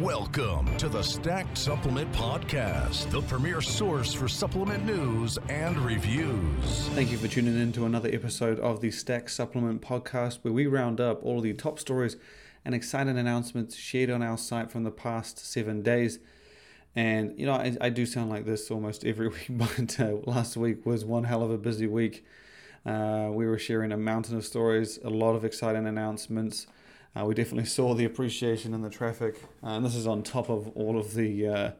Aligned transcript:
Welcome 0.00 0.78
to 0.78 0.88
the 0.88 1.00
Stack3d 1.00 1.58
Supplement 1.58 2.10
Podcast, 2.12 3.10
the 3.10 3.20
premier 3.20 3.60
source 3.60 4.14
for 4.14 4.28
supplement 4.28 4.86
news 4.86 5.38
and 5.50 5.76
reviews. 5.76 6.88
Thank 6.94 7.10
you 7.10 7.18
for 7.18 7.28
tuning 7.28 7.60
in 7.60 7.70
to 7.72 7.84
another 7.84 8.08
episode 8.10 8.58
of 8.60 8.80
the 8.80 8.88
Stack3d 8.88 9.28
Supplement 9.28 9.82
Podcast, 9.82 10.38
where 10.40 10.54
we 10.54 10.66
round 10.66 11.02
up 11.02 11.22
all 11.22 11.42
the 11.42 11.52
top 11.52 11.78
stories 11.78 12.16
and 12.64 12.74
exciting 12.74 13.18
announcements 13.18 13.76
shared 13.76 14.08
on 14.08 14.22
our 14.22 14.38
site 14.38 14.70
from 14.70 14.84
the 14.84 14.90
past 14.90 15.38
seven 15.38 15.82
days. 15.82 16.18
And, 16.96 17.38
you 17.38 17.44
know, 17.44 17.52
I, 17.52 17.76
I 17.78 17.90
do 17.90 18.06
sound 18.06 18.30
like 18.30 18.46
this 18.46 18.70
almost 18.70 19.04
every 19.04 19.28
week, 19.48 19.48
but 19.50 20.00
uh, 20.00 20.16
last 20.24 20.56
week 20.56 20.86
was 20.86 21.04
one 21.04 21.24
hell 21.24 21.42
of 21.42 21.50
a 21.50 21.58
busy 21.58 21.86
week. 21.86 22.24
Uh, 22.86 23.28
we 23.30 23.46
were 23.46 23.58
sharing 23.58 23.92
a 23.92 23.98
mountain 23.98 24.38
of 24.38 24.46
stories, 24.46 24.98
a 25.04 25.10
lot 25.10 25.34
of 25.34 25.44
exciting 25.44 25.86
announcements 25.86 26.66
uh, 27.18 27.24
we 27.24 27.34
definitely 27.34 27.66
saw 27.66 27.94
the 27.94 28.04
appreciation 28.04 28.74
in 28.74 28.82
the 28.82 28.90
traffic, 28.90 29.42
uh, 29.62 29.68
and 29.68 29.84
this 29.84 29.94
is 29.94 30.06
on 30.06 30.22
top 30.22 30.48
of 30.48 30.68
all 30.76 30.98
of 30.98 31.14
the 31.14 31.46
uh, 31.46 31.70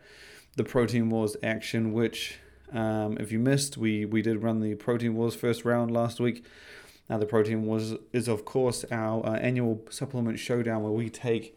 the 0.56 0.64
Protein 0.64 1.10
Wars 1.10 1.36
action. 1.42 1.92
Which, 1.92 2.38
um, 2.72 3.16
if 3.18 3.30
you 3.30 3.38
missed, 3.38 3.76
we 3.76 4.04
we 4.04 4.22
did 4.22 4.42
run 4.42 4.60
the 4.60 4.74
Protein 4.74 5.14
Wars 5.14 5.34
first 5.34 5.64
round 5.64 5.90
last 5.90 6.20
week. 6.20 6.44
Now, 7.08 7.18
the 7.18 7.26
Protein 7.26 7.64
Wars 7.64 7.94
is 8.12 8.28
of 8.28 8.44
course 8.44 8.84
our 8.90 9.26
uh, 9.26 9.34
annual 9.36 9.84
supplement 9.90 10.38
showdown 10.38 10.82
where 10.82 10.92
we 10.92 11.10
take 11.10 11.56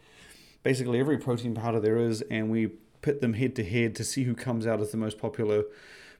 basically 0.63 0.99
every 0.99 1.17
protein 1.17 1.53
powder 1.53 1.79
there 1.79 1.97
is 1.97 2.23
and 2.31 2.49
we 2.49 2.67
pit 3.01 3.21
them 3.21 3.33
head 3.33 3.55
to 3.57 3.63
head 3.63 3.95
to 3.95 4.03
see 4.03 4.23
who 4.23 4.33
comes 4.33 4.65
out 4.65 4.79
as 4.81 4.91
the 4.91 4.97
most 4.97 5.19
popular 5.19 5.65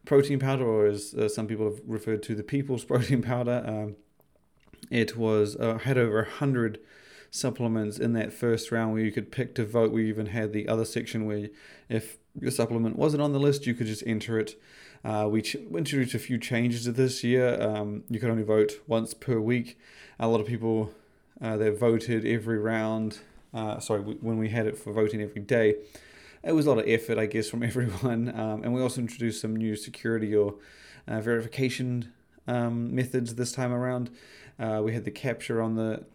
protein 0.05 0.37
powder, 0.37 0.65
or 0.65 0.85
as 0.85 1.13
uh, 1.13 1.29
some 1.29 1.47
people 1.47 1.65
have 1.65 1.81
referred 1.87 2.21
to 2.23 2.35
the 2.35 2.43
people's 2.43 2.83
protein 2.91 3.21
powder. 3.21 3.63
Um, 3.65 3.95
it 4.91 5.17
was 5.17 5.55
uh, 5.55 5.79
had 5.79 5.97
over 5.97 6.19
a 6.19 6.29
hundred 6.29 6.79
supplements 7.33 7.97
in 7.97 8.13
that 8.13 8.31
first 8.31 8.71
round 8.71 8.93
where 8.93 9.01
you 9.01 9.11
could 9.11 9.31
pick 9.31 9.55
to 9.55 9.65
vote. 9.65 9.91
We 9.91 10.07
even 10.07 10.27
had 10.27 10.53
the 10.53 10.67
other 10.67 10.85
section 10.85 11.25
where 11.25 11.49
if 11.89 12.17
your 12.39 12.51
supplement 12.51 12.95
wasn't 12.95 13.23
on 13.23 13.33
the 13.33 13.39
list, 13.39 13.65
you 13.65 13.73
could 13.73 13.87
just 13.87 14.03
enter 14.05 14.37
it. 14.37 14.55
Uh, 15.03 15.27
we 15.29 15.41
ch- 15.41 15.55
introduced 15.55 16.13
a 16.13 16.19
few 16.19 16.37
changes 16.37 16.83
to 16.83 16.91
this 16.91 17.23
year. 17.23 17.59
Um, 17.59 18.03
you 18.07 18.19
could 18.19 18.29
only 18.29 18.43
vote 18.43 18.73
once 18.85 19.15
per 19.15 19.39
week. 19.39 19.79
A 20.19 20.27
lot 20.27 20.41
of 20.41 20.47
people 20.47 20.91
uh, 21.41 21.57
they 21.57 21.71
voted 21.71 22.23
every 22.23 22.59
round. 22.59 23.17
Uh, 23.51 23.79
sorry, 23.79 24.01
when 24.01 24.37
we 24.37 24.49
had 24.49 24.67
it 24.67 24.77
for 24.77 24.93
voting 24.93 25.19
every 25.19 25.41
day, 25.41 25.75
it 26.43 26.51
was 26.51 26.67
a 26.67 26.69
lot 26.69 26.79
of 26.79 26.87
effort, 26.87 27.17
I 27.17 27.25
guess, 27.25 27.49
from 27.49 27.63
everyone. 27.71 28.29
Um, 28.29 28.63
and 28.63 28.75
we 28.75 28.81
also 28.81 29.01
introduced 29.01 29.41
some 29.41 29.55
new 29.55 29.75
security 29.75 30.35
or 30.35 30.55
uh, 31.07 31.19
verification 31.19 32.13
um, 32.47 32.93
methods 32.93 33.35
this 33.35 33.51
time 33.51 33.73
around. 33.73 34.11
Uh, 34.59 34.81
we 34.83 34.93
had 34.93 35.03
the 35.03 35.11
capture 35.11 35.63
on 35.63 35.75
the 35.75 36.05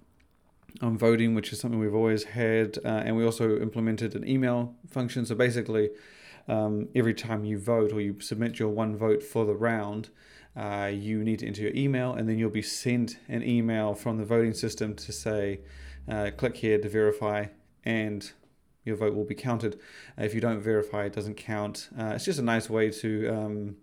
on 0.81 0.97
voting, 0.97 1.35
which 1.35 1.53
is 1.53 1.61
something 1.61 1.81
we've 1.81 1.95
always 1.95 2.25
had, 2.25 2.79
uh, 2.85 3.03
and 3.05 3.17
we 3.17 3.25
also 3.25 3.59
implemented 3.61 4.15
an 4.15 4.29
email 4.29 4.75
function. 4.89 5.27
So 5.27 5.35
basically, 5.35 5.91
um, 6.47 6.89
every 6.95 7.15
time 7.15 7.45
you 7.45 7.59
vote 7.59 7.93
or 7.93 8.01
you 8.01 8.21
submit 8.21 8.59
your 8.59 8.69
one 8.69 8.97
vote 8.97 9.23
for 9.23 9.45
the 9.45 9.55
round, 9.55 10.11
uh, 10.57 10.91
you 10.93 11.23
need 11.23 11.41
to 11.41 11.47
enter 11.47 11.63
your 11.63 11.75
email, 11.75 12.15
and 12.15 12.29
then 12.29 12.39
you'll 12.39 12.51
be 12.51 12.63
sent 12.63 13.19
an 13.29 13.43
email 13.43 13.95
from 13.95 14.19
the 14.19 14.25
voting 14.25 14.55
system 14.55 14.95
to 14.95 15.13
say, 15.13 15.61
uh, 16.09 16.31
click 16.37 16.57
here 16.57 16.79
to 16.79 16.89
verify, 16.89 17.47
and 17.85 18.33
your 18.85 18.97
vote 18.97 19.15
will 19.15 19.25
be 19.25 19.35
counted. 19.35 19.79
if 20.17 20.35
you 20.35 20.41
don't 20.41 20.61
verify, 20.61 21.05
it 21.05 21.13
doesn't 21.13 21.37
count. 21.37 21.91
Uh, 21.99 22.13
it's 22.15 22.25
just 22.25 22.39
a 22.39 22.43
nice 22.43 22.71
way 22.71 22.91
to, 22.91 23.29
um, 23.29 23.77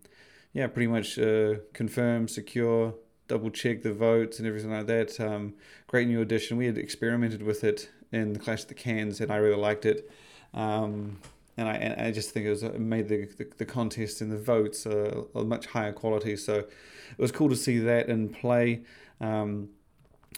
yeah, 0.54 0.68
pretty 0.68 0.88
much 0.88 1.20
uh, 1.20 1.56
confirm, 1.74 2.28
secure, 2.28 2.96
double 3.28 3.50
check 3.50 3.82
the 3.82 3.94
votes 3.94 4.40
and 4.40 4.48
everything 4.48 4.72
like 4.72 4.88
that. 4.88 5.20
Um, 5.20 5.54
great 5.88 6.08
new 6.08 6.22
addition. 6.22 6.58
We 6.58 6.66
had 6.66 6.78
experimented 6.78 7.44
with 7.44 7.64
it 7.64 7.90
in 8.12 8.34
the 8.34 8.40
Clash 8.40 8.64
of 8.64 8.68
the 8.68 8.74
Cans, 8.74 9.20
and 9.22 9.32
I 9.32 9.38
really 9.38 9.60
liked 9.60 9.86
it. 9.86 10.10
Um, 10.54 11.20
and 11.58 11.68
I, 11.70 11.74
and 11.74 12.02
I 12.02 12.12
just 12.12 12.32
think 12.32 12.46
it 12.46 12.50
was 12.50 12.64
it 12.64 12.80
made 12.80 13.08
the, 13.08 13.26
the, 13.38 13.48
the 13.58 13.66
contest 13.66 14.22
and 14.22 14.32
the 14.32 14.38
votes 14.38 14.86
a, 14.86 15.24
a, 15.34 15.44
much 15.44 15.68
higher 15.68 15.94
quality. 15.94 16.36
So 16.36 16.56
it 16.56 16.70
was 17.18 17.32
cool 17.32 17.50
to 17.50 17.56
see 17.56 17.80
that 17.80 18.10
in 18.10 18.30
play. 18.30 18.82
Um, 19.22 19.70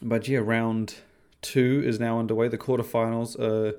but 0.02 0.28
yeah, 0.28 0.40
round 0.40 0.96
two 1.42 1.82
is 1.86 2.00
now 2.00 2.20
underway. 2.20 2.48
The 2.48 2.58
quarterfinals 2.58 3.40
are 3.40 3.76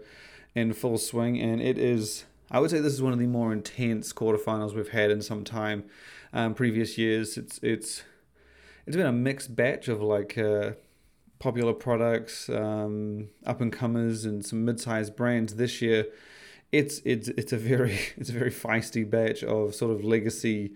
in 0.54 0.72
full 0.72 0.98
swing, 0.98 1.40
and 1.40 1.60
it 1.60 1.78
is. 1.78 2.24
I 2.50 2.60
would 2.60 2.70
say 2.70 2.80
this 2.80 2.94
is 2.94 3.02
one 3.02 3.12
of 3.12 3.18
the 3.18 3.26
more 3.26 3.52
intense 3.52 4.12
quarterfinals 4.12 4.74
we've 4.74 4.88
had 4.88 5.10
in 5.10 5.22
some 5.22 5.44
time. 5.44 5.84
Um, 6.32 6.54
previous 6.54 6.98
years, 6.98 7.36
it's 7.36 7.58
it's 7.62 8.02
it's 8.88 8.96
been 8.96 9.04
a 9.04 9.12
mixed 9.12 9.54
batch 9.54 9.88
of 9.88 10.00
like 10.00 10.38
uh, 10.38 10.70
popular 11.38 11.74
products, 11.74 12.48
um, 12.48 13.28
up 13.44 13.60
and 13.60 13.70
comers, 13.70 14.24
and 14.24 14.42
some 14.42 14.64
mid-sized 14.64 15.14
brands. 15.14 15.56
This 15.56 15.82
year, 15.82 16.06
it's 16.72 17.02
it's 17.04 17.28
it's 17.28 17.52
a 17.52 17.58
very 17.58 17.98
it's 18.16 18.30
a 18.30 18.32
very 18.32 18.50
feisty 18.50 19.08
batch 19.08 19.44
of 19.44 19.74
sort 19.74 19.92
of 19.92 20.04
legacy, 20.04 20.72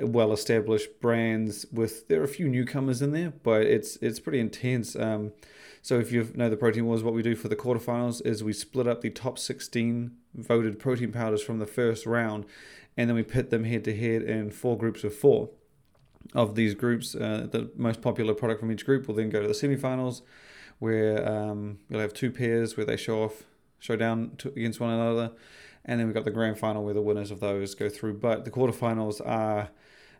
well-established 0.00 1.00
brands. 1.00 1.64
With 1.70 2.08
there 2.08 2.20
are 2.20 2.24
a 2.24 2.28
few 2.28 2.48
newcomers 2.48 3.00
in 3.00 3.12
there, 3.12 3.32
but 3.44 3.62
it's 3.62 3.98
it's 4.02 4.18
pretty 4.18 4.40
intense. 4.40 4.96
Um, 4.96 5.30
so 5.80 6.00
if 6.00 6.10
you 6.10 6.28
know 6.34 6.50
the 6.50 6.56
protein 6.56 6.86
wars, 6.86 7.04
what 7.04 7.14
we 7.14 7.22
do 7.22 7.36
for 7.36 7.46
the 7.46 7.54
quarterfinals 7.54 8.20
is 8.26 8.42
we 8.42 8.52
split 8.52 8.88
up 8.88 9.00
the 9.00 9.10
top 9.10 9.38
16 9.38 10.10
voted 10.34 10.80
protein 10.80 11.12
powders 11.12 11.40
from 11.40 11.60
the 11.60 11.66
first 11.66 12.04
round, 12.04 12.46
and 12.96 13.08
then 13.08 13.14
we 13.14 13.22
pit 13.22 13.50
them 13.50 13.62
head 13.62 13.84
to 13.84 13.96
head 13.96 14.22
in 14.22 14.50
four 14.50 14.76
groups 14.76 15.04
of 15.04 15.14
four 15.14 15.50
of 16.32 16.54
these 16.54 16.74
groups, 16.74 17.14
uh, 17.14 17.46
the 17.50 17.70
most 17.76 18.00
popular 18.00 18.34
product 18.34 18.60
from 18.60 18.72
each 18.72 18.84
group 18.84 19.06
will 19.06 19.14
then 19.14 19.30
go 19.30 19.40
to 19.40 19.48
the 19.48 19.54
semifinals, 19.54 20.22
where 20.78 21.28
um, 21.28 21.78
you'll 21.88 22.00
have 22.00 22.14
two 22.14 22.30
pairs 22.30 22.76
where 22.76 22.86
they 22.86 22.96
show 22.96 23.24
off, 23.24 23.44
show 23.78 23.96
down 23.96 24.32
to, 24.38 24.48
against 24.48 24.80
one 24.80 24.90
another, 24.90 25.32
and 25.84 26.00
then 26.00 26.06
we've 26.06 26.14
got 26.14 26.24
the 26.24 26.30
grand 26.30 26.58
final 26.58 26.82
where 26.84 26.94
the 26.94 27.02
winners 27.02 27.30
of 27.30 27.40
those 27.40 27.74
go 27.74 27.88
through. 27.88 28.14
But 28.14 28.44
the 28.44 28.50
quarterfinals 28.50 29.20
are 29.24 29.70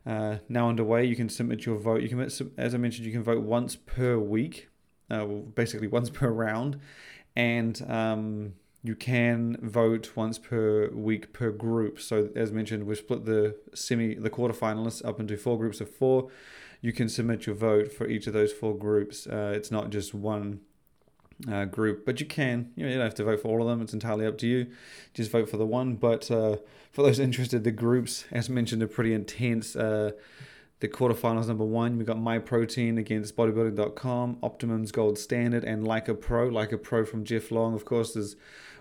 uh, 0.06 0.36
now 0.48 0.68
underway. 0.68 1.04
You 1.04 1.16
can 1.16 1.28
submit 1.28 1.64
your 1.64 1.78
vote. 1.78 2.02
You 2.02 2.08
can, 2.08 2.20
as 2.20 2.74
I 2.74 2.78
mentioned, 2.78 3.06
you 3.06 3.12
can 3.12 3.22
vote 3.22 3.42
once 3.42 3.76
per 3.76 4.18
week, 4.18 4.68
uh, 5.10 5.24
basically 5.24 5.88
once 5.88 6.10
per 6.10 6.28
round, 6.28 6.78
and 7.34 7.82
um, 7.88 8.54
you 8.84 8.94
can 8.94 9.56
vote 9.62 10.10
once 10.14 10.38
per 10.38 10.90
week 10.90 11.32
per 11.32 11.50
group. 11.50 11.98
So 11.98 12.28
as 12.36 12.52
mentioned, 12.52 12.84
we've 12.84 12.98
split 12.98 13.24
the 13.24 13.56
semi 13.72 14.14
the 14.14 14.28
quarterfinalists 14.28 15.02
up 15.04 15.18
into 15.18 15.38
four 15.38 15.56
groups 15.56 15.80
of 15.80 15.88
four. 15.88 16.28
You 16.82 16.92
can 16.92 17.08
submit 17.08 17.46
your 17.46 17.56
vote 17.56 17.90
for 17.90 18.06
each 18.06 18.26
of 18.26 18.34
those 18.34 18.52
four 18.52 18.76
groups. 18.76 19.26
Uh, 19.26 19.54
it's 19.56 19.70
not 19.70 19.88
just 19.88 20.12
one 20.12 20.60
uh, 21.50 21.64
group, 21.64 22.04
but 22.04 22.20
you 22.20 22.26
can. 22.26 22.72
You, 22.76 22.84
know, 22.84 22.90
you 22.90 22.96
don't 22.96 23.06
have 23.06 23.14
to 23.14 23.24
vote 23.24 23.40
for 23.40 23.48
all 23.48 23.62
of 23.62 23.68
them. 23.68 23.80
It's 23.80 23.94
entirely 23.94 24.26
up 24.26 24.36
to 24.38 24.46
you. 24.46 24.66
Just 25.14 25.30
vote 25.30 25.48
for 25.48 25.56
the 25.56 25.64
one. 25.64 25.94
But 25.94 26.30
uh, 26.30 26.56
for 26.92 27.02
those 27.02 27.18
interested, 27.28 27.64
the 27.64 27.70
groups, 27.70 28.26
as 28.30 28.50
mentioned, 28.50 28.82
are 28.82 28.86
pretty 28.86 29.14
intense. 29.14 29.74
Uh, 29.74 30.10
the 30.80 30.88
quarterfinals 30.88 31.48
number 31.48 31.64
one, 31.64 31.96
we've 31.96 32.06
got 32.06 32.18
MyProtein 32.18 32.98
against 32.98 33.34
bodybuilding.com, 33.34 34.40
Optimum's 34.42 34.92
Gold 34.92 35.18
Standard, 35.18 35.64
and 35.64 35.88
Like 35.88 36.08
A 36.08 36.14
Pro. 36.14 36.48
Like 36.48 36.72
A 36.72 36.76
Pro 36.76 37.06
from 37.06 37.24
Jeff 37.24 37.50
Long, 37.50 37.72
of 37.72 37.86
course, 37.86 38.14
is 38.14 38.36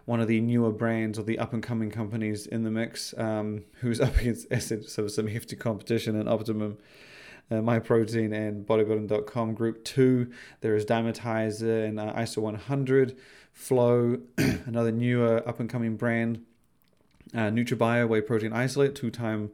one 0.05 0.19
of 0.19 0.27
the 0.27 0.41
newer 0.41 0.71
brands 0.71 1.17
or 1.17 1.23
the 1.23 1.39
up 1.39 1.53
and 1.53 1.63
coming 1.63 1.89
companies 1.89 2.45
in 2.45 2.63
the 2.63 2.71
mix, 2.71 3.13
um, 3.17 3.63
who's 3.75 4.01
up 4.01 4.17
against 4.17 4.47
Acid, 4.51 4.89
so 4.89 5.07
some 5.07 5.27
hefty 5.27 5.55
competition 5.55 6.15
in 6.15 6.27
Optimum. 6.27 6.77
Uh, 7.51 7.55
MyProtein 7.55 8.33
and 8.33 8.65
bodybuilding.com 8.65 9.53
group 9.53 9.83
two. 9.83 10.31
There 10.61 10.75
is 10.75 10.85
Dymatizer 10.85 11.85
and 11.85 11.99
uh, 11.99 12.13
iso 12.13 12.37
100 12.37 13.17
flow 13.51 14.17
another 14.37 14.93
newer 14.93 15.47
up 15.47 15.59
and 15.59 15.69
coming 15.69 15.97
brand. 15.97 16.45
Uh, 17.33 17.49
NutraBio 17.49 18.07
whey 18.07 18.21
protein 18.21 18.53
isolate 18.53 18.95
two-time 18.95 19.51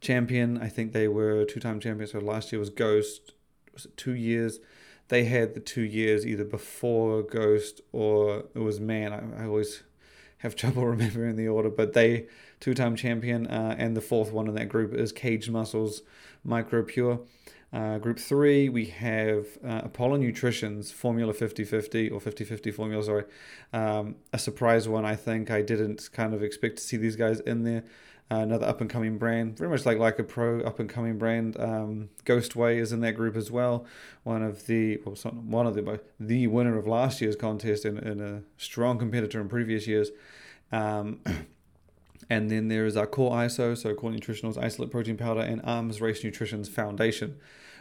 champion. 0.00 0.56
I 0.56 0.68
think 0.68 0.92
they 0.92 1.08
were 1.08 1.44
two-time 1.44 1.80
champions 1.80 2.12
so 2.12 2.20
last 2.20 2.52
year 2.52 2.60
was 2.60 2.70
ghost. 2.70 3.32
Was 3.72 3.86
it 3.86 3.96
two 3.96 4.14
years? 4.14 4.60
They 5.08 5.24
had 5.24 5.54
the 5.54 5.60
two 5.60 5.82
years 5.82 6.24
either 6.24 6.44
before 6.44 7.22
ghost 7.22 7.80
or 7.90 8.44
it 8.54 8.60
was 8.60 8.80
man. 8.80 9.12
I, 9.12 9.42
I 9.42 9.46
always 9.46 9.82
have 10.42 10.56
trouble 10.56 10.84
remembering 10.86 11.36
the 11.36 11.48
order, 11.48 11.70
but 11.70 11.92
they 11.92 12.26
two 12.60 12.74
time 12.74 12.96
champion, 12.96 13.46
uh, 13.46 13.74
and 13.78 13.96
the 13.96 14.00
fourth 14.00 14.32
one 14.32 14.48
in 14.48 14.54
that 14.54 14.68
group 14.68 14.92
is 14.92 15.12
Kaged 15.12 15.50
Muscle's 15.50 16.02
Micro 16.44 16.82
Pure. 16.82 17.20
Uh, 17.72 17.96
group 17.96 18.18
three, 18.18 18.68
we 18.68 18.84
have 18.86 19.46
uh, 19.64 19.82
Apollon 19.84 20.20
Nutrition's 20.20 20.90
Formula 20.90 21.32
50 21.32 21.64
50 21.64 22.10
or 22.10 22.20
50 22.20 22.44
50 22.44 22.70
formula, 22.70 23.02
sorry. 23.02 23.24
Um, 23.72 24.16
a 24.32 24.38
surprise 24.38 24.88
one, 24.88 25.06
I 25.06 25.16
think. 25.16 25.50
I 25.50 25.62
didn't 25.62 26.10
kind 26.12 26.34
of 26.34 26.42
expect 26.42 26.76
to 26.76 26.82
see 26.82 26.98
these 26.98 27.16
guys 27.16 27.40
in 27.40 27.64
there. 27.64 27.84
Uh, 28.30 28.36
another 28.36 28.66
up 28.66 28.80
and 28.80 28.88
coming 28.88 29.18
brand, 29.18 29.58
very 29.58 29.68
much 29.68 29.84
like 29.84 29.98
like 29.98 30.18
a 30.18 30.24
Pro, 30.24 30.60
up 30.60 30.78
and 30.80 30.88
coming 30.88 31.18
brand. 31.18 31.58
Um, 31.60 32.08
Ghost 32.24 32.56
Whey 32.56 32.78
is 32.78 32.90
in 32.90 33.00
that 33.00 33.12
group 33.12 33.36
as 33.36 33.50
well. 33.50 33.84
One 34.22 34.42
of 34.42 34.66
the, 34.66 34.98
well, 35.04 35.14
one 35.32 35.66
of 35.66 35.74
the, 35.74 36.00
the 36.18 36.46
winner 36.46 36.78
of 36.78 36.86
last 36.86 37.20
year's 37.20 37.36
contest 37.36 37.84
and, 37.84 37.98
and 37.98 38.20
a 38.22 38.42
strong 38.56 38.98
competitor 38.98 39.40
in 39.40 39.48
previous 39.48 39.86
years. 39.86 40.10
Um, 40.72 41.20
And 42.32 42.50
then 42.50 42.68
there 42.68 42.86
is 42.86 42.96
our 42.96 43.06
core 43.06 43.32
ISO, 43.32 43.76
so 43.76 43.94
core 43.94 44.10
nutritionals, 44.10 44.56
isolate 44.56 44.90
protein 44.90 45.18
powder, 45.18 45.40
and 45.40 45.60
Arms 45.64 46.00
Race 46.00 46.24
Nutrition's 46.24 46.66
foundation, 46.66 47.36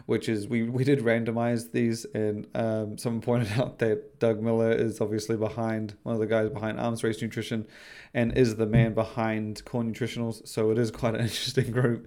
which 0.07 0.27
is 0.27 0.45
we, 0.45 0.63
we 0.63 0.83
did 0.83 0.99
randomize 0.99 1.71
these, 1.71 2.05
and 2.13 2.47
um, 2.53 2.97
someone 2.97 3.21
pointed 3.29 3.57
out 3.57 3.79
that 3.79 4.19
Doug 4.19 4.41
Miller 4.41 4.73
is 4.73 4.99
obviously 4.99 5.38
behind 5.38 5.95
one 6.03 6.15
of 6.15 6.19
the 6.19 6.27
guys 6.27 6.49
behind 6.49 6.81
Arms 6.81 7.01
Race 7.01 7.21
Nutrition, 7.21 7.65
and 8.13 8.38
is 8.38 8.57
the 8.57 8.65
man 8.65 8.94
behind 8.94 9.63
core 9.63 9.83
nutritionals. 9.83 10.45
So 10.45 10.69
it 10.71 10.77
is 10.77 10.91
quite 10.91 11.15
an 11.15 11.21
interesting 11.29 11.71
group. 11.71 12.05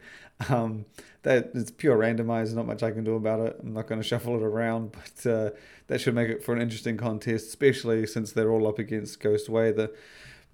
Um, 0.51 0.85
that 1.23 1.53
it's 1.55 1.71
pure 1.71 1.97
randomized, 1.97 2.55
not 2.55 2.67
much 2.67 2.83
I 2.83 2.91
can 2.91 3.05
do 3.05 3.15
about 3.15 3.41
it. 3.41 3.57
I'm 3.63 3.73
not 3.73 3.87
going 3.87 4.03
to 4.03 4.07
shuffle 4.07 4.37
it 4.37 4.43
around, 4.43 4.93
but 5.25 5.31
uh, 5.31 5.51
that 5.87 6.03
should 6.03 6.15
make 6.15 6.29
it 6.29 6.43
for 6.45 6.53
an 6.53 6.61
interesting 6.61 6.99
contest, 6.99 7.47
especially 7.47 8.07
since 8.07 8.33
they're 8.33 8.51
all 8.51 8.69
up 8.69 8.79
against 8.79 9.21
Ghost 9.21 9.49
Whey. 9.49 9.73
the 9.73 9.95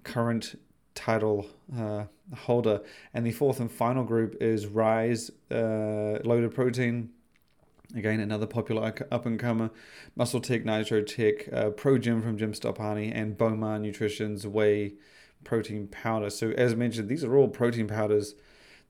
current 0.03 0.55
title 0.95 1.47
uh, 1.77 2.05
holder. 2.35 2.81
And 3.13 3.25
the 3.25 3.31
fourth 3.31 3.59
and 3.59 3.71
final 3.71 4.03
group 4.03 4.35
is 4.41 4.65
Ryse 4.65 5.31
uh, 5.49 6.19
Loaded 6.23 6.53
Protein. 6.53 7.09
Again, 7.95 8.21
another 8.21 8.47
popular 8.47 8.93
up 9.11 9.25
and 9.25 9.37
comer, 9.37 9.69
Muscle 10.15 10.39
Tech, 10.39 10.63
Nitro 10.63 11.01
Tech, 11.01 11.51
uh, 11.51 11.71
ProJYM 11.71 12.23
from 12.23 12.37
Jim 12.37 12.53
Stoppani, 12.53 13.11
and 13.13 13.37
Bowmar 13.37 13.79
Nutrition's 13.79 14.47
Whey 14.47 14.93
Protein 15.43 15.87
Powder. 15.87 16.29
So, 16.29 16.51
as 16.51 16.73
mentioned, 16.73 17.09
these 17.09 17.23
are 17.25 17.35
all 17.35 17.49
protein 17.49 17.87
powders 17.87 18.35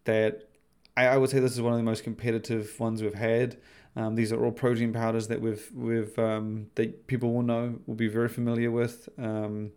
that 0.03 0.47
I, 0.95 1.07
I 1.07 1.17
would 1.17 1.31
say 1.31 1.39
this 1.39 1.53
is 1.53 1.61
one 1.61 1.73
of 1.73 1.79
the 1.79 1.83
most 1.83 2.03
competitive 2.03 2.79
ones 2.79 3.01
we've 3.01 3.13
had. 3.13 3.57
Um, 3.95 4.15
these 4.15 4.31
are 4.31 4.43
all 4.43 4.51
protein 4.51 4.93
powders 4.93 5.27
that 5.27 5.41
we've 5.41 5.69
we've 5.73 6.17
um, 6.19 6.67
that 6.75 7.07
people 7.07 7.33
will 7.33 7.41
know, 7.41 7.79
will 7.87 7.95
be 7.95 8.07
very 8.07 8.29
familiar 8.29 8.71
with. 8.71 9.09
Um, 9.17 9.71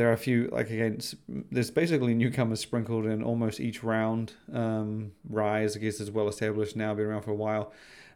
there 0.00 0.08
are 0.08 0.14
a 0.14 0.16
few 0.18 0.48
like 0.50 0.70
against 0.70 1.14
there's 1.28 1.70
basically 1.70 2.14
newcomers 2.14 2.58
sprinkled 2.58 3.04
in 3.04 3.22
almost 3.22 3.60
each 3.60 3.84
round 3.84 4.32
um, 4.50 5.12
Ryse 5.30 5.76
i 5.76 5.80
guess 5.80 6.00
is 6.00 6.10
well 6.10 6.26
established 6.26 6.74
now 6.74 6.94
been 6.94 7.04
around 7.04 7.20
for 7.20 7.32
a 7.32 7.34
while. 7.34 7.70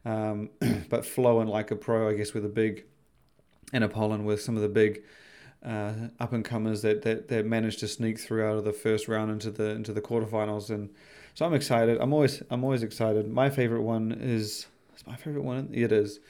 Um, 0.07 0.49
but 0.89 1.05
flow 1.05 1.41
and 1.41 1.51
like 1.51 1.71
a 1.71 1.77
pro 1.77 2.09
i 2.09 2.15
guess 2.15 2.33
with 2.33 2.43
a 2.43 2.49
big 2.49 2.85
and 3.75 3.85
Apollon 3.85 4.25
with 4.25 4.41
some 4.41 4.57
of 4.57 4.63
the 4.63 4.69
big 4.69 5.03
uh, 5.63 5.93
up 6.19 6.33
and 6.33 6.43
comers 6.43 6.81
that, 6.81 7.03
that 7.03 7.29
that 7.29 7.45
managed 7.45 7.81
to 7.81 7.89
sneak 7.89 8.19
through 8.19 8.47
out 8.47 8.57
of 8.57 8.65
the 8.65 8.73
first 8.73 9.07
round 9.07 9.31
into 9.31 9.51
the 9.51 9.71
into 9.71 9.93
the 9.93 10.01
quarterfinals. 10.01 10.71
And 10.71 10.89
so 11.35 11.45
i'm 11.45 11.53
excited. 11.53 11.99
I'm 12.01 12.15
always 12.15 12.43
i'm 12.51 12.65
always 12.65 12.83
excited. 12.83 13.31
My 13.31 13.51
favorite 13.51 13.83
one 13.83 14.13
is 14.13 14.69
is 14.97 15.07
my 15.07 15.17
favorite 15.17 15.45
one? 15.45 15.69
It 15.73 15.93
is 15.93 16.21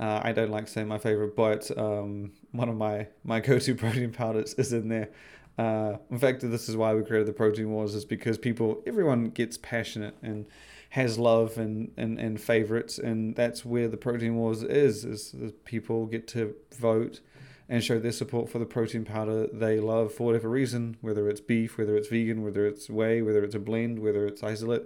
uh, 0.00 0.20
I 0.24 0.32
don't 0.32 0.50
like 0.50 0.66
saying 0.66 0.88
my 0.88 0.98
favorite, 0.98 1.36
but 1.36 1.70
um, 1.78 2.32
one 2.52 2.70
of 2.70 2.76
my, 2.76 3.06
my 3.22 3.38
go 3.38 3.58
to 3.58 3.74
protein 3.76 4.12
powders 4.12 4.54
is 4.54 4.72
in 4.72 4.88
there. 4.88 5.10
Uh, 5.58 5.98
in 6.10 6.18
fact, 6.18 6.40
this 6.40 6.70
is 6.70 6.76
why 6.76 6.94
we 6.94 7.02
created 7.02 7.28
the 7.28 7.34
Protein 7.34 7.70
Wars, 7.70 7.94
is 7.94 8.06
because 8.06 8.38
people, 8.38 8.82
everyone 8.86 9.28
gets 9.28 9.58
passionate 9.58 10.16
and 10.22 10.46
has 10.90 11.18
love 11.18 11.58
and, 11.58 11.92
and, 11.98 12.18
and 12.18 12.40
favorites, 12.40 12.98
and 12.98 13.36
that's 13.36 13.62
where 13.62 13.86
the 13.86 13.98
Protein 13.98 14.36
Wars 14.36 14.62
is, 14.62 15.04
is, 15.04 15.34
is 15.34 15.52
people 15.64 16.06
get 16.06 16.26
to 16.28 16.54
vote 16.74 17.20
and 17.68 17.84
show 17.84 17.98
their 17.98 18.10
support 18.10 18.50
for 18.50 18.58
the 18.58 18.66
protein 18.66 19.04
powder 19.04 19.46
they 19.46 19.78
love 19.78 20.12
for 20.12 20.26
whatever 20.26 20.48
reason, 20.48 20.96
whether 21.02 21.28
it's 21.28 21.40
beef, 21.40 21.78
whether 21.78 21.96
it's 21.96 22.08
vegan, 22.08 22.42
whether 22.42 22.66
it's 22.66 22.90
whey, 22.90 23.22
whether 23.22 23.44
it's 23.44 23.54
a 23.54 23.60
blend, 23.60 24.00
whether 24.00 24.26
it's 24.26 24.42
isolate, 24.42 24.82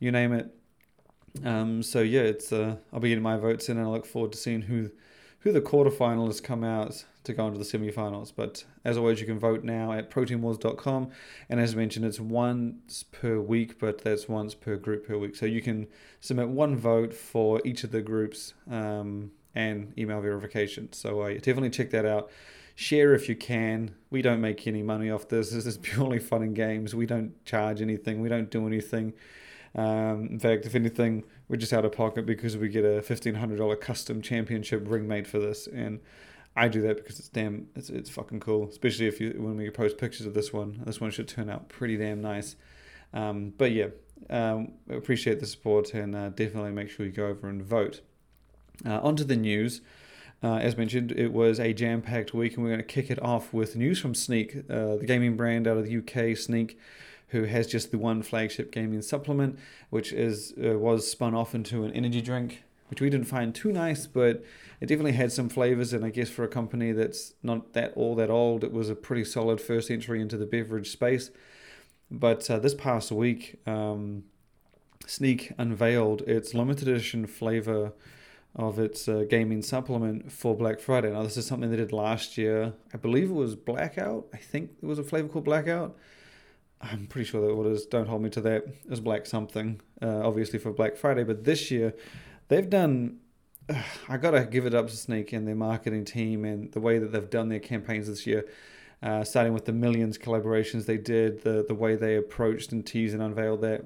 you 0.00 0.10
name 0.10 0.32
it. 0.32 0.57
Um, 1.44 1.82
so 1.82 2.00
yeah, 2.00 2.22
it's 2.22 2.52
uh, 2.52 2.76
I'll 2.92 3.00
be 3.00 3.08
getting 3.08 3.22
my 3.22 3.36
votes 3.36 3.68
in, 3.68 3.78
and 3.78 3.86
I 3.86 3.90
look 3.90 4.06
forward 4.06 4.32
to 4.32 4.38
seeing 4.38 4.62
who 4.62 4.90
who 5.40 5.52
the 5.52 5.60
quarterfinalists 5.60 6.42
come 6.42 6.64
out 6.64 7.04
to 7.24 7.32
go 7.32 7.46
into 7.46 7.58
the 7.58 7.64
semifinals. 7.64 8.32
But 8.34 8.64
as 8.84 8.96
always, 8.96 9.20
you 9.20 9.26
can 9.26 9.38
vote 9.38 9.62
now 9.62 9.92
at 9.92 10.10
proteinwars.com, 10.10 11.10
and 11.48 11.60
as 11.60 11.76
mentioned, 11.76 12.04
it's 12.04 12.20
once 12.20 13.04
per 13.04 13.38
week, 13.38 13.78
but 13.78 14.02
that's 14.02 14.28
once 14.28 14.54
per 14.54 14.76
group 14.76 15.06
per 15.06 15.16
week. 15.16 15.36
So 15.36 15.46
you 15.46 15.62
can 15.62 15.86
submit 16.20 16.48
one 16.48 16.76
vote 16.76 17.14
for 17.14 17.60
each 17.64 17.84
of 17.84 17.92
the 17.92 18.02
groups 18.02 18.54
um, 18.70 19.30
and 19.54 19.92
email 19.98 20.20
verification. 20.20 20.92
So 20.92 21.20
uh, 21.20 21.34
definitely 21.34 21.70
check 21.70 21.90
that 21.90 22.04
out. 22.04 22.30
Share 22.74 23.12
if 23.12 23.28
you 23.28 23.34
can. 23.34 23.94
We 24.10 24.22
don't 24.22 24.40
make 24.40 24.66
any 24.66 24.82
money 24.82 25.10
off 25.10 25.28
this. 25.28 25.50
This 25.50 25.66
is 25.66 25.78
purely 25.82 26.18
fun 26.18 26.42
and 26.42 26.54
games. 26.54 26.94
We 26.94 27.06
don't 27.06 27.44
charge 27.44 27.80
anything. 27.80 28.20
We 28.20 28.28
don't 28.28 28.50
do 28.50 28.66
anything. 28.66 29.14
Um, 29.74 30.28
in 30.30 30.38
fact, 30.38 30.66
if 30.66 30.74
anything, 30.74 31.24
we're 31.48 31.56
just 31.56 31.72
out 31.72 31.84
of 31.84 31.92
pocket 31.92 32.26
because 32.26 32.56
we 32.56 32.68
get 32.68 32.84
a 32.84 33.02
fifteen 33.02 33.34
hundred 33.34 33.58
dollar 33.58 33.76
custom 33.76 34.22
championship 34.22 34.82
ring 34.86 35.06
made 35.06 35.26
for 35.26 35.38
this, 35.38 35.66
and 35.66 36.00
I 36.56 36.68
do 36.68 36.82
that 36.82 36.96
because 36.96 37.18
it's 37.18 37.28
damn, 37.28 37.68
it's 37.76 37.90
it's 37.90 38.10
fucking 38.10 38.40
cool. 38.40 38.68
Especially 38.68 39.06
if 39.06 39.20
you 39.20 39.34
when 39.36 39.56
we 39.56 39.70
post 39.70 39.98
pictures 39.98 40.26
of 40.26 40.34
this 40.34 40.52
one, 40.52 40.82
this 40.86 41.00
one 41.00 41.10
should 41.10 41.28
turn 41.28 41.48
out 41.50 41.68
pretty 41.68 41.96
damn 41.96 42.20
nice. 42.20 42.56
Um, 43.12 43.52
but 43.56 43.72
yeah, 43.72 43.88
um, 44.30 44.72
appreciate 44.90 45.40
the 45.40 45.46
support 45.46 45.94
and 45.94 46.14
uh, 46.14 46.28
definitely 46.30 46.72
make 46.72 46.90
sure 46.90 47.06
you 47.06 47.12
go 47.12 47.26
over 47.26 47.48
and 47.48 47.62
vote. 47.62 48.00
Uh, 48.84 49.00
on 49.00 49.16
to 49.16 49.24
the 49.24 49.36
news. 49.36 49.80
Uh, 50.42 50.56
as 50.56 50.76
mentioned, 50.76 51.10
it 51.12 51.32
was 51.32 51.58
a 51.58 51.72
jam 51.72 52.00
packed 52.00 52.32
week, 52.32 52.54
and 52.54 52.62
we're 52.62 52.70
going 52.70 52.78
to 52.78 52.86
kick 52.86 53.10
it 53.10 53.20
off 53.20 53.52
with 53.52 53.74
news 53.74 53.98
from 53.98 54.14
Sneak, 54.14 54.56
uh, 54.70 54.96
the 54.96 55.04
gaming 55.04 55.36
brand 55.36 55.66
out 55.66 55.76
of 55.76 55.84
the 55.84 55.96
UK. 55.96 56.36
Sneak 56.36 56.78
who 57.28 57.44
has 57.44 57.66
just 57.66 57.90
the 57.90 57.98
one 57.98 58.22
flagship 58.22 58.72
gaming 58.72 59.02
supplement, 59.02 59.58
which 59.90 60.12
is 60.12 60.54
uh, 60.62 60.78
was 60.78 61.10
spun 61.10 61.34
off 61.34 61.54
into 61.54 61.84
an 61.84 61.92
energy 61.92 62.20
drink, 62.20 62.62
which 62.88 63.00
we 63.00 63.10
didn't 63.10 63.26
find 63.26 63.54
too 63.54 63.72
nice, 63.72 64.06
but 64.06 64.42
it 64.80 64.86
definitely 64.86 65.12
had 65.12 65.32
some 65.32 65.48
flavors. 65.48 65.92
And 65.92 66.04
I 66.04 66.10
guess 66.10 66.30
for 66.30 66.44
a 66.44 66.48
company 66.48 66.92
that's 66.92 67.34
not 67.42 67.72
that 67.74 67.92
all 67.94 68.14
that 68.16 68.30
old, 68.30 68.64
it 68.64 68.72
was 68.72 68.88
a 68.88 68.94
pretty 68.94 69.24
solid 69.24 69.60
first 69.60 69.90
entry 69.90 70.20
into 70.20 70.36
the 70.36 70.46
beverage 70.46 70.90
space. 70.90 71.30
But 72.10 72.50
uh, 72.50 72.58
this 72.58 72.74
past 72.74 73.12
week, 73.12 73.60
um, 73.66 74.24
Sneak 75.06 75.52
unveiled 75.58 76.22
its 76.22 76.54
limited 76.54 76.88
edition 76.88 77.26
flavor 77.26 77.92
of 78.56 78.78
its 78.78 79.08
uh, 79.08 79.24
gaming 79.28 79.62
supplement 79.62 80.32
for 80.32 80.56
Black 80.56 80.80
Friday. 80.80 81.12
Now, 81.12 81.22
this 81.22 81.36
is 81.36 81.46
something 81.46 81.70
they 81.70 81.76
did 81.76 81.92
last 81.92 82.36
year. 82.36 82.72
I 82.92 82.96
believe 82.96 83.30
it 83.30 83.34
was 83.34 83.54
Blackout. 83.54 84.26
I 84.32 84.38
think 84.38 84.70
it 84.82 84.86
was 84.86 84.98
a 84.98 85.04
flavor 85.04 85.28
called 85.28 85.44
Blackout. 85.44 85.96
I'm 86.80 87.06
pretty 87.06 87.28
sure 87.28 87.40
that 87.40 87.52
orders 87.52 87.86
don't 87.86 88.08
hold 88.08 88.22
me 88.22 88.30
to 88.30 88.40
that, 88.42 88.64
is 88.88 89.00
Black 89.00 89.26
something, 89.26 89.80
uh, 90.00 90.20
obviously 90.26 90.58
for 90.58 90.72
Black 90.72 90.96
Friday. 90.96 91.24
But 91.24 91.44
this 91.44 91.70
year, 91.70 91.94
they've 92.48 92.68
done, 92.68 93.18
uh, 93.68 93.82
I 94.08 94.16
gotta 94.16 94.44
give 94.44 94.66
it 94.66 94.74
up 94.74 94.88
to 94.88 94.96
Sneak 94.96 95.32
and 95.32 95.46
their 95.46 95.56
marketing 95.56 96.04
team 96.04 96.44
and 96.44 96.72
the 96.72 96.80
way 96.80 96.98
that 96.98 97.12
they've 97.12 97.30
done 97.30 97.48
their 97.48 97.60
campaigns 97.60 98.06
this 98.06 98.26
year. 98.26 98.46
Uh, 99.00 99.22
starting 99.22 99.52
with 99.52 99.64
the 99.64 99.72
millions 99.72 100.18
collaborations 100.18 100.86
they 100.86 100.96
did, 100.96 101.42
the 101.42 101.64
the 101.66 101.74
way 101.74 101.94
they 101.94 102.16
approached 102.16 102.72
and 102.72 102.84
teased 102.84 103.14
and 103.14 103.22
unveiled 103.22 103.60
that. 103.60 103.84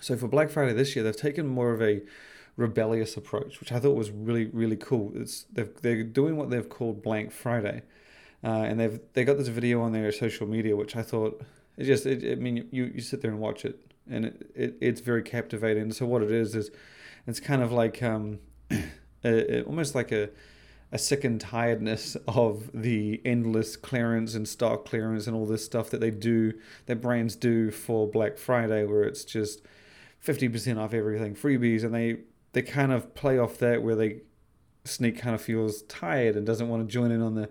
So 0.00 0.16
for 0.16 0.28
Black 0.28 0.50
Friday 0.50 0.72
this 0.72 0.94
year, 0.94 1.04
they've 1.04 1.16
taken 1.16 1.48
more 1.48 1.72
of 1.72 1.82
a 1.82 2.02
rebellious 2.56 3.16
approach, 3.16 3.58
which 3.58 3.72
I 3.72 3.80
thought 3.80 3.96
was 3.96 4.12
really 4.12 4.46
really 4.46 4.76
cool. 4.76 5.10
It's 5.16 5.46
they're 5.52 6.04
doing 6.04 6.36
what 6.36 6.50
they've 6.50 6.68
called 6.68 7.02
Blank 7.02 7.32
Friday, 7.32 7.82
uh, 8.44 8.62
and 8.68 8.78
they've 8.78 9.00
they 9.14 9.24
got 9.24 9.36
this 9.36 9.48
video 9.48 9.80
on 9.80 9.90
their 9.90 10.12
social 10.12 10.46
media, 10.46 10.76
which 10.76 10.94
I 10.94 11.02
thought 11.02 11.42
just, 11.84 12.06
it, 12.06 12.30
I 12.30 12.34
mean, 12.36 12.68
you, 12.70 12.90
you 12.94 13.00
sit 13.00 13.20
there 13.20 13.30
and 13.30 13.40
watch 13.40 13.64
it, 13.64 13.92
and 14.08 14.26
it, 14.26 14.50
it 14.54 14.76
it's 14.80 15.00
very 15.00 15.22
captivating. 15.22 15.92
So 15.92 16.06
what 16.06 16.22
it 16.22 16.30
is 16.30 16.54
is, 16.54 16.70
it's 17.26 17.40
kind 17.40 17.62
of 17.62 17.72
like 17.72 18.02
um, 18.02 18.38
a, 19.24 19.62
almost 19.62 19.94
like 19.94 20.12
a 20.12 20.30
a 20.92 20.98
sick 20.98 21.22
and 21.22 21.40
tiredness 21.40 22.16
of 22.26 22.68
the 22.74 23.20
endless 23.24 23.76
clearance 23.76 24.34
and 24.34 24.48
stock 24.48 24.84
clearance 24.84 25.28
and 25.28 25.36
all 25.36 25.46
this 25.46 25.64
stuff 25.64 25.90
that 25.90 26.00
they 26.00 26.10
do, 26.10 26.52
that 26.86 26.96
brands 26.96 27.36
do 27.36 27.70
for 27.70 28.08
Black 28.08 28.38
Friday, 28.38 28.84
where 28.84 29.04
it's 29.04 29.24
just 29.24 29.62
fifty 30.18 30.48
percent 30.48 30.78
off 30.78 30.92
everything, 30.92 31.34
freebies, 31.34 31.84
and 31.84 31.94
they 31.94 32.18
they 32.52 32.62
kind 32.62 32.92
of 32.92 33.14
play 33.14 33.38
off 33.38 33.58
that 33.58 33.82
where 33.82 33.94
they 33.94 34.20
sneak 34.84 35.18
kind 35.18 35.34
of 35.34 35.42
feels 35.42 35.82
tired 35.82 36.36
and 36.36 36.46
doesn't 36.46 36.68
want 36.68 36.86
to 36.86 36.92
join 36.92 37.10
in 37.10 37.20
on 37.22 37.34
the 37.34 37.48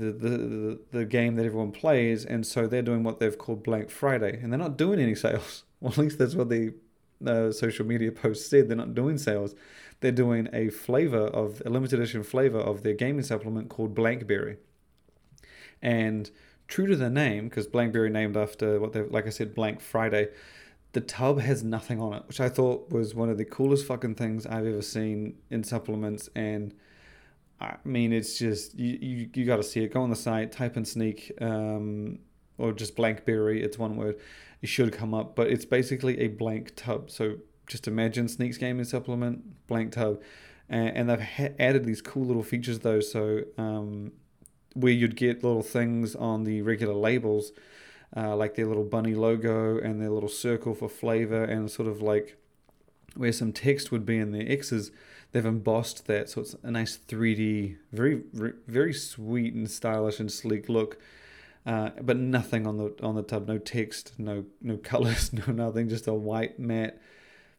the, 0.00 0.12
the, 0.12 0.80
the 0.92 1.04
game 1.04 1.36
that 1.36 1.44
everyone 1.44 1.72
plays, 1.72 2.24
and 2.24 2.46
so 2.46 2.66
they're 2.66 2.82
doing 2.82 3.02
what 3.02 3.20
they've 3.20 3.36
called 3.36 3.62
Blank 3.62 3.90
Friday, 3.90 4.38
and 4.42 4.52
they're 4.52 4.58
not 4.58 4.76
doing 4.76 4.98
any 5.00 5.14
sales. 5.14 5.64
Well, 5.82 5.92
at 5.92 5.96
least 5.96 6.18
that's 6.18 6.34
what 6.34 6.50
the 6.50 6.74
uh, 7.26 7.52
social 7.52 7.86
media 7.86 8.12
post 8.12 8.50
said. 8.50 8.68
They're 8.68 8.76
not 8.76 8.94
doing 8.94 9.16
sales. 9.16 9.54
They're 10.00 10.12
doing 10.12 10.46
a 10.52 10.68
flavor 10.68 11.28
of 11.28 11.62
a 11.64 11.70
limited 11.70 11.98
edition 11.98 12.22
flavor 12.22 12.58
of 12.58 12.82
their 12.82 12.92
gaming 12.92 13.22
supplement 13.22 13.70
called 13.70 13.94
Blankberry. 13.94 14.58
And 15.80 16.30
true 16.68 16.86
to 16.86 16.96
the 16.96 17.08
name, 17.08 17.48
because 17.48 17.66
Blankberry 17.66 18.10
named 18.12 18.36
after 18.36 18.78
what 18.78 18.92
they 18.92 19.00
like 19.00 19.26
I 19.26 19.30
said, 19.30 19.54
Blank 19.54 19.80
Friday, 19.80 20.28
the 20.92 21.00
tub 21.00 21.40
has 21.40 21.62
nothing 21.64 21.98
on 21.98 22.12
it, 22.12 22.24
which 22.26 22.40
I 22.40 22.50
thought 22.50 22.90
was 22.90 23.14
one 23.14 23.30
of 23.30 23.38
the 23.38 23.46
coolest 23.46 23.86
fucking 23.86 24.16
things 24.16 24.44
I've 24.44 24.66
ever 24.66 24.82
seen 24.82 25.38
in 25.48 25.64
supplements 25.64 26.28
and 26.34 26.74
I 27.60 27.76
mean, 27.84 28.12
it's 28.12 28.38
just 28.38 28.74
you 28.78 28.98
you, 29.00 29.30
you 29.34 29.44
got 29.46 29.56
to 29.56 29.62
see 29.62 29.82
it. 29.84 29.92
Go 29.92 30.02
on 30.02 30.10
the 30.10 30.16
site, 30.16 30.52
type 30.52 30.76
in 30.76 30.84
sneak, 30.84 31.32
um, 31.40 32.18
or 32.58 32.72
just 32.72 32.96
blank 32.96 33.24
berry. 33.24 33.62
It's 33.62 33.78
one 33.78 33.96
word. 33.96 34.16
It 34.62 34.68
should 34.68 34.92
come 34.92 35.14
up, 35.14 35.36
but 35.36 35.48
it's 35.48 35.64
basically 35.64 36.18
a 36.20 36.28
blank 36.28 36.74
tub. 36.76 37.10
So 37.10 37.36
just 37.66 37.86
imagine 37.88 38.28
Sneak's 38.28 38.58
gaming 38.58 38.84
supplement, 38.84 39.66
blank 39.66 39.92
tub, 39.92 40.20
and, 40.68 40.88
and 40.96 41.10
they've 41.10 41.20
ha- 41.20 41.54
added 41.58 41.84
these 41.84 42.02
cool 42.02 42.24
little 42.26 42.42
features 42.42 42.80
though. 42.80 43.00
So 43.00 43.42
um, 43.58 44.12
where 44.74 44.92
you'd 44.92 45.16
get 45.16 45.42
little 45.44 45.62
things 45.62 46.14
on 46.16 46.44
the 46.44 46.62
regular 46.62 46.94
labels. 46.94 47.52
uh, 48.16 48.34
like 48.36 48.54
their 48.54 48.66
little 48.66 48.84
bunny 48.84 49.14
logo 49.14 49.78
and 49.78 50.00
their 50.00 50.10
little 50.10 50.28
circle 50.28 50.74
for 50.74 50.88
flavor 50.88 51.44
and 51.44 51.70
sort 51.70 51.88
of 51.88 52.02
like 52.02 52.36
where 53.16 53.32
some 53.32 53.52
text 53.52 53.90
would 53.92 54.04
be 54.06 54.18
in 54.18 54.32
their 54.32 54.50
X's, 54.50 54.90
they've 55.32 55.46
embossed 55.46 56.06
that. 56.06 56.28
So 56.28 56.40
it's 56.42 56.56
a 56.62 56.70
nice 56.70 56.98
3D, 56.98 57.76
very, 57.92 58.22
very 58.32 58.92
sweet 58.92 59.54
and 59.54 59.70
stylish 59.70 60.20
and 60.20 60.30
sleek 60.30 60.68
look. 60.68 60.98
Uh, 61.66 61.90
but 62.00 62.16
nothing 62.16 62.66
on 62.66 62.78
the 62.78 62.94
on 63.02 63.14
the 63.14 63.22
tub, 63.22 63.46
no 63.46 63.58
text, 63.58 64.14
no 64.18 64.44
no 64.62 64.76
colors, 64.82 65.32
no 65.32 65.52
nothing, 65.52 65.88
just 65.88 66.06
a 66.06 66.14
white 66.14 66.58
matte 66.58 67.00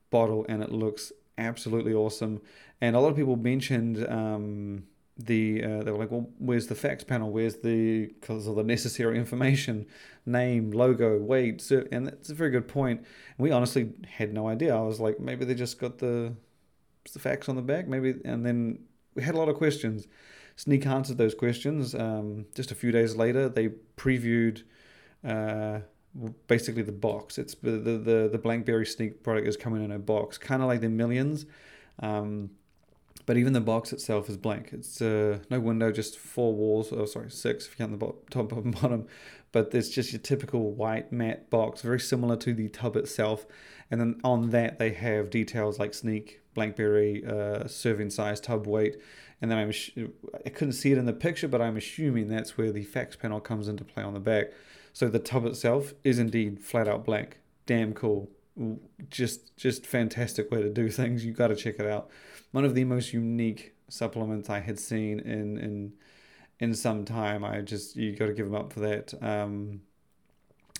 bottle, 0.09 0.45
and 0.49 0.63
it 0.63 0.71
looks 0.71 1.11
absolutely 1.37 1.93
awesome. 1.93 2.41
And 2.81 2.95
a 2.95 2.99
lot 2.99 3.09
of 3.09 3.15
people 3.15 3.35
mentioned 3.35 4.05
um, 4.09 4.85
the 5.17 5.63
uh, 5.63 5.83
they 5.83 5.91
were 5.91 5.99
like, 5.99 6.11
well, 6.11 6.29
where's 6.39 6.65
the 6.65 6.75
facts 6.75 7.03
panel? 7.03 7.31
Where's 7.31 7.57
the 7.57 8.07
because 8.07 8.47
of 8.47 8.55
the 8.55 8.63
necessary 8.63 9.17
information, 9.17 9.85
name, 10.25 10.71
logo, 10.71 11.17
weight, 11.19 11.61
so, 11.61 11.85
and 11.91 12.07
that's 12.07 12.29
a 12.29 12.35
very 12.35 12.49
good 12.49 12.67
point. 12.67 13.01
And 13.01 13.37
we 13.37 13.51
honestly 13.51 13.93
had 14.07 14.33
no 14.33 14.47
idea. 14.47 14.75
I 14.75 14.81
was 14.81 14.99
like, 14.99 15.19
maybe 15.19 15.45
they 15.45 15.53
just 15.53 15.79
got 15.79 15.99
the 15.99 16.33
the 17.11 17.19
facts 17.19 17.49
on 17.49 17.55
the 17.55 17.61
back, 17.61 17.87
maybe, 17.87 18.15
and 18.23 18.45
then 18.45 18.79
we 19.15 19.23
had 19.23 19.35
a 19.35 19.37
lot 19.37 19.49
of 19.49 19.55
questions. 19.55 20.07
Sneak 20.55 20.85
answered 20.85 21.17
those 21.17 21.33
questions. 21.33 21.95
Um, 21.95 22.45
just 22.55 22.71
a 22.71 22.75
few 22.75 22.91
days 22.91 23.15
later, 23.15 23.49
they 23.49 23.69
previewed. 23.97 24.63
Uh, 25.23 25.81
basically 26.47 26.81
the 26.81 26.91
box. 26.91 27.37
It's 27.37 27.55
the 27.55 27.71
the 27.71 28.29
the 28.31 28.39
Blankberry 28.39 28.85
Sneak 28.85 29.23
product 29.23 29.47
is 29.47 29.57
coming 29.57 29.83
in 29.83 29.91
a 29.91 29.99
box, 29.99 30.37
kind 30.37 30.61
of 30.61 30.67
like 30.67 30.81
the 30.81 30.89
Millions. 30.89 31.45
Um, 31.99 32.51
but 33.25 33.37
even 33.37 33.53
the 33.53 33.61
box 33.61 33.93
itself 33.93 34.29
is 34.29 34.37
blank. 34.37 34.69
It's 34.73 35.01
uh, 35.01 35.39
no 35.49 35.59
window, 35.59 35.91
just 35.91 36.17
four 36.17 36.53
walls. 36.53 36.91
Oh, 36.91 37.05
sorry, 37.05 37.29
six 37.29 37.65
if 37.65 37.71
you 37.71 37.77
count 37.77 37.91
the 37.91 37.97
bo- 37.97 38.17
top 38.29 38.51
and 38.51 38.73
bottom. 38.81 39.07
But 39.51 39.73
it's 39.73 39.89
just 39.89 40.11
your 40.11 40.21
typical 40.21 40.71
white 40.71 41.11
matte 41.11 41.49
box, 41.49 41.81
very 41.81 41.99
similar 41.99 42.35
to 42.37 42.53
the 42.53 42.69
tub 42.69 42.95
itself. 42.95 43.45
And 43.89 43.99
then 43.99 44.19
on 44.23 44.49
that, 44.51 44.79
they 44.79 44.91
have 44.91 45.29
details 45.29 45.77
like 45.77 45.93
sneak, 45.93 46.40
blankberry, 46.53 47.25
uh, 47.25 47.67
serving 47.67 48.09
size, 48.09 48.39
tub 48.39 48.67
weight. 48.67 48.97
And 49.41 49.49
then 49.49 49.57
I'm 49.57 49.71
I 50.45 50.49
couldn't 50.49 50.73
see 50.73 50.91
it 50.91 50.97
in 50.97 51.05
the 51.05 51.13
picture, 51.13 51.47
but 51.47 51.61
I'm 51.61 51.77
assuming 51.77 52.27
that's 52.27 52.57
where 52.57 52.71
the 52.71 52.83
facts 52.83 53.15
panel 53.15 53.39
comes 53.39 53.67
into 53.67 53.83
play 53.83 54.03
on 54.03 54.13
the 54.13 54.19
back. 54.19 54.51
So 54.93 55.07
the 55.07 55.19
tub 55.19 55.45
itself 55.45 55.93
is 56.03 56.19
indeed 56.19 56.59
flat 56.59 56.87
out 56.87 57.05
blank. 57.05 57.39
Damn 57.65 57.93
cool. 57.93 58.29
Just 59.09 59.55
just 59.57 59.85
fantastic 59.85 60.51
way 60.51 60.61
to 60.61 60.69
do 60.69 60.89
things. 60.99 61.25
You 61.25 61.33
got 61.33 61.47
to 61.47 61.55
check 61.55 61.79
it 61.79 61.87
out 61.87 62.09
one 62.51 62.65
of 62.65 62.75
the 62.75 62.83
most 62.83 63.13
unique 63.13 63.73
supplements 63.87 64.49
I 64.49 64.59
had 64.59 64.79
seen 64.79 65.19
in 65.19 65.57
in 65.57 65.93
in 66.59 66.75
some 66.75 67.05
time. 67.05 67.43
I 67.43 67.61
just 67.61 67.95
you 67.95 68.15
got 68.15 68.27
to 68.27 68.33
give 68.33 68.45
them 68.45 68.55
up 68.55 68.71
for 68.73 68.81
that. 68.81 69.13
Um, 69.21 69.81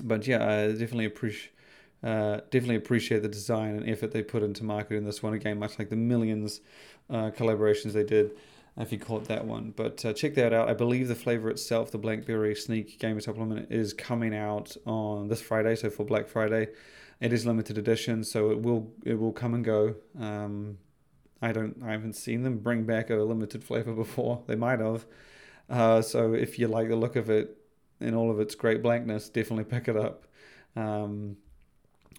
but 0.02 0.28
yeah, 0.28 0.48
I 0.48 0.68
definitely 0.72 1.06
appreciate. 1.06 1.54
Uh, 2.04 2.38
definitely 2.50 2.76
appreciate 2.76 3.22
the 3.22 3.28
design 3.28 3.76
and 3.76 3.88
effort 3.88 4.12
they 4.12 4.24
put 4.24 4.42
into 4.42 4.64
marketing 4.64 5.06
this 5.06 5.22
one 5.22 5.34
again, 5.34 5.60
much 5.60 5.78
like 5.78 5.90
the 5.90 5.96
millions 5.96 6.62
uh, 7.10 7.30
collaborations 7.30 7.94
they 7.94 8.04
did, 8.04 8.32
if 8.78 8.92
you 8.92 8.98
caught 8.98 9.26
that 9.26 9.46
one. 9.46 9.72
But 9.76 10.04
uh, 10.04 10.14
check 10.14 10.34
that 10.36 10.52
out. 10.52 10.68
I 10.68 10.74
believe 10.74 11.08
the 11.08 11.16
flavor 11.16 11.50
itself, 11.50 11.92
the 11.92 12.00
Blankberry 12.00 12.56
Sneak 12.56 12.98
Gamer 13.00 13.22
Supplement, 13.22 13.72
is 13.72 13.94
coming 13.94 14.36
out 14.36 14.76
on 14.86 15.28
this 15.28 15.42
Friday. 15.42 15.76
So 15.76 15.90
for 15.92 16.04
Black 16.04 16.28
Friday, 16.28 16.70
it 17.20 17.32
is 17.32 17.46
limited 17.46 17.78
edition, 17.78 18.24
so 18.24 18.50
it 18.50 18.62
will 18.62 18.92
it 19.06 19.20
will 19.20 19.32
come 19.32 19.54
and 19.54 19.64
go. 19.64 19.96
Um, 20.20 20.80
I 21.40 21.52
don't. 21.52 21.78
I 21.84 21.92
haven't 21.92 22.14
seen 22.14 22.42
them 22.42 22.58
bring 22.58 22.84
back 22.84 23.12
a 23.12 23.16
limited 23.16 23.64
flavor 23.64 23.94
before. 23.94 24.44
They 24.48 24.56
might 24.56 24.80
have. 24.80 25.06
Uh, 25.70 26.02
so 26.02 26.34
if 26.34 26.58
you 26.58 26.68
like 26.68 26.90
the 26.90 26.96
look 26.96 27.16
of 27.16 27.30
it 27.30 27.58
in 28.00 28.16
all 28.16 28.32
of 28.32 28.40
its 28.40 28.56
great 28.56 28.82
blankness, 28.82 29.30
definitely 29.30 29.66
pick 29.66 29.88
it 29.88 29.96
up. 29.96 30.26
Um, 30.76 31.38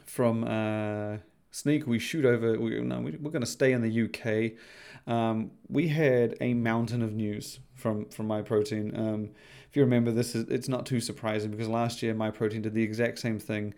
from 0.06 0.44
uh, 0.44 1.18
Sneak, 1.50 1.86
we 1.86 1.98
shoot 1.98 2.24
over. 2.24 2.58
We, 2.58 2.80
no, 2.80 3.00
we, 3.00 3.12
are 3.12 3.18
going 3.18 3.40
to 3.40 3.46
stay 3.46 3.72
in 3.72 3.82
the 3.82 4.04
UK. 4.04 4.52
Um, 5.06 5.50
we 5.68 5.88
had 5.88 6.36
a 6.40 6.54
mountain 6.54 7.02
of 7.02 7.12
news 7.12 7.60
from 7.74 8.06
from 8.06 8.28
Myprotein. 8.28 8.98
Um, 8.98 9.30
if 9.68 9.76
you 9.76 9.82
remember, 9.82 10.10
this 10.10 10.34
is 10.34 10.48
it's 10.48 10.68
not 10.68 10.86
too 10.86 11.00
surprising 11.00 11.50
because 11.50 11.68
last 11.68 12.02
year 12.02 12.14
my 12.14 12.30
protein 12.30 12.62
did 12.62 12.74
the 12.74 12.82
exact 12.82 13.18
same 13.18 13.38
thing 13.38 13.74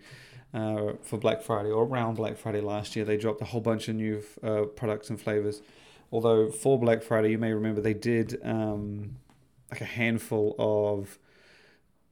uh, 0.53 0.93
for 1.01 1.17
Black 1.17 1.41
Friday 1.41 1.69
or 1.69 1.83
around 1.83 2.15
Black 2.15 2.37
Friday 2.37 2.61
last 2.61 2.95
year. 2.95 3.03
They 3.05 3.17
dropped 3.17 3.41
a 3.41 3.45
whole 3.45 3.61
bunch 3.61 3.87
of 3.87 3.95
new 3.95 4.23
uh, 4.41 4.63
products 4.75 5.09
and 5.09 5.19
flavors. 5.19 5.61
Although 6.11 6.49
for 6.49 6.79
Black 6.79 7.03
Friday, 7.03 7.31
you 7.31 7.37
may 7.37 7.51
remember 7.51 7.81
they 7.81 7.93
did 7.93 8.39
um, 8.43 9.17
like 9.71 9.81
a 9.81 9.85
handful 9.85 10.55
of 10.57 11.19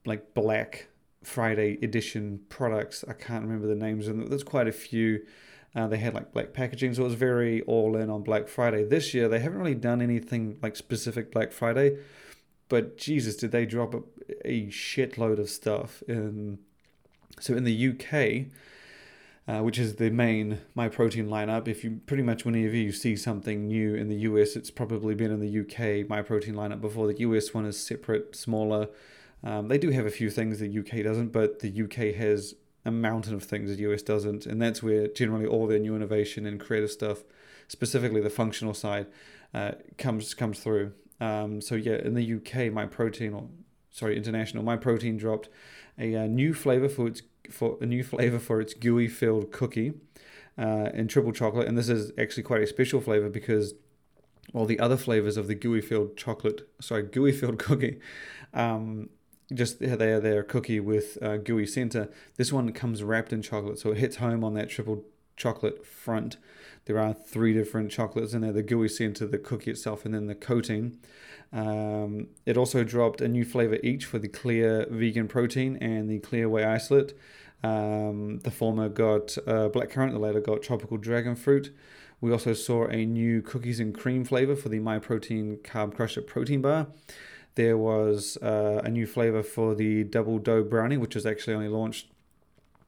like 0.04 0.34
Black 0.34 0.88
Friday 1.24 1.78
edition 1.82 2.40
products. 2.48 3.04
I 3.08 3.12
can't 3.12 3.44
remember 3.44 3.66
the 3.66 3.74
names, 3.74 4.08
and 4.08 4.28
there's 4.28 4.44
quite 4.44 4.68
a 4.68 4.72
few. 4.72 5.24
Uh, 5.74 5.88
they 5.88 5.98
had 5.98 6.14
like 6.14 6.32
black 6.32 6.52
packaging, 6.52 6.94
so 6.94 7.02
it 7.02 7.06
was 7.06 7.14
very 7.14 7.62
all 7.62 7.96
in 7.96 8.08
on 8.08 8.22
Black 8.22 8.46
Friday. 8.46 8.84
This 8.84 9.12
year, 9.12 9.28
they 9.28 9.40
haven't 9.40 9.58
really 9.58 9.74
done 9.74 10.00
anything 10.00 10.58
like 10.62 10.76
specific 10.76 11.32
Black 11.32 11.50
Friday, 11.50 11.98
but 12.68 12.96
Jesus, 12.96 13.36
did 13.36 13.50
they 13.50 13.66
drop 13.66 13.94
a, 13.94 14.02
a 14.44 14.66
shitload 14.68 15.38
of 15.38 15.50
stuff 15.50 16.02
in 16.06 16.58
so 17.40 17.54
in 17.54 17.64
the 17.64 17.88
UK, 17.88 18.46
uh, 19.46 19.62
which 19.62 19.78
is 19.78 19.96
the 19.96 20.10
main 20.10 20.60
Myprotein 20.76 21.28
lineup, 21.28 21.68
if 21.68 21.84
you 21.84 22.00
pretty 22.06 22.22
much 22.22 22.44
whenever 22.44 22.76
you 22.76 22.92
see 22.92 23.16
something 23.16 23.66
new 23.66 23.94
in 23.94 24.08
the 24.08 24.16
US, 24.16 24.56
it's 24.56 24.70
probably 24.70 25.14
been 25.14 25.30
in 25.30 25.40
the 25.40 25.60
UK 25.60 26.06
Myprotein 26.06 26.54
lineup 26.54 26.80
before. 26.80 27.06
The 27.06 27.20
US 27.20 27.52
one 27.52 27.66
is 27.66 27.78
separate, 27.78 28.36
smaller. 28.36 28.88
Um, 29.44 29.68
they 29.68 29.78
do 29.78 29.90
have 29.90 30.06
a 30.06 30.10
few 30.10 30.30
things 30.30 30.58
the 30.58 30.78
UK 30.78 31.04
doesn't, 31.04 31.28
but 31.28 31.60
the 31.60 31.82
UK 31.82 32.16
has 32.16 32.54
a 32.84 32.90
mountain 32.90 33.34
of 33.34 33.44
things 33.44 33.76
the 33.76 33.82
US 33.92 34.02
doesn't, 34.02 34.46
and 34.46 34.60
that's 34.60 34.82
where 34.82 35.06
generally 35.08 35.46
all 35.46 35.66
their 35.66 35.78
new 35.78 35.94
innovation 35.94 36.46
and 36.46 36.58
creative 36.58 36.90
stuff, 36.90 37.22
specifically 37.68 38.20
the 38.20 38.30
functional 38.30 38.74
side, 38.74 39.06
uh, 39.52 39.72
comes 39.98 40.34
comes 40.34 40.60
through. 40.60 40.92
Um, 41.20 41.60
so 41.60 41.74
yeah, 41.74 41.96
in 41.96 42.14
the 42.14 42.34
UK, 42.34 42.72
Myprotein 42.72 43.34
or 43.34 43.48
sorry, 43.90 44.16
international, 44.16 44.62
my 44.64 44.76
protein 44.76 45.16
dropped 45.16 45.48
a, 45.98 46.14
a 46.14 46.24
uh, 46.24 46.26
new 46.26 46.52
flavor 46.52 46.88
for 46.88 47.06
its 47.06 47.22
for 47.50 47.78
a 47.80 47.86
new 47.86 48.02
flavor 48.02 48.38
for 48.38 48.60
its 48.60 48.74
gooey 48.74 49.08
filled 49.08 49.52
cookie 49.52 49.92
uh, 50.58 50.90
in 50.94 51.06
triple 51.08 51.32
chocolate, 51.32 51.68
and 51.68 51.78
this 51.78 51.88
is 51.88 52.12
actually 52.18 52.42
quite 52.42 52.62
a 52.62 52.66
special 52.66 53.00
flavor 53.00 53.28
because 53.28 53.74
all 54.52 54.66
the 54.66 54.78
other 54.78 54.96
flavors 54.96 55.36
of 55.36 55.46
the 55.46 55.54
gooey 55.54 55.80
filled 55.80 56.16
chocolate, 56.16 56.68
sorry, 56.80 57.02
gooey 57.02 57.32
filled 57.32 57.58
cookie, 57.66 57.98
um, 58.52 59.08
just 59.52 59.78
they 59.80 60.12
are 60.12 60.20
their 60.20 60.42
cookie 60.42 60.80
with 60.80 61.18
uh, 61.22 61.36
gooey 61.36 61.66
center. 61.66 62.08
This 62.36 62.52
one 62.52 62.72
comes 62.72 63.02
wrapped 63.02 63.32
in 63.32 63.42
chocolate, 63.42 63.78
so 63.78 63.90
it 63.90 63.98
hits 63.98 64.16
home 64.16 64.44
on 64.44 64.54
that 64.54 64.70
triple 64.70 65.04
chocolate 65.36 65.84
front. 65.84 66.36
There 66.86 66.98
are 66.98 67.14
three 67.14 67.52
different 67.52 67.90
chocolates 67.90 68.34
in 68.34 68.42
there: 68.42 68.52
the 68.52 68.62
gooey 68.62 68.88
center, 68.88 69.26
the 69.26 69.38
cookie 69.38 69.70
itself, 69.70 70.04
and 70.04 70.14
then 70.14 70.26
the 70.26 70.34
coating. 70.34 70.98
Um, 71.52 72.28
it 72.46 72.56
also 72.56 72.82
dropped 72.82 73.20
a 73.20 73.28
new 73.28 73.44
flavor 73.44 73.78
each 73.82 74.04
for 74.06 74.18
the 74.18 74.28
clear 74.28 74.86
vegan 74.90 75.28
protein 75.28 75.76
and 75.76 76.10
the 76.10 76.18
clear 76.18 76.48
whey 76.48 76.64
isolate. 76.64 77.14
Um, 77.62 78.40
the 78.40 78.50
former 78.50 78.88
got 78.88 79.38
uh, 79.46 79.70
blackcurrant, 79.70 80.12
the 80.12 80.18
latter 80.18 80.40
got 80.40 80.62
tropical 80.62 80.96
dragon 80.98 81.36
fruit. 81.36 81.74
We 82.20 82.32
also 82.32 82.54
saw 82.54 82.86
a 82.86 83.06
new 83.06 83.40
cookies 83.42 83.80
and 83.80 83.94
cream 83.96 84.24
flavor 84.24 84.56
for 84.56 84.68
the 84.68 84.78
My 84.80 84.98
Protein 84.98 85.58
Carb 85.62 85.94
Crusher 85.94 86.22
protein 86.22 86.62
bar. 86.62 86.88
There 87.54 87.76
was 87.76 88.36
uh, 88.38 88.82
a 88.84 88.90
new 88.90 89.06
flavor 89.06 89.42
for 89.42 89.74
the 89.74 90.04
double 90.04 90.38
dough 90.38 90.64
brownie, 90.64 90.96
which 90.96 91.14
was 91.14 91.24
actually 91.24 91.54
only 91.54 91.68
launched, 91.68 92.08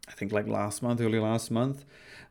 I 0.08 0.12
think, 0.12 0.32
like 0.32 0.48
last 0.48 0.82
month, 0.82 1.00
early 1.00 1.20
last 1.20 1.50
month. 1.50 1.84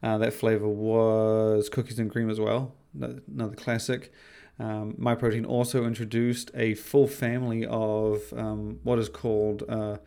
Uh, 0.04 0.18
that 0.18 0.34
flavor 0.34 0.68
was 0.68 1.70
cookies 1.70 2.00
and 2.00 2.12
cream 2.12 2.30
as 2.30 2.40
well, 2.40 2.74
another 3.00 3.56
classic. 3.56 4.12
Um, 4.60 4.94
Myprotein 4.94 5.46
also 5.46 5.86
introduced 5.86 6.52
a 6.54 6.76
full 6.76 7.08
family 7.08 7.66
of 7.66 8.34
um, 8.36 8.80
what 8.84 9.00
is 9.00 9.10
called 9.10 9.64
uh, 9.68 9.98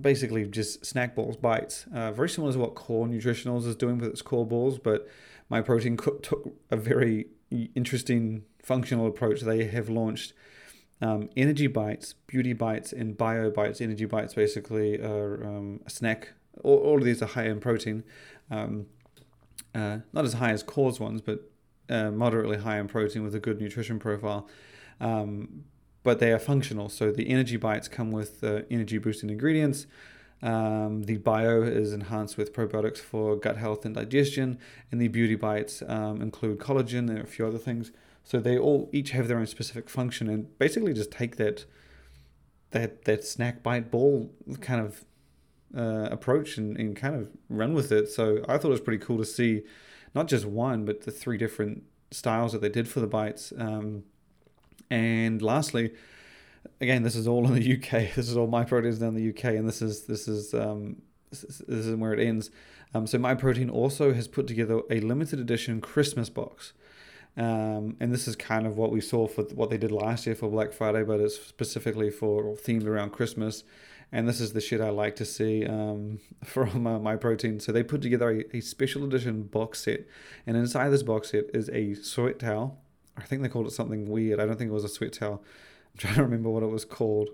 basically 0.00 0.46
just 0.46 0.84
snack 0.84 1.14
balls 1.14 1.36
bites. 1.36 1.86
Uh, 1.92 2.12
very 2.12 2.28
similar 2.28 2.52
to 2.52 2.58
what 2.58 2.74
Core 2.74 3.06
Nutritionals 3.06 3.66
is 3.66 3.76
doing 3.76 3.98
with 3.98 4.10
its 4.10 4.22
core 4.22 4.46
balls, 4.46 4.78
but 4.78 5.08
My 5.48 5.62
Myprotein 5.62 6.22
took 6.22 6.54
a 6.70 6.76
very 6.76 7.26
interesting 7.74 8.44
functional 8.62 9.06
approach. 9.06 9.40
They 9.40 9.64
have 9.64 9.88
launched 9.88 10.32
um, 11.00 11.28
energy 11.36 11.66
bites, 11.66 12.14
beauty 12.26 12.52
bites, 12.52 12.92
and 12.92 13.16
bio 13.16 13.50
bites. 13.50 13.80
Energy 13.80 14.04
bites 14.04 14.34
basically 14.34 15.00
are 15.00 15.44
um, 15.44 15.80
a 15.86 15.90
snack. 15.90 16.32
All, 16.64 16.78
all 16.78 16.98
of 16.98 17.04
these 17.04 17.22
are 17.22 17.26
high 17.26 17.46
in 17.46 17.60
protein. 17.60 18.02
Um, 18.50 18.86
uh, 19.74 19.98
not 20.12 20.24
as 20.24 20.34
high 20.34 20.50
as 20.50 20.62
cause 20.62 20.98
ones, 20.98 21.20
but 21.20 21.50
uh, 21.88 22.10
moderately 22.10 22.58
high 22.58 22.78
in 22.78 22.88
protein 22.88 23.22
with 23.22 23.34
a 23.34 23.40
good 23.40 23.60
nutrition 23.60 23.98
profile. 23.98 24.48
Um, 25.00 25.64
but 26.02 26.18
they 26.18 26.32
are 26.32 26.38
functional. 26.38 26.88
So 26.88 27.12
the 27.12 27.28
energy 27.28 27.56
bites 27.56 27.88
come 27.88 28.10
with 28.10 28.42
uh, 28.42 28.62
energy 28.70 28.98
boosting 28.98 29.30
ingredients. 29.30 29.86
Um, 30.40 31.02
the 31.02 31.16
bio 31.18 31.62
is 31.62 31.92
enhanced 31.92 32.36
with 32.36 32.52
probiotics 32.52 32.98
for 32.98 33.36
gut 33.36 33.56
health 33.56 33.84
and 33.84 33.94
digestion, 33.94 34.58
and 34.92 35.00
the 35.00 35.08
beauty 35.08 35.34
bites 35.34 35.82
um, 35.86 36.22
include 36.22 36.58
collagen 36.58 37.10
and 37.10 37.18
a 37.18 37.26
few 37.26 37.46
other 37.46 37.58
things. 37.58 37.90
So 38.28 38.40
they 38.40 38.58
all 38.58 38.90
each 38.92 39.12
have 39.12 39.26
their 39.26 39.38
own 39.38 39.46
specific 39.46 39.88
function, 39.88 40.28
and 40.28 40.58
basically 40.58 40.92
just 40.92 41.10
take 41.10 41.36
that 41.36 41.64
that 42.72 43.06
that 43.06 43.24
snack 43.24 43.62
bite 43.62 43.90
ball 43.90 44.30
kind 44.60 44.82
of 44.82 45.06
uh, 45.74 46.10
approach 46.10 46.58
and, 46.58 46.76
and 46.76 46.94
kind 46.94 47.14
of 47.14 47.30
run 47.48 47.72
with 47.72 47.90
it. 47.90 48.10
So 48.10 48.44
I 48.46 48.58
thought 48.58 48.68
it 48.68 48.72
was 48.72 48.82
pretty 48.82 49.02
cool 49.02 49.16
to 49.16 49.24
see 49.24 49.62
not 50.14 50.28
just 50.28 50.44
one, 50.44 50.84
but 50.84 51.04
the 51.04 51.10
three 51.10 51.38
different 51.38 51.84
styles 52.10 52.52
that 52.52 52.60
they 52.60 52.68
did 52.68 52.86
for 52.86 53.00
the 53.00 53.06
bites. 53.06 53.50
Um, 53.56 54.04
and 54.90 55.40
lastly, 55.40 55.94
again, 56.82 57.04
this 57.04 57.16
is 57.16 57.26
all 57.26 57.46
in 57.46 57.54
the 57.54 57.76
UK. 57.78 58.10
This 58.14 58.28
is 58.28 58.36
all 58.36 58.46
Myprotein's 58.46 58.98
down 58.98 59.16
in 59.16 59.24
the 59.24 59.30
UK, 59.30 59.56
and 59.56 59.66
this 59.66 59.80
is 59.80 60.02
this 60.02 60.28
is 60.28 60.52
um, 60.52 61.00
this 61.30 61.44
is, 61.44 61.96
where 61.96 62.12
it 62.12 62.20
ends. 62.20 62.50
Um, 62.92 63.06
so 63.06 63.16
Myprotein 63.16 63.72
also 63.72 64.12
has 64.12 64.28
put 64.28 64.46
together 64.46 64.82
a 64.90 65.00
limited 65.00 65.40
edition 65.40 65.80
Christmas 65.80 66.28
box. 66.28 66.74
Um, 67.38 67.96
and 68.00 68.12
this 68.12 68.26
is 68.26 68.34
kind 68.34 68.66
of 68.66 68.76
what 68.76 68.90
we 68.90 69.00
saw 69.00 69.28
for 69.28 69.44
what 69.44 69.70
they 69.70 69.78
did 69.78 69.92
last 69.92 70.26
year 70.26 70.34
for 70.34 70.50
Black 70.50 70.72
Friday, 70.72 71.04
but 71.04 71.20
it's 71.20 71.36
specifically 71.36 72.10
for 72.10 72.56
themed 72.56 72.84
around 72.84 73.10
Christmas. 73.10 73.62
And 74.10 74.28
this 74.28 74.40
is 74.40 74.54
the 74.54 74.60
shit 74.60 74.80
I 74.80 74.90
like 74.90 75.14
to 75.16 75.24
see 75.24 75.64
um, 75.64 76.18
from 76.44 76.86
uh, 76.86 76.98
Myprotein. 76.98 77.62
So 77.62 77.70
they 77.70 77.84
put 77.84 78.02
together 78.02 78.30
a, 78.30 78.56
a 78.56 78.60
special 78.60 79.04
edition 79.04 79.44
box 79.44 79.84
set, 79.84 80.00
and 80.46 80.56
inside 80.56 80.88
this 80.88 81.04
box 81.04 81.30
set 81.30 81.44
is 81.54 81.70
a 81.70 81.94
sweat 81.94 82.40
towel. 82.40 82.80
I 83.16 83.22
think 83.22 83.42
they 83.42 83.48
called 83.48 83.68
it 83.68 83.72
something 83.72 84.08
weird. 84.08 84.40
I 84.40 84.46
don't 84.46 84.56
think 84.56 84.70
it 84.70 84.74
was 84.74 84.84
a 84.84 84.88
sweat 84.88 85.12
towel. 85.12 85.42
I'm 85.94 85.98
trying 85.98 86.14
to 86.16 86.22
remember 86.24 86.50
what 86.50 86.64
it 86.64 86.70
was 86.70 86.84
called. 86.84 87.28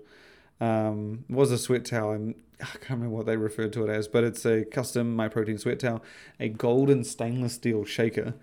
Um, 0.61 1.25
it 1.27 1.35
was 1.35 1.51
a 1.51 1.57
sweat 1.57 1.83
towel. 1.83 2.11
I'm, 2.11 2.35
I 2.61 2.65
can't 2.65 2.91
remember 2.91 3.15
what 3.15 3.25
they 3.25 3.37
referred 3.37 3.73
to 3.73 3.83
it 3.85 3.89
as, 3.89 4.07
but 4.07 4.23
it's 4.23 4.45
a 4.45 4.65
custom 4.65 5.15
my 5.15 5.29
protein 5.29 5.57
sweat 5.57 5.79
towel, 5.79 6.03
a 6.39 6.49
golden 6.49 7.03
stainless 7.03 7.53
steel 7.53 7.85
shaker 7.85 8.35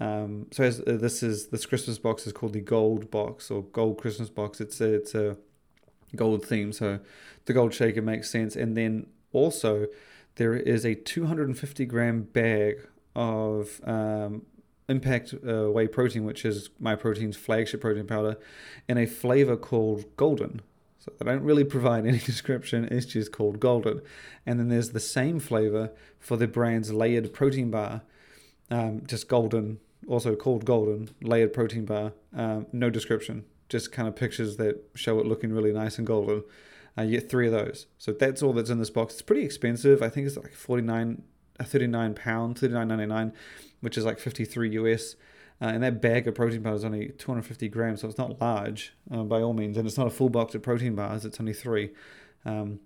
um, 0.00 0.46
so 0.50 0.64
as, 0.64 0.80
uh, 0.80 0.96
this 1.00 1.22
is 1.22 1.48
this 1.48 1.66
Christmas 1.66 1.98
box 1.98 2.26
is 2.26 2.32
called 2.32 2.52
the 2.52 2.60
Gold 2.60 3.10
Box 3.10 3.50
or 3.50 3.62
Gold 3.62 3.98
Christmas 3.98 4.28
Box. 4.28 4.60
It's 4.60 4.80
a, 4.80 4.94
it's 4.94 5.14
a 5.14 5.36
gold 6.16 6.44
theme, 6.44 6.72
so 6.72 7.00
the 7.44 7.52
gold 7.52 7.74
shaker 7.74 8.02
makes 8.02 8.30
sense. 8.30 8.56
And 8.56 8.76
then 8.76 9.06
also 9.32 9.86
there 10.36 10.54
is 10.54 10.84
a 10.84 10.94
250 10.94 11.86
gram 11.86 12.22
bag 12.22 12.86
of 13.14 13.80
um, 13.84 14.42
Impact 14.88 15.34
uh, 15.46 15.70
Whey 15.70 15.86
Protein, 15.86 16.24
which 16.24 16.44
is 16.44 16.70
my 16.78 16.94
protein's 16.94 17.36
flagship 17.36 17.80
protein 17.80 18.06
powder, 18.06 18.36
in 18.88 18.98
a 18.98 19.06
flavor 19.06 19.56
called 19.56 20.04
Golden. 20.16 20.60
So 20.98 21.12
they 21.18 21.24
don't 21.24 21.42
really 21.42 21.64
provide 21.64 22.06
any 22.06 22.18
description, 22.32 22.84
it's 22.90 23.06
just 23.06 23.32
called 23.32 23.60
Golden. 23.60 24.02
And 24.44 24.58
then 24.58 24.68
there's 24.68 24.90
the 24.90 25.00
same 25.00 25.38
flavor 25.38 25.92
for 26.18 26.36
the 26.36 26.48
brand's 26.48 26.92
layered 26.92 27.32
protein 27.32 27.70
bar, 27.70 28.02
um, 28.70 29.02
just 29.06 29.28
golden, 29.28 29.78
also 30.08 30.34
called 30.34 30.64
golden, 30.64 31.10
layered 31.22 31.52
protein 31.52 31.84
bar. 31.84 32.12
Um, 32.34 32.66
no 32.72 32.90
description, 32.90 33.44
just 33.68 33.92
kind 33.92 34.08
of 34.08 34.16
pictures 34.16 34.56
that 34.56 34.82
show 34.94 35.18
it 35.18 35.26
looking 35.26 35.52
really 35.52 35.72
nice 35.72 35.98
and 35.98 36.06
golden. 36.06 36.44
Uh, 36.96 37.02
you 37.02 37.18
get 37.18 37.28
three 37.28 37.46
of 37.46 37.52
those. 37.52 37.86
So 37.98 38.12
that's 38.12 38.42
all 38.42 38.52
that's 38.52 38.70
in 38.70 38.78
this 38.78 38.90
box. 38.90 39.14
It's 39.14 39.22
pretty 39.22 39.44
expensive. 39.44 40.02
I 40.02 40.08
think 40.08 40.26
it's 40.26 40.36
like 40.36 40.54
49, 40.54 41.22
uh, 41.58 41.64
39 41.64 42.14
pound, 42.14 42.56
39.99, 42.56 43.32
which 43.80 43.98
is 43.98 44.04
like 44.04 44.18
53 44.18 44.70
US. 44.70 45.16
Uh, 45.60 45.66
and 45.66 45.82
that 45.82 46.00
bag 46.00 46.26
of 46.26 46.34
protein 46.34 46.62
powder 46.62 46.76
is 46.76 46.84
only 46.84 47.08
250 47.10 47.68
grams, 47.68 48.00
so 48.00 48.08
it's 48.08 48.18
not 48.18 48.40
large 48.40 48.92
uh, 49.10 49.22
by 49.22 49.40
all 49.40 49.52
means. 49.52 49.76
And 49.76 49.86
it's 49.86 49.98
not 49.98 50.06
a 50.06 50.10
full 50.10 50.28
box 50.28 50.54
of 50.54 50.62
protein 50.62 50.94
bars, 50.94 51.24
it's 51.24 51.40
only 51.40 51.52
three. 51.52 51.90
Um, 52.44 52.80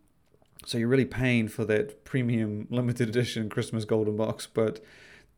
so 0.66 0.76
you're 0.76 0.88
really 0.88 1.04
paying 1.04 1.49
for 1.49 1.64
that 1.64 2.04
premium 2.04 2.66
limited 2.70 3.08
edition 3.11 3.49
Christmas 3.49 3.85
golden 3.85 4.16
box, 4.16 4.47
but 4.47 4.80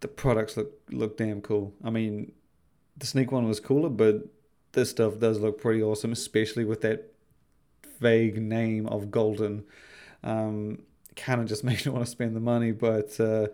the 0.00 0.08
products 0.08 0.56
look 0.56 0.72
look 0.90 1.16
damn 1.16 1.40
cool. 1.40 1.74
I 1.84 1.90
mean, 1.90 2.32
the 2.96 3.06
sneak 3.06 3.32
one 3.32 3.46
was 3.46 3.60
cooler, 3.60 3.88
but 3.88 4.26
this 4.72 4.90
stuff 4.90 5.18
does 5.18 5.40
look 5.40 5.60
pretty 5.60 5.82
awesome, 5.82 6.12
especially 6.12 6.64
with 6.64 6.80
that 6.82 7.12
vague 7.98 8.40
name 8.40 8.86
of 8.86 9.10
golden. 9.10 9.64
Um, 10.22 10.82
kind 11.16 11.40
of 11.40 11.46
just 11.46 11.64
makes 11.68 11.84
you 11.84 11.92
want 11.92 12.04
to 12.04 12.10
spend 12.10 12.34
the 12.34 12.40
money, 12.40 12.72
but 12.72 13.18
uh, 13.20 13.48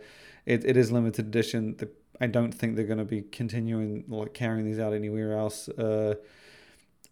it, 0.45 0.65
it 0.65 0.77
is 0.77 0.93
limited 0.93 1.27
edition. 1.27 1.77
The, 1.77 1.89
I 2.21 2.27
don't 2.27 2.53
think 2.53 2.77
they're 2.77 2.87
going 2.87 2.99
to 2.99 3.05
be 3.05 3.23
continuing 3.23 4.05
like 4.09 4.33
carrying 4.33 4.65
these 4.65 4.79
out 4.79 4.95
anywhere 4.95 5.37
else. 5.37 5.69
Uh, 5.69 6.15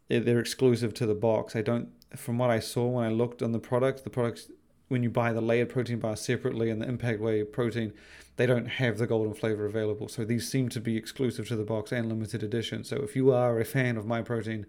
they're 0.08 0.40
exclusive 0.40 0.94
to 0.94 1.06
the 1.06 1.14
box. 1.14 1.56
I 1.56 1.62
don't, 1.62 1.88
from 2.16 2.38
what 2.38 2.50
I 2.50 2.60
saw 2.60 2.86
when 2.86 3.04
I 3.04 3.08
looked 3.08 3.42
on 3.42 3.52
the 3.52 3.58
product, 3.58 4.04
the 4.04 4.10
products 4.10 4.50
when 4.88 5.02
you 5.02 5.10
buy 5.10 5.32
the 5.32 5.40
layered 5.40 5.68
protein 5.68 5.98
bar 5.98 6.16
separately 6.16 6.70
and 6.70 6.80
the 6.80 6.88
impact 6.88 7.20
whey 7.20 7.42
protein, 7.42 7.92
they 8.36 8.46
don't 8.46 8.66
have 8.66 8.98
the 8.98 9.06
golden 9.06 9.34
flavor 9.34 9.64
available. 9.64 10.08
So 10.08 10.24
these 10.24 10.48
seem 10.48 10.68
to 10.70 10.80
be 10.80 10.96
exclusive 10.96 11.48
to 11.48 11.56
the 11.56 11.64
box 11.64 11.92
and 11.92 12.08
limited 12.08 12.42
edition. 12.42 12.84
So 12.84 12.96
if 12.96 13.14
you 13.16 13.32
are 13.32 13.58
a 13.60 13.64
fan 13.64 13.96
of 13.96 14.04
Myprotein 14.04 14.64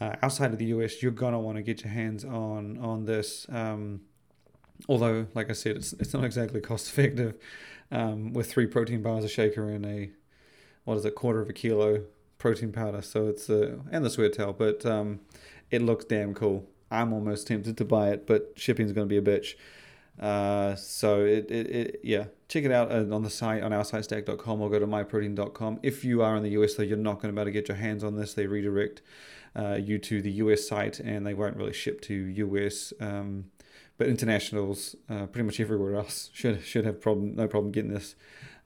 uh, 0.00 0.16
outside 0.22 0.52
of 0.52 0.58
the 0.58 0.66
US, 0.66 1.02
you're 1.02 1.12
gonna 1.12 1.40
want 1.40 1.56
to 1.56 1.62
get 1.62 1.82
your 1.82 1.92
hands 1.92 2.24
on 2.24 2.78
on 2.78 3.04
this. 3.04 3.46
Um, 3.50 4.02
although, 4.88 5.26
like 5.34 5.50
I 5.50 5.52
said, 5.52 5.76
it's 5.76 5.92
it's 5.94 6.14
not 6.14 6.24
exactly 6.24 6.60
cost 6.60 6.88
effective. 6.88 7.34
Um, 7.92 8.32
with 8.32 8.50
three 8.50 8.66
protein 8.66 9.02
bars, 9.02 9.24
a 9.24 9.28
shaker, 9.28 9.68
and 9.68 9.84
a 9.84 10.10
what 10.84 10.96
is 10.96 11.04
it, 11.04 11.14
quarter 11.14 11.40
of 11.40 11.48
a 11.48 11.52
kilo 11.52 12.04
protein 12.38 12.72
powder. 12.72 13.02
So 13.02 13.26
it's 13.26 13.50
uh, 13.50 13.78
and 13.90 14.04
the 14.04 14.10
sweat 14.10 14.34
towel, 14.34 14.52
but 14.52 14.86
um, 14.86 15.20
it 15.70 15.82
looks 15.82 16.04
damn 16.04 16.34
cool. 16.34 16.68
I'm 16.90 17.12
almost 17.12 17.46
tempted 17.46 17.76
to 17.76 17.84
buy 17.84 18.10
it, 18.10 18.26
but 18.26 18.52
shipping 18.56 18.86
is 18.86 18.92
going 18.92 19.08
to 19.08 19.20
be 19.20 19.30
a 19.30 19.38
bitch. 19.38 19.54
Uh, 20.18 20.74
so 20.74 21.24
it, 21.24 21.50
it, 21.50 21.70
it, 21.70 22.00
yeah, 22.02 22.24
check 22.48 22.64
it 22.64 22.70
out 22.70 22.90
on 22.90 23.22
the 23.22 23.30
site 23.30 23.62
on 23.62 23.72
our 23.72 23.84
site 23.84 24.04
stack3d.com 24.04 24.60
or 24.60 24.68
go 24.68 24.78
to 24.78 24.86
myprotein.com. 24.86 25.80
If 25.82 26.04
you 26.04 26.22
are 26.22 26.36
in 26.36 26.42
the 26.42 26.50
US, 26.50 26.74
though, 26.74 26.82
you're 26.82 26.98
not 26.98 27.22
going 27.22 27.32
to 27.34 27.38
be 27.38 27.40
able 27.40 27.46
to 27.46 27.52
get 27.52 27.68
your 27.68 27.76
hands 27.76 28.04
on 28.04 28.16
this. 28.16 28.34
They 28.34 28.46
redirect 28.46 29.00
uh, 29.56 29.78
you 29.80 29.98
to 29.98 30.20
the 30.20 30.32
US 30.32 30.68
site, 30.68 31.00
and 31.00 31.26
they 31.26 31.34
won't 31.34 31.56
really 31.56 31.72
ship 31.72 32.00
to 32.02 32.14
US. 32.14 32.92
Um, 33.00 33.46
but 33.96 34.08
internationals, 34.08 34.96
uh, 35.08 35.26
pretty 35.26 35.46
much 35.46 35.60
everywhere 35.60 35.94
else, 35.94 36.30
should 36.34 36.62
should 36.64 36.84
have 36.84 37.00
problem 37.00 37.34
no 37.36 37.46
problem 37.46 37.72
getting 37.72 37.92
this. 37.92 38.14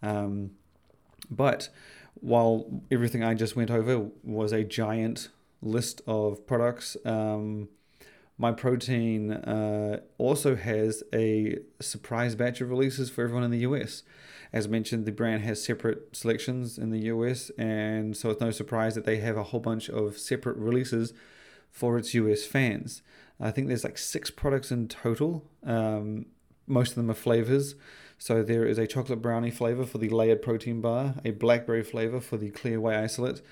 Um, 0.03 0.53
but 1.31 1.69
while 2.15 2.83
everything 2.91 3.23
I 3.23 3.35
just 3.35 3.55
went 3.55 3.71
over 3.71 4.09
was 4.23 4.53
a 4.53 4.65
giant 4.65 5.29
list 5.63 6.03
of 6.07 6.47
products. 6.47 6.97
Um, 7.05 7.69
Myprotein 8.41 9.47
uh, 9.47 10.01
also 10.19 10.57
has 10.57 11.03
a 11.13 11.59
surprise 11.81 12.35
batch 12.35 12.61
of 12.61 12.71
releases 12.71 13.11
for 13.11 13.23
everyone 13.23 13.45
in 13.45 13.51
the 13.51 13.59
US. 13.59 14.03
As 14.53 14.69
mentioned, 14.69 15.07
the 15.07 15.13
brand 15.13 15.43
has 15.43 15.63
separate 15.63 16.15
selections 16.17 16.79
in 16.79 16.91
the 16.91 17.05
US, 17.07 17.51
and 17.59 18.17
so 18.17 18.31
it's 18.31 18.41
no 18.41 18.51
surprise 18.51 18.95
that 18.95 19.05
they 19.05 19.19
have 19.19 19.37
a 19.37 19.45
whole 19.45 19.61
bunch 19.61 19.89
of 19.89 20.19
separate 20.19 20.57
releases 20.57 21.13
for 21.71 21.97
its 21.99 22.15
US 22.15 22.45
fans. 22.45 23.03
I 23.41 23.51
think 23.51 23.69
there's 23.69 23.85
like 23.85 23.99
six 23.99 24.31
products 24.31 24.71
in 24.71 24.89
total. 24.89 25.45
Um, 25.65 26.27
most 26.67 26.91
of 26.91 26.97
them 26.97 27.11
are 27.11 27.15
flavors. 27.15 27.75
So 28.19 28.43
there 28.43 28.65
is 28.65 28.79
a 28.79 28.87
chocolate 28.87 29.21
brownie 29.21 29.51
flavor 29.51 29.85
for 29.85 29.99
the 29.99 30.09
layered 30.09 30.41
protein 30.41 30.81
bar, 30.81 31.15
a 31.25 31.33
blackberry 31.33 31.83
flavor 31.83 32.21
for 32.21 32.37
the 32.37 32.51
clear 32.51 32.81
whey 32.81 32.97
isolate, 32.97 33.43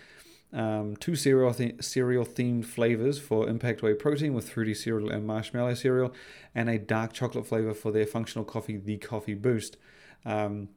um, 0.52 0.96
two 0.96 1.16
cereal 1.16 1.54
cereal 1.80 2.24
themed 2.24 2.66
flavors 2.66 3.18
for 3.18 3.48
Impact 3.48 3.82
Whey 3.82 3.94
Protein 3.94 4.34
with 4.34 4.50
fruity 4.50 4.74
cereal 4.74 5.10
and 5.10 5.26
marshmallow 5.26 5.74
cereal, 5.74 6.12
and 6.54 6.68
a 6.68 6.78
dark 6.78 7.12
chocolate 7.12 7.46
flavor 7.46 7.72
for 7.72 7.90
their 7.90 8.06
functional 8.06 8.44
coffee, 8.44 8.76
the 8.76 8.98
Coffee 8.98 9.34
Boost. 9.34 9.76
Um, 10.24 10.68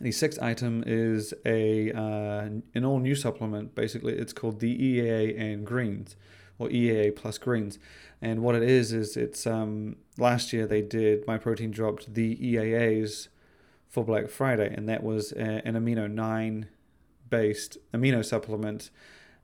the 0.00 0.10
sixth 0.10 0.42
item 0.42 0.82
is 0.86 1.32
a 1.46 1.92
uh, 1.92 2.48
an 2.74 2.84
all 2.84 2.98
new 2.98 3.14
supplement. 3.14 3.74
Basically, 3.74 4.14
it's 4.14 4.32
called 4.32 4.58
the 4.58 4.76
EAA 4.76 5.40
and 5.40 5.64
Greens, 5.64 6.16
or 6.58 6.68
EAA 6.68 7.14
plus 7.14 7.38
Greens. 7.38 7.78
And 8.20 8.42
what 8.42 8.56
it 8.56 8.64
is 8.64 8.92
is 8.92 9.16
it's 9.16 9.46
um, 9.46 9.96
last 10.18 10.52
year 10.52 10.66
they 10.66 10.82
did 10.82 11.26
my 11.26 11.38
protein 11.38 11.70
dropped 11.70 12.14
the 12.14 12.36
EAAs 12.36 13.28
for 13.88 14.04
Black 14.04 14.28
Friday, 14.28 14.74
and 14.74 14.88
that 14.88 15.04
was 15.04 15.30
a, 15.32 15.64
an 15.64 15.74
amino 15.74 16.10
nine 16.10 16.66
based 17.30 17.78
amino 17.92 18.24
supplement 18.24 18.90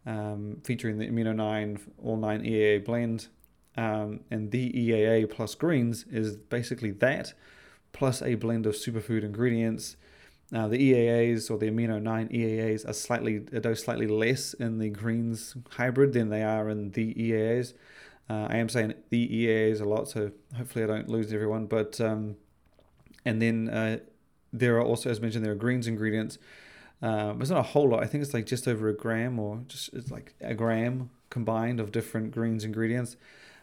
um, 0.06 0.58
featuring 0.64 0.98
the 0.98 1.08
Amino 1.08 1.34
9 1.34 1.78
All 2.02 2.16
9 2.16 2.42
EAA 2.42 2.84
blend. 2.84 3.28
Um, 3.76 4.20
and 4.30 4.50
the 4.50 4.72
EAA 4.72 5.30
plus 5.30 5.54
greens 5.54 6.04
is 6.10 6.36
basically 6.36 6.90
that, 6.92 7.32
plus 7.92 8.20
a 8.22 8.34
blend 8.34 8.66
of 8.66 8.74
superfood 8.74 9.22
ingredients. 9.22 9.96
Now, 10.50 10.66
the 10.66 10.78
EAAs 10.78 11.50
or 11.50 11.58
the 11.58 11.70
Amino 11.70 12.02
9 12.02 12.28
EAAs 12.28 12.88
are 12.88 12.92
slightly 12.92 13.36
a 13.52 13.60
dose 13.60 13.84
slightly 13.84 14.08
less 14.08 14.52
in 14.54 14.78
the 14.78 14.90
greens 14.90 15.56
hybrid 15.70 16.12
than 16.12 16.28
they 16.28 16.42
are 16.42 16.68
in 16.68 16.90
the 16.90 17.14
EAAs. 17.14 17.74
Uh, 18.28 18.46
I 18.48 18.56
am 18.56 18.68
saying 18.68 18.94
the 19.10 19.28
EAAs 19.28 19.80
a 19.80 19.84
lot, 19.84 20.08
so 20.08 20.32
hopefully 20.56 20.84
I 20.84 20.88
don't 20.88 21.08
lose 21.08 21.32
everyone. 21.32 21.66
But 21.66 22.00
um, 22.00 22.36
and 23.24 23.40
then 23.40 23.68
uh, 23.68 23.98
there 24.52 24.76
are 24.76 24.82
also, 24.82 25.10
as 25.10 25.20
mentioned, 25.20 25.44
there 25.44 25.52
are 25.52 25.56
greens 25.56 25.86
ingredients 25.86 26.38
um, 27.02 27.40
it's 27.40 27.50
not 27.50 27.60
a 27.60 27.62
whole 27.62 27.88
lot. 27.88 28.02
I 28.02 28.06
think 28.06 28.22
it's 28.22 28.34
like 28.34 28.46
just 28.46 28.68
over 28.68 28.88
a 28.88 28.94
gram 28.94 29.38
or 29.38 29.62
just 29.68 29.92
it's 29.94 30.10
like 30.10 30.34
a 30.40 30.54
gram 30.54 31.10
combined 31.30 31.80
of 31.80 31.92
different 31.92 32.32
greens 32.32 32.64
ingredients. 32.64 33.16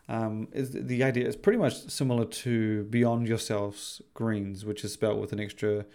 Um, 0.09 0.47
is 0.53 0.71
the 0.71 1.03
idea 1.03 1.27
is 1.27 1.35
pretty 1.35 1.59
much 1.59 1.89
similar 1.89 2.25
to 2.25 2.83
Beyond 2.85 3.27
Yourself's 3.27 4.01
greens, 4.13 4.65
which 4.65 4.83
is 4.83 4.93
spelled 4.93 5.19
with 5.19 5.33
an 5.33 5.39
extra 5.39 5.85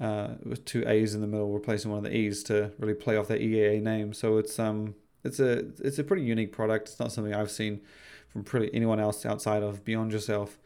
uh, 0.00 0.34
with 0.42 0.64
two 0.64 0.84
A's 0.88 1.14
in 1.14 1.20
the 1.20 1.26
middle, 1.26 1.52
replacing 1.52 1.90
one 1.90 1.98
of 1.98 2.04
the 2.04 2.16
E's 2.16 2.42
to 2.44 2.72
really 2.78 2.94
play 2.94 3.16
off 3.16 3.28
that 3.28 3.40
EAA 3.40 3.82
name. 3.82 4.12
So 4.12 4.38
it's 4.38 4.58
um 4.58 4.94
it's 5.22 5.38
a 5.38 5.66
it's 5.84 5.98
a 5.98 6.04
pretty 6.04 6.22
unique 6.24 6.52
product. 6.52 6.88
It's 6.88 6.98
not 6.98 7.12
something 7.12 7.34
I've 7.34 7.50
seen 7.50 7.82
from 8.28 8.42
pretty 8.42 8.74
anyone 8.74 8.98
else 8.98 9.24
outside 9.26 9.62
of 9.62 9.84
Beyond 9.84 10.12
Yourself. 10.12 10.58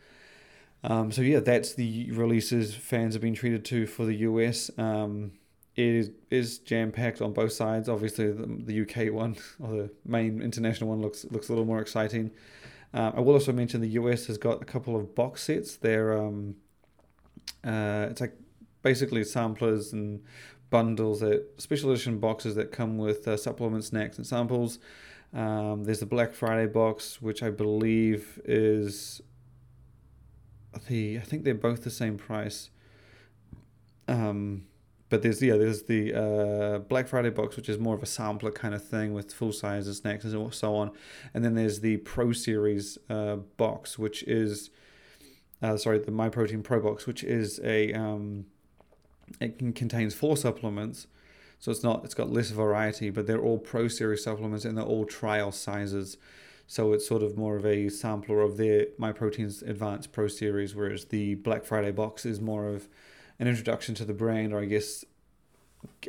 Um, 0.84 1.10
so 1.10 1.22
yeah, 1.22 1.40
that's 1.40 1.74
the 1.74 2.10
releases 2.12 2.74
fans 2.74 3.14
have 3.14 3.22
been 3.22 3.34
treated 3.34 3.64
to 3.66 3.86
for 3.86 4.04
the 4.04 4.14
US. 4.18 4.70
Um, 4.78 5.32
it 5.76 5.84
is, 5.84 6.10
is 6.30 6.58
jam 6.60 6.90
packed 6.90 7.20
on 7.20 7.32
both 7.32 7.52
sides. 7.52 7.88
Obviously, 7.88 8.32
the, 8.32 8.46
the, 8.46 8.80
UK 8.82 9.12
one 9.12 9.36
or 9.62 9.70
the 9.70 9.90
main 10.04 10.40
international 10.40 10.88
one 10.88 11.02
looks 11.02 11.26
looks 11.30 11.48
a 11.48 11.52
little 11.52 11.66
more 11.66 11.80
exciting. 11.80 12.30
Um, 12.94 13.12
I 13.16 13.20
will 13.20 13.34
also 13.34 13.52
mention 13.52 13.82
the 13.82 13.88
US 13.90 14.26
has 14.26 14.38
got 14.38 14.62
a 14.62 14.64
couple 14.64 14.96
of 14.96 15.14
box 15.14 15.42
sets. 15.42 15.76
They're 15.76 16.16
um, 16.16 16.56
uh, 17.62 18.08
it's 18.10 18.20
like 18.20 18.34
basically 18.82 19.22
samplers 19.24 19.92
and 19.92 20.22
bundles 20.70 21.20
that 21.20 21.44
special 21.58 21.90
edition 21.90 22.18
boxes 22.18 22.54
that 22.54 22.72
come 22.72 22.96
with 22.96 23.28
uh, 23.28 23.36
supplement 23.36 23.84
snacks 23.84 24.16
and 24.16 24.26
samples. 24.26 24.78
Um, 25.34 25.84
there's 25.84 26.00
the 26.00 26.06
Black 26.06 26.32
Friday 26.32 26.66
box, 26.66 27.20
which 27.20 27.42
I 27.42 27.50
believe 27.50 28.40
is 28.44 29.20
the 30.88 31.18
I 31.18 31.20
think 31.20 31.44
they're 31.44 31.54
both 31.54 31.84
the 31.84 31.90
same 31.90 32.16
price. 32.16 32.70
Um, 34.08 34.66
but 35.08 35.22
there's 35.22 35.40
yeah 35.40 35.56
there's 35.56 35.84
the 35.84 36.14
uh, 36.14 36.78
Black 36.78 37.08
Friday 37.08 37.30
box, 37.30 37.56
which 37.56 37.68
is 37.68 37.78
more 37.78 37.94
of 37.94 38.02
a 38.02 38.06
sampler 38.06 38.50
kind 38.50 38.74
of 38.74 38.84
thing 38.84 39.12
with 39.12 39.32
full 39.32 39.52
size 39.52 39.94
snacks 39.96 40.24
and 40.24 40.54
so 40.54 40.74
on, 40.74 40.90
and 41.34 41.44
then 41.44 41.54
there's 41.54 41.80
the 41.80 41.98
Pro 41.98 42.32
Series 42.32 42.98
uh, 43.08 43.36
box, 43.56 43.98
which 43.98 44.22
is 44.24 44.70
uh, 45.62 45.76
sorry 45.76 45.98
the 45.98 46.10
My 46.10 46.28
Protein 46.28 46.62
Pro 46.62 46.80
box, 46.80 47.06
which 47.06 47.22
is 47.22 47.60
a 47.62 47.92
um, 47.92 48.46
it 49.40 49.58
contains 49.74 50.14
four 50.14 50.36
supplements, 50.36 51.06
so 51.58 51.70
it's 51.70 51.82
not 51.82 52.04
it's 52.04 52.14
got 52.14 52.30
less 52.30 52.50
variety, 52.50 53.10
but 53.10 53.26
they're 53.26 53.40
all 53.40 53.58
Pro 53.58 53.88
Series 53.88 54.24
supplements 54.24 54.64
and 54.64 54.76
they're 54.76 54.84
all 54.84 55.04
trial 55.04 55.52
sizes. 55.52 56.16
So 56.68 56.92
it's 56.92 57.06
sort 57.06 57.22
of 57.22 57.38
more 57.38 57.54
of 57.54 57.64
a 57.64 57.88
sampler 57.88 58.40
of 58.40 58.56
their 58.56 58.86
My 58.98 59.12
Protein's 59.12 59.62
Advanced 59.62 60.10
Pro 60.10 60.26
Series, 60.26 60.74
whereas 60.74 61.04
the 61.04 61.36
Black 61.36 61.64
Friday 61.64 61.92
box 61.92 62.26
is 62.26 62.40
more 62.40 62.66
of 62.66 62.88
an 63.38 63.48
introduction 63.48 63.94
to 63.96 64.04
the 64.04 64.14
brand, 64.14 64.52
or 64.52 64.60
I 64.60 64.64
guess 64.64 65.04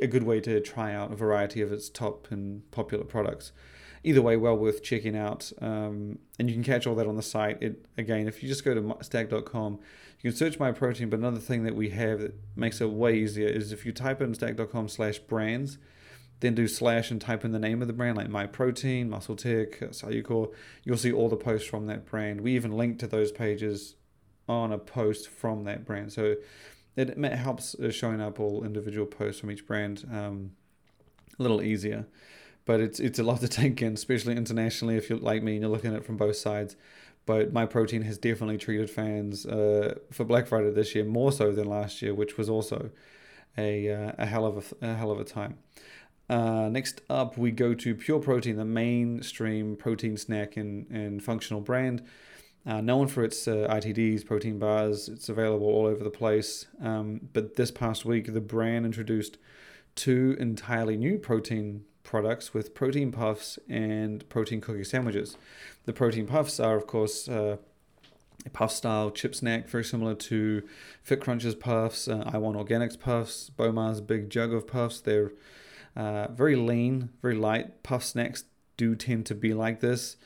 a 0.00 0.06
good 0.06 0.22
way 0.22 0.40
to 0.40 0.60
try 0.60 0.94
out 0.94 1.12
a 1.12 1.16
variety 1.16 1.60
of 1.60 1.72
its 1.72 1.88
top 1.88 2.28
and 2.30 2.68
popular 2.70 3.04
products. 3.04 3.52
Either 4.04 4.22
way, 4.22 4.36
well 4.36 4.56
worth 4.56 4.82
checking 4.82 5.16
out. 5.16 5.52
Um, 5.60 6.18
and 6.38 6.48
you 6.48 6.54
can 6.54 6.62
catch 6.62 6.86
all 6.86 6.94
that 6.94 7.06
on 7.06 7.16
the 7.16 7.22
site. 7.22 7.62
It 7.62 7.86
again, 7.96 8.28
if 8.28 8.42
you 8.42 8.48
just 8.48 8.64
go 8.64 8.74
to 8.74 8.80
stack3d.com, 8.80 9.80
you 10.20 10.30
can 10.30 10.36
search 10.36 10.58
my 10.58 10.72
protein. 10.72 11.10
But 11.10 11.18
another 11.18 11.40
thing 11.40 11.64
that 11.64 11.74
we 11.74 11.90
have 11.90 12.20
that 12.20 12.34
makes 12.56 12.80
it 12.80 12.90
way 12.90 13.16
easier 13.16 13.48
is 13.48 13.72
if 13.72 13.84
you 13.84 13.92
type 13.92 14.20
in 14.20 14.32
stack3d.com 14.32 14.88
slash 14.88 15.18
brands, 15.18 15.78
then 16.40 16.54
do 16.54 16.68
slash 16.68 17.10
and 17.10 17.20
type 17.20 17.44
in 17.44 17.50
the 17.50 17.58
name 17.58 17.82
of 17.82 17.88
the 17.88 17.92
brand 17.92 18.16
like 18.16 18.28
my 18.28 18.46
protein, 18.46 19.10
muscle 19.10 19.34
tech, 19.34 19.80
Cellucor, 19.80 20.52
you'll 20.84 20.96
see 20.96 21.10
all 21.10 21.28
the 21.28 21.36
posts 21.36 21.68
from 21.68 21.86
that 21.86 22.06
brand. 22.06 22.40
We 22.40 22.54
even 22.54 22.70
link 22.72 23.00
to 23.00 23.08
those 23.08 23.32
pages 23.32 23.96
on 24.48 24.72
a 24.72 24.78
post 24.78 25.28
from 25.28 25.64
that 25.64 25.84
brand. 25.84 26.12
So 26.12 26.36
it, 26.98 27.10
it 27.10 27.32
helps 27.36 27.74
uh, 27.76 27.90
showing 27.90 28.20
up 28.20 28.40
all 28.40 28.64
individual 28.64 29.06
posts 29.06 29.40
from 29.40 29.50
each 29.50 29.66
brand 29.66 30.06
um, 30.12 30.52
a 31.38 31.42
little 31.42 31.62
easier. 31.62 32.06
But 32.64 32.80
it's 32.80 33.00
it's 33.00 33.18
a 33.18 33.22
lot 33.22 33.40
to 33.40 33.48
take 33.62 33.80
in, 33.80 33.94
especially 33.94 34.36
internationally. 34.36 34.96
If 34.96 35.08
you're 35.08 35.18
like 35.18 35.42
me 35.42 35.52
and 35.52 35.62
you're 35.62 35.70
looking 35.70 35.92
at 35.92 35.98
it 35.98 36.04
from 36.04 36.16
both 36.16 36.36
sides. 36.36 36.76
But 37.24 37.52
my 37.52 37.66
protein 37.66 38.02
has 38.02 38.16
definitely 38.16 38.56
treated 38.56 38.88
fans 38.88 39.44
uh, 39.44 39.96
for 40.10 40.24
Black 40.24 40.46
Friday 40.46 40.70
this 40.70 40.94
year 40.94 41.04
more 41.04 41.30
so 41.30 41.52
than 41.52 41.68
last 41.68 42.00
year, 42.00 42.14
which 42.14 42.38
was 42.38 42.48
also 42.48 42.90
a 43.56 43.90
uh, 43.90 44.12
a 44.18 44.26
hell 44.26 44.46
of 44.46 44.74
a, 44.82 44.86
a 44.86 44.94
hell 44.94 45.10
of 45.10 45.20
a 45.20 45.24
time. 45.24 45.58
Uh, 46.30 46.68
next 46.68 47.00
up, 47.08 47.38
we 47.38 47.50
go 47.50 47.74
to 47.74 47.94
Pure 47.94 48.20
Protein, 48.20 48.56
the 48.56 48.64
mainstream 48.64 49.76
protein 49.76 50.16
snack 50.16 50.56
and, 50.58 50.86
and 50.90 51.22
functional 51.22 51.62
brand. 51.62 52.02
Uh, 52.68 52.82
known 52.82 53.08
for 53.08 53.24
its 53.24 53.48
uh, 53.48 53.66
ITDs, 53.70 54.26
protein 54.26 54.58
bars, 54.58 55.08
it's 55.08 55.30
available 55.30 55.66
all 55.66 55.86
over 55.86 56.04
the 56.04 56.10
place. 56.10 56.66
Um, 56.82 57.30
but 57.32 57.56
this 57.56 57.70
past 57.70 58.04
week, 58.04 58.34
the 58.34 58.42
brand 58.42 58.84
introduced 58.84 59.38
two 59.94 60.36
entirely 60.38 60.98
new 60.98 61.18
protein 61.18 61.86
products 62.02 62.52
with 62.52 62.74
protein 62.74 63.10
puffs 63.10 63.58
and 63.70 64.28
protein 64.28 64.60
cookie 64.60 64.84
sandwiches. 64.84 65.38
The 65.86 65.94
protein 65.94 66.26
puffs 66.26 66.60
are, 66.60 66.76
of 66.76 66.86
course, 66.86 67.26
uh, 67.26 67.56
a 68.44 68.50
puff 68.50 68.70
style 68.70 69.10
chip 69.10 69.34
snack, 69.34 69.66
very 69.70 69.84
similar 69.84 70.14
to 70.14 70.62
Fit 71.02 71.22
Crunches 71.22 71.54
puffs, 71.54 72.06
uh, 72.06 72.22
I 72.26 72.36
Want 72.36 72.58
Organics 72.58 73.00
puffs, 73.00 73.48
Bowmar's 73.48 74.02
Big 74.02 74.28
Jug 74.28 74.52
of 74.52 74.66
puffs. 74.66 75.00
They're 75.00 75.32
uh, 75.96 76.28
very 76.28 76.54
lean, 76.54 77.08
very 77.22 77.34
light. 77.34 77.82
Puff 77.82 78.04
snacks 78.04 78.44
do 78.76 78.94
tend 78.94 79.24
to 79.24 79.34
be 79.34 79.54
like 79.54 79.80
this 79.80 80.16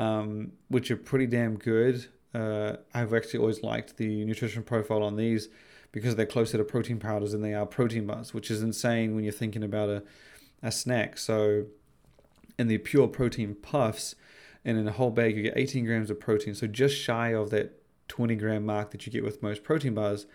um, 0.00 0.52
which 0.68 0.90
are 0.90 0.96
pretty 0.96 1.26
damn 1.26 1.58
good. 1.58 2.06
Uh, 2.34 2.76
I've 2.94 3.12
actually 3.12 3.40
always 3.40 3.62
liked 3.62 3.98
the 3.98 4.24
nutrition 4.24 4.62
profile 4.62 5.02
on 5.02 5.16
these 5.16 5.48
because 5.92 6.16
they're 6.16 6.24
closer 6.26 6.56
to 6.56 6.64
protein 6.64 6.98
powders 6.98 7.32
than 7.32 7.42
they 7.42 7.52
are 7.52 7.66
protein 7.66 8.06
bars, 8.06 8.32
which 8.32 8.50
is 8.50 8.62
insane 8.62 9.14
when 9.14 9.24
you're 9.24 9.32
thinking 9.32 9.62
about 9.62 9.90
a, 9.90 10.02
a 10.62 10.72
snack. 10.72 11.18
So, 11.18 11.66
in 12.58 12.68
the 12.68 12.78
pure 12.78 13.08
protein 13.08 13.54
puffs, 13.54 14.14
and 14.64 14.78
in 14.78 14.88
a 14.88 14.92
whole 14.92 15.10
bag, 15.10 15.36
you 15.36 15.42
get 15.42 15.54
18 15.56 15.84
grams 15.84 16.10
of 16.10 16.18
protein, 16.18 16.54
so 16.54 16.66
just 16.66 16.96
shy 16.96 17.34
of 17.34 17.50
that 17.50 17.82
20 18.08 18.34
gram 18.36 18.64
mark 18.64 18.90
that 18.92 19.06
you 19.06 19.12
get 19.12 19.24
with 19.24 19.42
most 19.42 19.62
protein 19.62 19.94
bars. 19.94 20.26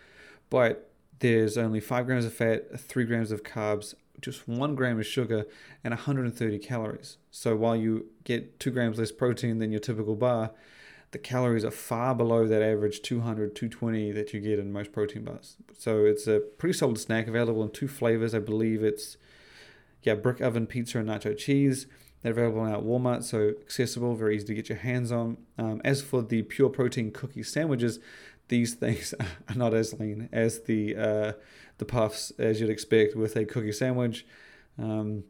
But 0.50 0.92
there's 1.20 1.58
only 1.58 1.80
5 1.80 2.06
grams 2.06 2.26
of 2.26 2.34
fat, 2.34 2.80
3 2.80 3.06
grams 3.06 3.32
of 3.32 3.44
carbs, 3.44 3.96
just 4.22 4.48
one 4.48 4.76
gram 4.76 5.00
of 5.00 5.06
sugar 5.06 5.46
and 5.84 5.92
130 5.92 6.60
calories. 6.60 7.18
So 7.32 7.56
while 7.56 7.76
you 7.76 8.08
get 8.24 8.60
two 8.60 8.72
grams 8.72 9.00
less 9.00 9.12
protein 9.12 9.60
than 9.60 9.72
your 9.72 9.80
typical 9.80 10.16
bar, 10.16 10.52
the 11.12 11.20
calories 11.20 11.64
are 11.64 11.72
far 11.72 12.14
below 12.14 12.48
that 12.48 12.62
average 12.62 13.02
200, 13.02 13.56
220 13.56 14.12
that 14.12 14.34
you 14.34 14.42
get 14.42 14.60
in 14.60 14.72
most 14.74 14.92
protein 14.92 15.24
bars. 15.24 15.56
So 15.78 16.06
it's 16.06 16.28
a 16.28 16.40
pretty 16.40 16.74
solid 16.74 17.00
snack 17.00 17.28
available 17.28 17.64
in 17.64 17.72
two 17.72 17.88
flavors. 17.88 18.36
I 18.36 18.40
believe 18.40 18.84
it's 18.84 19.18
yeah, 20.04 20.16
brick 20.16 20.42
oven 20.42 20.68
pizza 20.68 21.00
and 21.00 21.10
nacho 21.10 21.38
cheese. 21.38 21.88
They're 22.22 22.32
available 22.32 22.66
now 22.66 22.80
at 22.80 22.84
Walmart, 22.84 23.24
so 23.24 23.54
accessible, 23.62 24.16
very 24.16 24.36
easy 24.36 24.48
to 24.48 24.54
get 24.56 24.68
your 24.68 24.80
hands 24.80 25.12
on. 25.12 25.38
Um, 25.58 25.80
as 25.86 26.02
for 26.02 26.24
the 26.24 26.42
pure 26.42 26.70
protein 26.70 27.12
cookie 27.12 27.44
sandwiches, 27.44 28.00
these 28.48 28.76
things 28.76 29.14
are 29.50 29.56
not 29.56 29.74
as 29.74 29.94
lean 30.00 30.30
as 30.32 30.62
the 30.62 30.96
uh, 30.96 31.34
the 31.78 31.86
puffs 31.86 32.32
as 32.38 32.62
you'd 32.62 32.70
expect 32.70 33.16
with 33.16 33.36
a 33.36 33.46
cookie 33.46 33.72
sandwich. 33.72 34.26
Um, 34.78 35.24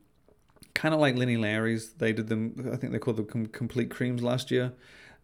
kind 0.74 0.94
of 0.94 1.00
like 1.00 1.16
Lenny 1.16 1.38
Larry's. 1.38 1.94
They 1.94 2.14
did 2.14 2.28
them. 2.28 2.70
I 2.72 2.76
think 2.76 2.94
they 2.94 3.00
called 3.00 3.18
them 3.18 3.48
complete 3.48 3.90
creams 3.90 4.22
last 4.22 4.52
year. 4.52 4.74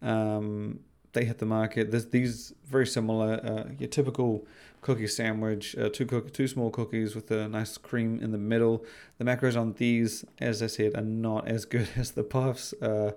Um, 0.02 0.80
they 1.14 1.26
hit 1.26 1.40
the 1.40 1.46
market. 1.46 1.92
There's 1.92 2.08
these 2.08 2.54
very 2.66 2.88
similar. 2.88 3.40
Uh, 3.44 3.72
your 3.78 3.90
typical 3.90 4.48
cookie 4.82 5.08
sandwich, 5.08 5.76
uh, 5.78 5.90
two 5.90 6.06
cook, 6.06 6.34
two 6.34 6.48
small 6.48 6.72
cookies 6.72 7.16
with 7.16 7.30
a 7.32 7.48
nice 7.48 7.78
cream 7.78 8.20
in 8.22 8.32
the 8.32 8.38
middle. 8.38 8.86
The 9.18 9.26
macros 9.26 9.60
on 9.60 9.74
these, 9.74 10.26
as 10.40 10.64
I 10.64 10.68
said, 10.68 10.96
are 10.96 11.02
not 11.02 11.48
as 11.48 11.66
good 11.66 11.90
as 11.96 12.12
the 12.12 12.24
puffs. 12.24 12.74
Uh, 12.82 13.12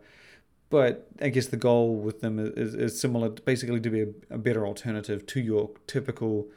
but 0.71 1.09
I 1.21 1.29
guess 1.29 1.47
the 1.47 1.57
goal 1.57 1.97
with 1.97 2.21
them 2.21 2.39
is, 2.39 2.75
is 2.75 3.01
similar, 3.01 3.29
basically 3.29 3.81
to 3.81 3.91
be 3.91 4.03
a, 4.03 4.09
a 4.31 4.39
better 4.39 4.67
alternative 4.67 5.27
to 5.27 5.41
your 5.41 5.71
typical 5.87 6.49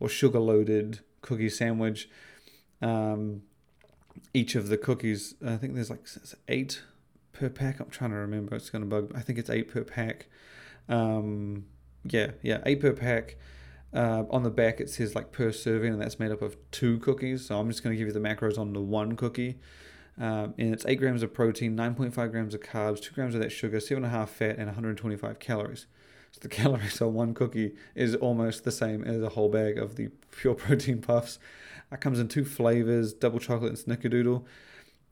or 0.00 0.08
sugar 0.08 0.40
loaded 0.40 1.00
cookie 1.22 1.48
sandwich. 1.48 2.08
Um, 2.82 3.42
each 4.32 4.54
of 4.54 4.68
the 4.68 4.76
cookies, 4.76 5.34
I 5.44 5.56
think 5.56 5.74
there's 5.74 5.90
like 5.90 6.06
eight 6.48 6.82
per 7.32 7.48
pack. 7.48 7.80
I'm 7.80 7.90
trying 7.90 8.10
to 8.10 8.16
remember. 8.16 8.54
It's 8.56 8.70
going 8.70 8.82
to 8.82 8.88
bug. 8.88 9.12
I 9.14 9.20
think 9.20 9.38
it's 9.38 9.50
eight 9.50 9.68
per 9.68 9.82
pack. 9.82 10.26
Um, 10.88 11.66
yeah, 12.04 12.32
yeah, 12.42 12.60
eight 12.66 12.80
per 12.80 12.92
pack. 12.92 13.36
Uh, 13.92 14.24
on 14.28 14.42
the 14.42 14.50
back, 14.50 14.80
it 14.80 14.90
says 14.90 15.14
like 15.14 15.30
per 15.30 15.52
serving, 15.52 15.92
and 15.92 16.02
that's 16.02 16.18
made 16.18 16.32
up 16.32 16.42
of 16.42 16.56
two 16.72 16.98
cookies. 16.98 17.46
So 17.46 17.58
I'm 17.58 17.68
just 17.70 17.84
going 17.84 17.94
to 17.94 17.98
give 17.98 18.08
you 18.08 18.12
the 18.12 18.20
macros 18.28 18.58
on 18.58 18.72
the 18.72 18.80
one 18.80 19.14
cookie. 19.14 19.58
Um, 20.18 20.54
and 20.58 20.72
it's 20.72 20.86
8 20.86 20.96
grams 20.96 21.22
of 21.22 21.34
protein, 21.34 21.76
9.5 21.76 22.30
grams 22.30 22.54
of 22.54 22.60
carbs, 22.60 23.00
2 23.00 23.14
grams 23.14 23.34
of 23.34 23.40
that 23.40 23.50
sugar, 23.50 23.78
7.5 23.78 24.28
fat, 24.28 24.56
and 24.58 24.66
125 24.66 25.38
calories. 25.38 25.86
So 26.32 26.40
the 26.40 26.48
calories 26.62 27.00
on 27.00 27.14
one 27.14 27.34
cookie 27.34 27.74
is 27.94 28.14
almost 28.14 28.64
the 28.64 28.72
same 28.72 29.04
as 29.04 29.22
a 29.22 29.30
whole 29.30 29.48
bag 29.48 29.78
of 29.78 29.96
the 29.96 30.08
pure 30.30 30.54
protein 30.54 31.00
puffs. 31.00 31.38
It 31.92 32.00
comes 32.00 32.18
in 32.18 32.28
two 32.28 32.44
flavors, 32.44 33.12
double 33.12 33.38
chocolate 33.38 33.70
and 33.70 33.78
snickerdoodle. 33.78 34.44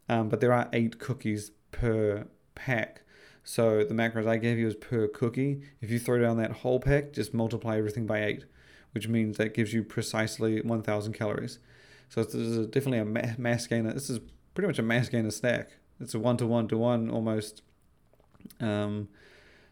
Um, 0.08 0.28
but 0.28 0.40
there 0.40 0.52
are 0.52 0.68
eight 0.72 0.98
cookies 0.98 1.52
per 1.70 2.26
pack. 2.54 3.02
So 3.44 3.84
the 3.84 3.94
macros 3.94 4.26
I 4.26 4.36
gave 4.36 4.58
you 4.58 4.68
is 4.68 4.74
per 4.74 5.08
cookie. 5.08 5.62
If 5.80 5.90
you 5.90 5.98
throw 5.98 6.20
down 6.20 6.36
that 6.38 6.52
whole 6.52 6.80
pack, 6.80 7.12
just 7.12 7.34
multiply 7.34 7.76
everything 7.76 8.06
by 8.06 8.24
eight, 8.24 8.44
which 8.92 9.08
means 9.08 9.36
that 9.38 9.54
gives 9.54 9.72
you 9.72 9.82
precisely 9.82 10.60
1,000 10.60 11.12
calories. 11.12 11.58
So 12.08 12.22
this 12.22 12.34
is 12.34 12.66
definitely 12.66 12.98
a 12.98 13.36
mass 13.38 13.66
gainer. 13.66 13.92
This 13.92 14.10
is 14.10 14.20
pretty 14.54 14.66
much 14.66 14.78
a 14.78 14.82
mass 14.82 15.08
gainer 15.08 15.30
snack. 15.30 15.70
It's 16.00 16.14
a 16.14 16.18
one 16.18 16.36
to 16.38 16.46
one 16.46 16.68
to 16.68 16.76
one 16.76 17.10
almost 17.10 17.62
um, 18.60 19.08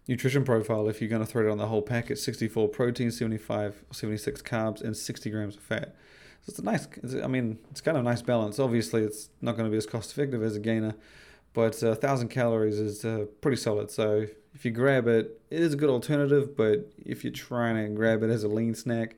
nutrition 0.06 0.44
profile 0.44 0.88
if 0.88 1.00
you're 1.00 1.10
going 1.10 1.24
to 1.24 1.30
throw 1.30 1.46
it 1.46 1.50
on 1.50 1.58
the 1.58 1.66
whole 1.66 1.82
pack. 1.82 2.10
It's 2.10 2.22
64 2.22 2.68
protein, 2.68 3.10
75, 3.10 3.84
76 3.90 4.42
carbs, 4.42 4.82
and 4.82 4.96
60 4.96 5.30
grams 5.30 5.56
of 5.56 5.62
fat. 5.62 5.94
So 6.42 6.50
it's 6.50 6.58
a 6.58 6.64
nice. 6.64 6.88
It's, 7.02 7.14
I 7.14 7.26
mean, 7.26 7.58
it's 7.70 7.80
kind 7.80 7.96
of 7.96 8.02
a 8.02 8.08
nice 8.08 8.22
balance. 8.22 8.58
Obviously, 8.58 9.02
it's 9.02 9.30
not 9.40 9.56
going 9.56 9.66
to 9.66 9.70
be 9.70 9.76
as 9.76 9.86
cost 9.86 10.12
effective 10.12 10.42
as 10.42 10.56
a 10.56 10.60
gainer, 10.60 10.94
but 11.52 11.82
a 11.82 11.94
thousand 11.94 12.28
calories 12.28 12.78
is 12.78 13.04
uh, 13.04 13.26
pretty 13.40 13.56
solid. 13.56 13.90
So 13.90 14.26
if 14.54 14.64
you 14.64 14.70
grab 14.70 15.06
it, 15.06 15.40
it 15.50 15.60
is 15.60 15.74
a 15.74 15.76
good 15.76 15.90
alternative. 15.90 16.56
But 16.56 16.92
if 16.98 17.24
you're 17.24 17.32
trying 17.32 17.76
to 17.76 17.94
grab 17.94 18.22
it 18.22 18.30
as 18.30 18.42
a 18.42 18.48
lean 18.48 18.74
snack, 18.74 19.16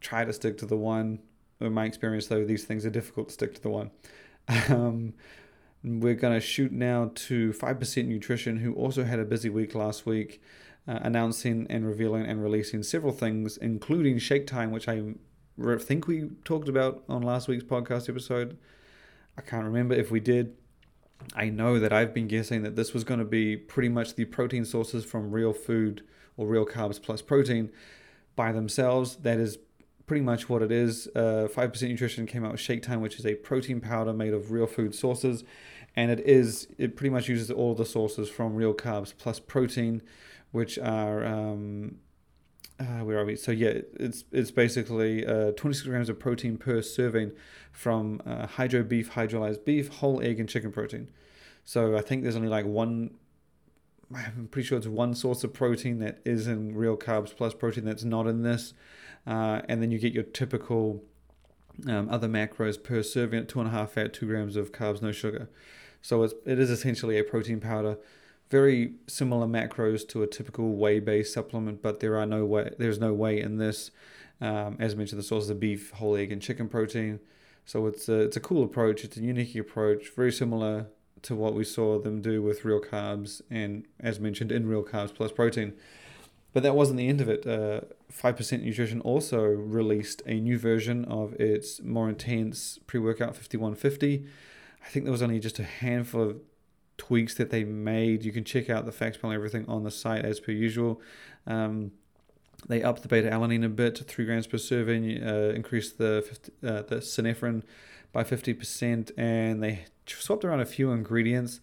try 0.00 0.24
to 0.24 0.32
stick 0.32 0.58
to 0.58 0.66
the 0.66 0.76
one. 0.76 1.20
In 1.60 1.72
my 1.72 1.84
experience, 1.84 2.26
though, 2.26 2.44
these 2.44 2.64
things 2.64 2.84
are 2.84 2.90
difficult 2.90 3.28
to 3.28 3.34
stick 3.34 3.54
to 3.54 3.62
the 3.62 3.70
one. 3.70 3.92
Um, 4.68 5.14
we're 5.84 6.14
going 6.14 6.34
to 6.34 6.40
shoot 6.40 6.70
now 6.70 7.10
to 7.14 7.52
5% 7.52 8.06
Nutrition, 8.06 8.58
who 8.58 8.72
also 8.74 9.04
had 9.04 9.18
a 9.18 9.24
busy 9.24 9.48
week 9.48 9.74
last 9.74 10.06
week, 10.06 10.40
uh, 10.86 11.00
announcing 11.02 11.66
and 11.68 11.86
revealing 11.86 12.24
and 12.24 12.42
releasing 12.42 12.82
several 12.82 13.12
things, 13.12 13.56
including 13.56 14.18
Shake 14.18 14.46
Time, 14.46 14.70
which 14.70 14.88
I 14.88 15.02
think 15.78 16.06
we 16.06 16.30
talked 16.44 16.68
about 16.68 17.02
on 17.08 17.22
last 17.22 17.48
week's 17.48 17.64
podcast 17.64 18.08
episode. 18.08 18.56
I 19.36 19.40
can't 19.40 19.64
remember 19.64 19.94
if 19.94 20.10
we 20.10 20.20
did. 20.20 20.54
I 21.34 21.48
know 21.48 21.78
that 21.78 21.92
I've 21.92 22.14
been 22.14 22.28
guessing 22.28 22.62
that 22.62 22.76
this 22.76 22.92
was 22.92 23.04
going 23.04 23.20
to 23.20 23.26
be 23.26 23.56
pretty 23.56 23.88
much 23.88 24.14
the 24.14 24.24
protein 24.24 24.64
sources 24.64 25.04
from 25.04 25.30
real 25.30 25.52
food 25.52 26.02
or 26.36 26.46
real 26.46 26.66
carbs 26.66 27.00
plus 27.00 27.22
protein 27.22 27.70
by 28.36 28.52
themselves. 28.52 29.16
That 29.16 29.38
is 29.38 29.58
pretty 30.06 30.22
much 30.22 30.48
what 30.48 30.62
it 30.62 30.72
is. 30.72 31.08
Uh, 31.14 31.48
5% 31.52 31.88
Nutrition 31.88 32.26
came 32.26 32.44
out 32.44 32.52
with 32.52 32.60
Shake 32.60 32.82
Time, 32.82 33.00
which 33.00 33.18
is 33.18 33.26
a 33.26 33.34
protein 33.34 33.80
powder 33.80 34.12
made 34.12 34.34
of 34.34 34.50
real 34.50 34.66
food 34.66 34.94
sources. 34.94 35.44
And 35.94 36.10
it 36.10 36.20
is, 36.20 36.68
it 36.78 36.96
pretty 36.96 37.10
much 37.10 37.28
uses 37.28 37.50
all 37.50 37.74
the 37.74 37.84
sources 37.84 38.28
from 38.28 38.54
real 38.54 38.74
carbs 38.74 39.12
plus 39.16 39.38
protein, 39.38 40.02
which 40.50 40.78
are, 40.78 41.24
um, 41.24 41.96
uh, 42.80 43.04
where 43.04 43.18
are 43.18 43.24
we? 43.24 43.36
So 43.36 43.52
yeah, 43.52 43.80
it's 44.00 44.24
it's 44.32 44.50
basically 44.50 45.26
uh, 45.26 45.52
26 45.52 45.86
grams 45.86 46.08
of 46.08 46.18
protein 46.18 46.56
per 46.56 46.80
serving 46.82 47.32
from 47.70 48.22
uh, 48.26 48.46
hydro 48.46 48.82
beef, 48.82 49.12
hydrolyzed 49.12 49.64
beef, 49.64 49.88
whole 49.88 50.22
egg, 50.22 50.40
and 50.40 50.48
chicken 50.48 50.72
protein. 50.72 51.08
So 51.64 51.96
I 51.96 52.00
think 52.00 52.22
there's 52.22 52.36
only 52.36 52.48
like 52.48 52.64
one 52.64 53.10
I'm 54.14 54.48
pretty 54.50 54.66
sure 54.66 54.78
it's 54.78 54.86
one 54.86 55.14
source 55.14 55.44
of 55.44 55.52
protein 55.52 55.98
that 56.00 56.20
is 56.24 56.46
in 56.46 56.74
real 56.74 56.96
carbs 56.96 57.34
plus 57.34 57.54
protein 57.54 57.84
that's 57.84 58.04
not 58.04 58.26
in 58.26 58.42
this. 58.42 58.74
Uh, 59.26 59.62
and 59.68 59.82
then 59.82 59.90
you 59.90 59.98
get 59.98 60.12
your 60.12 60.24
typical 60.24 61.02
um, 61.88 62.08
other 62.10 62.28
macros 62.28 62.82
per 62.82 63.02
serving 63.02 63.46
two 63.46 63.60
and 63.60 63.68
a 63.68 63.72
half 63.72 63.92
fat, 63.92 64.12
two 64.12 64.26
grams 64.26 64.56
of 64.56 64.72
carbs, 64.72 65.00
no 65.00 65.12
sugar. 65.12 65.48
So 66.00 66.22
it's, 66.22 66.34
it 66.44 66.58
is 66.58 66.70
essentially 66.70 67.18
a 67.18 67.24
protein 67.24 67.60
powder. 67.60 67.98
Very 68.50 68.94
similar 69.06 69.46
macros 69.46 70.06
to 70.08 70.22
a 70.22 70.26
typical 70.26 70.74
whey-based 70.74 71.32
supplement, 71.32 71.80
but 71.80 72.00
there 72.00 72.18
are 72.18 72.26
no 72.26 72.44
way 72.44 72.70
there's 72.78 72.98
no 72.98 73.14
whey 73.14 73.40
in 73.40 73.56
this. 73.56 73.90
Um, 74.40 74.76
as 74.80 74.96
mentioned, 74.96 75.20
the 75.20 75.24
sources 75.24 75.50
are 75.50 75.54
beef, 75.54 75.92
whole 75.92 76.16
egg, 76.16 76.32
and 76.32 76.42
chicken 76.42 76.68
protein. 76.68 77.20
So 77.64 77.86
it's 77.86 78.08
a, 78.08 78.22
it's 78.22 78.36
a 78.36 78.40
cool 78.40 78.64
approach. 78.64 79.04
It's 79.04 79.16
a 79.16 79.22
unique 79.22 79.54
approach, 79.54 80.10
very 80.14 80.32
similar 80.32 80.88
to 81.22 81.36
what 81.36 81.54
we 81.54 81.62
saw 81.62 82.00
them 82.00 82.20
do 82.20 82.42
with 82.42 82.64
real 82.64 82.80
carbs 82.80 83.40
and, 83.48 83.86
as 84.00 84.18
mentioned, 84.18 84.50
in 84.50 84.66
real 84.66 84.82
carbs 84.82 85.14
plus 85.14 85.30
protein. 85.30 85.72
But 86.52 86.62
that 86.62 86.74
wasn't 86.74 86.98
the 86.98 87.08
end 87.08 87.20
of 87.20 87.28
it. 87.28 87.46
Uh, 87.46 87.80
5% 88.12 88.62
Nutrition 88.62 89.00
also 89.00 89.42
released 89.42 90.22
a 90.26 90.34
new 90.34 90.58
version 90.58 91.04
of 91.06 91.32
its 91.34 91.80
more 91.82 92.08
intense 92.08 92.78
pre 92.86 93.00
workout 93.00 93.34
5150. 93.34 94.26
I 94.84 94.88
think 94.88 95.04
there 95.04 95.12
was 95.12 95.22
only 95.22 95.40
just 95.40 95.58
a 95.58 95.64
handful 95.64 96.22
of 96.22 96.36
tweaks 96.98 97.34
that 97.34 97.50
they 97.50 97.64
made. 97.64 98.24
You 98.24 98.32
can 98.32 98.44
check 98.44 98.68
out 98.68 98.84
the 98.84 98.92
facts 98.92 99.16
panel 99.16 99.34
everything 99.34 99.64
on 99.66 99.82
the 99.82 99.90
site 99.90 100.24
as 100.24 100.40
per 100.40 100.52
usual. 100.52 101.00
Um, 101.46 101.92
they 102.68 102.82
upped 102.82 103.02
the 103.02 103.08
beta 103.08 103.28
alanine 103.30 103.64
a 103.64 103.68
bit 103.68 103.94
to 103.96 104.04
3 104.04 104.24
grams 104.24 104.46
per 104.46 104.58
serving, 104.58 105.22
uh, 105.22 105.52
increased 105.54 105.98
the, 105.98 106.24
50, 106.26 106.52
uh, 106.64 106.82
the 106.82 106.96
synephrine 106.96 107.62
by 108.12 108.22
50%, 108.22 109.10
and 109.16 109.62
they 109.62 109.86
swapped 110.06 110.44
around 110.44 110.60
a 110.60 110.66
few 110.66 110.92
ingredients, 110.92 111.60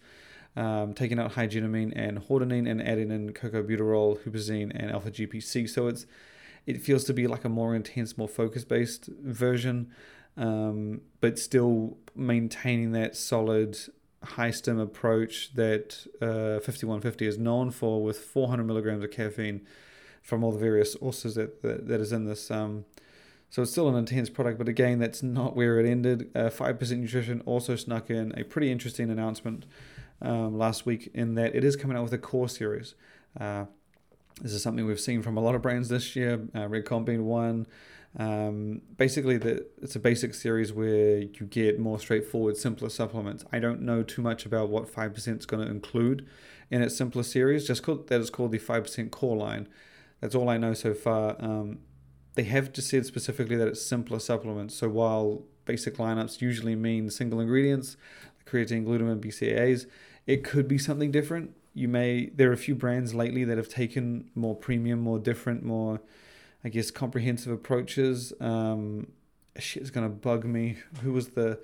um, 0.60 0.92
taking 0.92 1.18
out 1.18 1.32
higenamine 1.32 1.92
and 1.96 2.18
hordenine 2.18 2.70
and 2.70 2.86
adding 2.86 3.10
in 3.10 3.32
cocoabuterol, 3.32 4.18
huperzine, 4.20 4.70
and 4.74 4.90
alpha 4.90 5.10
GPC. 5.10 5.68
So 5.68 5.88
it's 5.88 6.04
it 6.66 6.82
feels 6.82 7.04
to 7.04 7.14
be 7.14 7.26
like 7.26 7.46
a 7.46 7.48
more 7.48 7.74
intense, 7.74 8.18
more 8.18 8.28
focus 8.28 8.64
based 8.64 9.06
version, 9.06 9.90
um, 10.36 11.00
but 11.22 11.38
still 11.38 11.96
maintaining 12.14 12.92
that 12.92 13.16
solid 13.16 13.78
high 14.22 14.50
stim 14.50 14.78
approach 14.78 15.54
that 15.54 16.06
uh, 16.20 16.60
5150 16.60 17.26
is 17.26 17.38
known 17.38 17.70
for 17.70 18.02
with 18.02 18.18
400 18.18 18.64
milligrams 18.64 19.02
of 19.02 19.10
caffeine 19.10 19.66
from 20.22 20.44
all 20.44 20.52
the 20.52 20.58
various 20.58 20.92
sources 20.92 21.36
that, 21.36 21.62
that, 21.62 21.88
that 21.88 22.02
is 22.02 22.12
in 22.12 22.26
this 22.26 22.50
um, 22.50 22.84
so 23.48 23.62
it's 23.62 23.72
still 23.72 23.88
an 23.88 23.96
intense 23.96 24.30
product, 24.30 24.58
but 24.58 24.68
again, 24.68 25.00
that's 25.00 25.24
not 25.24 25.56
where 25.56 25.80
it 25.80 25.86
ended. 25.86 26.30
Uh, 26.36 26.50
5% 26.50 26.98
Nutrition 26.98 27.40
also 27.40 27.74
snuck 27.74 28.08
in 28.08 28.32
a 28.38 28.44
pretty 28.44 28.70
interesting 28.70 29.10
announcement 29.10 29.66
um, 30.22 30.58
last 30.58 30.86
week 30.86 31.10
in 31.14 31.34
that 31.34 31.54
it 31.54 31.64
is 31.64 31.76
coming 31.76 31.96
out 31.96 32.02
with 32.02 32.12
a 32.12 32.18
core 32.18 32.48
series. 32.48 32.94
Uh, 33.38 33.66
this 34.40 34.52
is 34.52 34.62
something 34.62 34.86
we've 34.86 35.00
seen 35.00 35.22
from 35.22 35.36
a 35.36 35.40
lot 35.40 35.54
of 35.54 35.62
brands 35.62 35.88
this 35.88 36.16
year, 36.16 36.48
uh, 36.54 36.60
Redcon 36.60 37.04
being 37.04 37.26
one. 37.26 37.66
Um, 38.18 38.82
basically, 38.96 39.36
the, 39.36 39.66
it's 39.80 39.94
a 39.94 40.00
basic 40.00 40.34
series 40.34 40.72
where 40.72 41.18
you 41.18 41.46
get 41.48 41.78
more 41.78 41.98
straightforward, 41.98 42.56
simpler 42.56 42.88
supplements. 42.88 43.44
I 43.52 43.58
don't 43.58 43.82
know 43.82 44.02
too 44.02 44.22
much 44.22 44.46
about 44.46 44.68
what 44.68 44.92
5% 44.92 45.38
is 45.38 45.46
going 45.46 45.64
to 45.64 45.70
include 45.70 46.26
in 46.70 46.82
its 46.82 46.96
simpler 46.96 47.22
series, 47.22 47.66
just 47.66 47.82
called, 47.82 48.08
that 48.08 48.20
is 48.20 48.30
called 48.30 48.52
the 48.52 48.58
5% 48.58 49.10
core 49.10 49.36
line. 49.36 49.68
That's 50.20 50.34
all 50.34 50.48
I 50.48 50.56
know 50.56 50.74
so 50.74 50.94
far. 50.94 51.36
Um, 51.38 51.78
they 52.34 52.44
have 52.44 52.72
just 52.72 52.88
said 52.88 53.06
specifically 53.06 53.56
that 53.56 53.68
it's 53.68 53.82
simpler 53.82 54.18
supplements. 54.18 54.74
So 54.74 54.88
while 54.88 55.42
basic 55.64 55.96
lineups 55.96 56.40
usually 56.40 56.74
mean 56.74 57.10
single 57.10 57.40
ingredients, 57.40 57.96
creatine, 58.46 58.84
glutamine, 58.84 59.20
BCAAs, 59.20 59.86
it 60.30 60.44
could 60.44 60.68
be 60.68 60.78
something 60.78 61.10
different. 61.10 61.56
You 61.74 61.88
may 61.88 62.30
there 62.34 62.50
are 62.50 62.52
a 62.52 62.64
few 62.68 62.76
brands 62.76 63.14
lately 63.14 63.42
that 63.44 63.56
have 63.56 63.68
taken 63.68 64.30
more 64.36 64.54
premium, 64.54 65.00
more 65.00 65.18
different, 65.18 65.64
more 65.64 66.00
I 66.64 66.68
guess 66.68 66.90
comprehensive 66.92 67.52
approaches. 67.52 68.32
Um, 68.40 69.08
shit's 69.58 69.90
gonna 69.90 70.08
bug 70.08 70.44
me. 70.44 70.76
Who 71.02 71.12
was 71.12 71.30
the? 71.30 71.58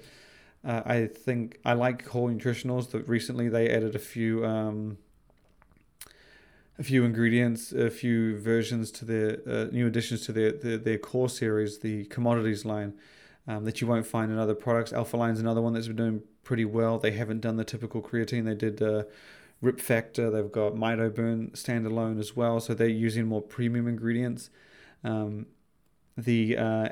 Uh, 0.64 0.82
I 0.84 1.06
think 1.06 1.60
I 1.64 1.74
like 1.74 2.08
Whole 2.08 2.28
Nutritionals. 2.28 2.90
That 2.90 3.08
recently 3.08 3.48
they 3.48 3.70
added 3.70 3.94
a 3.94 4.00
few. 4.00 4.44
Um, 4.44 4.98
a 6.78 6.82
few 6.82 7.06
ingredients, 7.06 7.72
a 7.72 7.88
few 7.88 8.38
versions 8.38 8.90
to 8.90 9.06
their 9.06 9.38
uh, 9.48 9.64
new 9.72 9.86
additions 9.86 10.26
to 10.26 10.32
their, 10.32 10.52
their, 10.52 10.76
their 10.76 10.98
core 10.98 11.30
series, 11.30 11.78
the 11.78 12.04
commodities 12.04 12.66
line, 12.66 12.92
um, 13.48 13.64
that 13.64 13.80
you 13.80 13.86
won't 13.86 14.06
find 14.06 14.30
in 14.30 14.38
other 14.38 14.54
products. 14.54 14.92
Alpha 14.92 15.16
Lion's 15.16 15.40
another 15.40 15.62
one 15.62 15.72
that's 15.72 15.86
been 15.86 15.96
doing 15.96 16.22
pretty 16.42 16.64
well. 16.64 16.98
They 16.98 17.12
haven't 17.12 17.40
done 17.40 17.56
the 17.56 17.64
typical 17.64 18.02
creatine. 18.02 18.44
They 18.44 18.54
did 18.54 18.82
uh, 18.82 19.04
Rip 19.60 19.80
Factor. 19.80 20.30
They've 20.30 20.50
got 20.50 20.74
MitoBurn 20.74 21.52
standalone 21.52 22.18
as 22.18 22.36
well. 22.36 22.60
So 22.60 22.74
they're 22.74 22.88
using 22.88 23.26
more 23.26 23.42
premium 23.42 23.86
ingredients. 23.86 24.50
Um, 25.04 25.46
the 26.16 26.56
uh, 26.56 26.88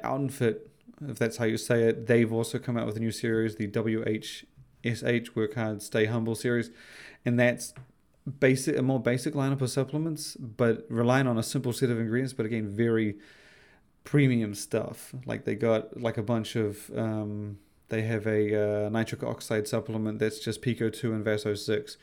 if 1.08 1.18
that's 1.18 1.38
how 1.38 1.44
you 1.44 1.56
say 1.56 1.82
it, 1.84 2.06
they've 2.06 2.32
also 2.32 2.58
come 2.58 2.76
out 2.76 2.86
with 2.86 2.96
a 2.96 3.00
new 3.00 3.10
series, 3.10 3.56
the 3.56 3.66
WHSH 3.66 5.34
Work 5.34 5.54
Hard 5.54 5.82
Stay 5.82 6.06
Humble 6.06 6.34
series, 6.34 6.70
and 7.24 7.38
that's 7.38 7.74
basic, 8.38 8.78
a 8.78 8.82
more 8.82 9.00
basic 9.00 9.34
lineup 9.34 9.60
of 9.60 9.70
supplements, 9.70 10.36
but 10.36 10.86
relying 10.88 11.26
on 11.26 11.38
a 11.38 11.42
simple 11.42 11.72
set 11.72 11.90
of 11.90 11.98
ingredients, 11.98 12.32
but 12.32 12.46
again, 12.46 12.68
very 12.68 13.16
premium 14.04 14.54
stuff. 14.54 15.14
Like 15.26 15.44
they 15.44 15.54
got 15.54 16.00
like 16.00 16.16
a 16.18 16.22
bunch 16.22 16.56
of, 16.56 16.90
um, 16.96 17.58
they 17.88 18.02
have 18.02 18.26
a 18.26 18.86
uh, 18.86 18.88
nitric 18.90 19.22
oxide 19.22 19.66
supplement 19.66 20.18
that's 20.18 20.38
just 20.38 20.62
PeakO2 20.62 21.04
and 21.04 21.24
Vaso 21.24 21.54
6. 21.54 21.96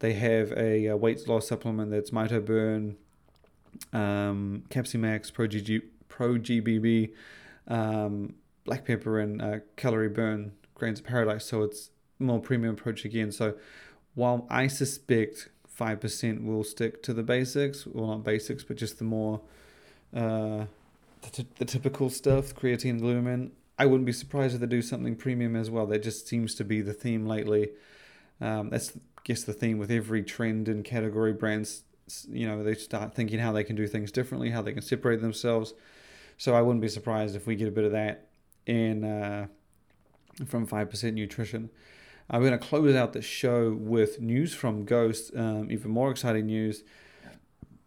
They 0.00 0.14
have 0.14 0.52
a, 0.52 0.86
a, 0.86 0.96
weight 0.96 1.28
loss 1.28 1.46
supplement 1.46 1.90
that's 1.90 2.10
MitoBurn, 2.10 2.96
um, 3.92 4.64
Capsimax, 4.68 5.32
Pro, 5.32 5.46
GBB, 5.46 7.12
um, 7.68 8.34
Black 8.64 8.84
Pepper, 8.84 9.20
and 9.20 9.40
uh, 9.40 9.58
CaloriBurn, 9.76 10.50
Grains 10.74 10.98
of 10.98 11.06
Paradise. 11.06 11.44
So 11.44 11.62
it's 11.62 11.90
more 12.18 12.40
premium 12.40 12.74
approach 12.74 13.04
again. 13.04 13.30
So 13.30 13.54
while 14.14 14.46
I 14.50 14.66
suspect 14.66 15.48
5% 15.78 16.44
will 16.44 16.64
stick 16.64 17.02
to 17.04 17.14
the 17.14 17.22
basics, 17.22 17.86
well, 17.86 18.08
not 18.08 18.24
basics, 18.24 18.64
but 18.64 18.76
just 18.76 18.98
the 18.98 19.04
more, 19.04 19.40
uh, 20.14 20.66
the, 21.22 21.30
t- 21.30 21.48
the 21.56 21.64
typical 21.64 22.10
stuff, 22.10 22.54
creatine, 22.54 23.00
glutamine. 23.00 23.50
I 23.78 23.86
wouldn't 23.86 24.06
be 24.06 24.12
surprised 24.12 24.54
if 24.54 24.60
they 24.60 24.66
do 24.66 24.82
something 24.82 25.16
premium 25.16 25.56
as 25.56 25.70
well. 25.70 25.86
That 25.86 26.02
just 26.02 26.28
seems 26.28 26.54
to 26.56 26.64
be 26.64 26.80
the 26.82 26.92
theme 26.92 27.26
lately. 27.26 27.70
Um, 28.40 28.70
that's, 28.70 28.90
I 28.90 29.20
guess, 29.24 29.44
the 29.44 29.52
theme 29.52 29.78
with 29.78 29.90
every 29.90 30.22
trend 30.22 30.68
and 30.68 30.84
category 30.84 31.32
brands. 31.32 31.82
You 32.28 32.46
know, 32.46 32.62
they 32.62 32.74
start 32.74 33.14
thinking 33.14 33.38
how 33.38 33.52
they 33.52 33.64
can 33.64 33.76
do 33.76 33.86
things 33.86 34.12
differently, 34.12 34.50
how 34.50 34.62
they 34.62 34.72
can 34.72 34.82
separate 34.82 35.20
themselves. 35.22 35.74
So 36.36 36.54
I 36.54 36.62
wouldn't 36.62 36.82
be 36.82 36.88
surprised 36.88 37.34
if 37.36 37.46
we 37.46 37.56
get 37.56 37.68
a 37.68 37.72
bit 37.72 37.84
of 37.84 37.92
that 37.92 38.28
in 38.66 39.04
uh, 39.04 39.46
from 40.46 40.66
5% 40.66 41.14
nutrition. 41.14 41.70
I'm 42.30 42.40
going 42.40 42.52
to 42.52 42.58
close 42.58 42.94
out 42.94 43.12
the 43.12 43.22
show 43.22 43.72
with 43.72 44.20
news 44.20 44.54
from 44.54 44.84
Ghost, 44.84 45.32
um, 45.36 45.70
even 45.70 45.90
more 45.90 46.10
exciting 46.10 46.46
news. 46.46 46.82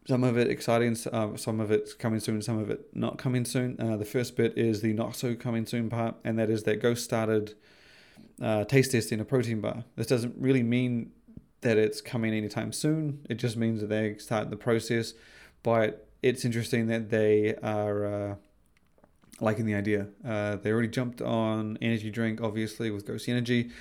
Some 0.08 0.24
of 0.24 0.38
it 0.38 0.50
exciting, 0.50 0.96
uh, 1.12 1.36
some 1.36 1.60
of 1.60 1.72
it's 1.72 1.94
coming 1.94 2.20
soon, 2.20 2.42
some 2.42 2.60
of 2.60 2.70
it 2.70 2.96
not 2.96 3.18
coming 3.18 3.44
soon. 3.44 3.80
Uh, 3.80 3.98
the 3.98 4.06
first 4.06 4.36
bit 4.36 4.56
is 4.58 4.82
the 4.82 4.94
not 4.94 5.16
so 5.16 5.34
coming 5.36 5.66
soon 5.66 5.90
part, 5.90 6.16
and 6.24 6.38
that 6.38 6.50
is 6.50 6.64
that 6.64 6.80
Ghost 6.82 7.04
started 7.04 7.56
uh, 8.42 8.66
taste 8.66 8.92
testing 8.92 9.20
a 9.20 9.26
protein 9.26 9.62
bar. 9.62 9.84
This 9.96 10.08
doesn't 10.08 10.36
really 10.38 10.64
mean 10.64 11.12
that 11.62 11.78
it's 11.78 12.02
coming 12.02 12.34
anytime 12.34 12.72
soon. 12.72 13.26
It 13.30 13.36
just 13.36 13.58
means 13.58 13.82
that 13.82 13.88
they 13.88 14.18
start 14.18 14.52
the 14.52 14.58
process. 14.58 15.14
But 15.64 16.08
it's 16.22 16.46
interesting 16.46 16.86
that 16.88 17.10
they 17.10 17.56
are 17.56 18.06
uh, 18.06 18.36
liking 19.40 19.66
the 19.66 19.74
idea. 19.74 20.08
Uh, 20.24 20.58
they 20.58 20.72
already 20.72 20.88
jumped 20.88 21.22
on 21.22 21.80
energy 21.82 22.12
drink, 22.12 22.40
obviously, 22.42 22.92
with 22.92 23.08
Ghost 23.08 23.28
Energy. 23.28 23.72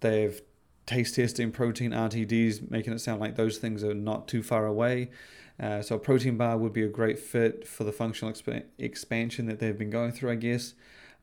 They've 0.00 0.40
taste 0.86 1.14
testing 1.14 1.52
protein 1.52 1.92
RTDs, 1.92 2.70
making 2.70 2.92
it 2.92 2.98
sound 2.98 3.20
like 3.20 3.36
those 3.36 3.58
things 3.58 3.84
are 3.84 3.94
not 3.94 4.28
too 4.28 4.42
far 4.42 4.66
away. 4.66 5.10
Uh, 5.60 5.82
so 5.82 5.96
a 5.96 5.98
protein 5.98 6.36
bar 6.36 6.56
would 6.56 6.72
be 6.72 6.82
a 6.82 6.88
great 6.88 7.18
fit 7.18 7.68
for 7.68 7.84
the 7.84 7.92
functional 7.92 8.32
exp- 8.32 8.64
expansion 8.78 9.46
that 9.46 9.58
they've 9.58 9.78
been 9.78 9.90
going 9.90 10.10
through, 10.10 10.30
I 10.30 10.36
guess. 10.36 10.74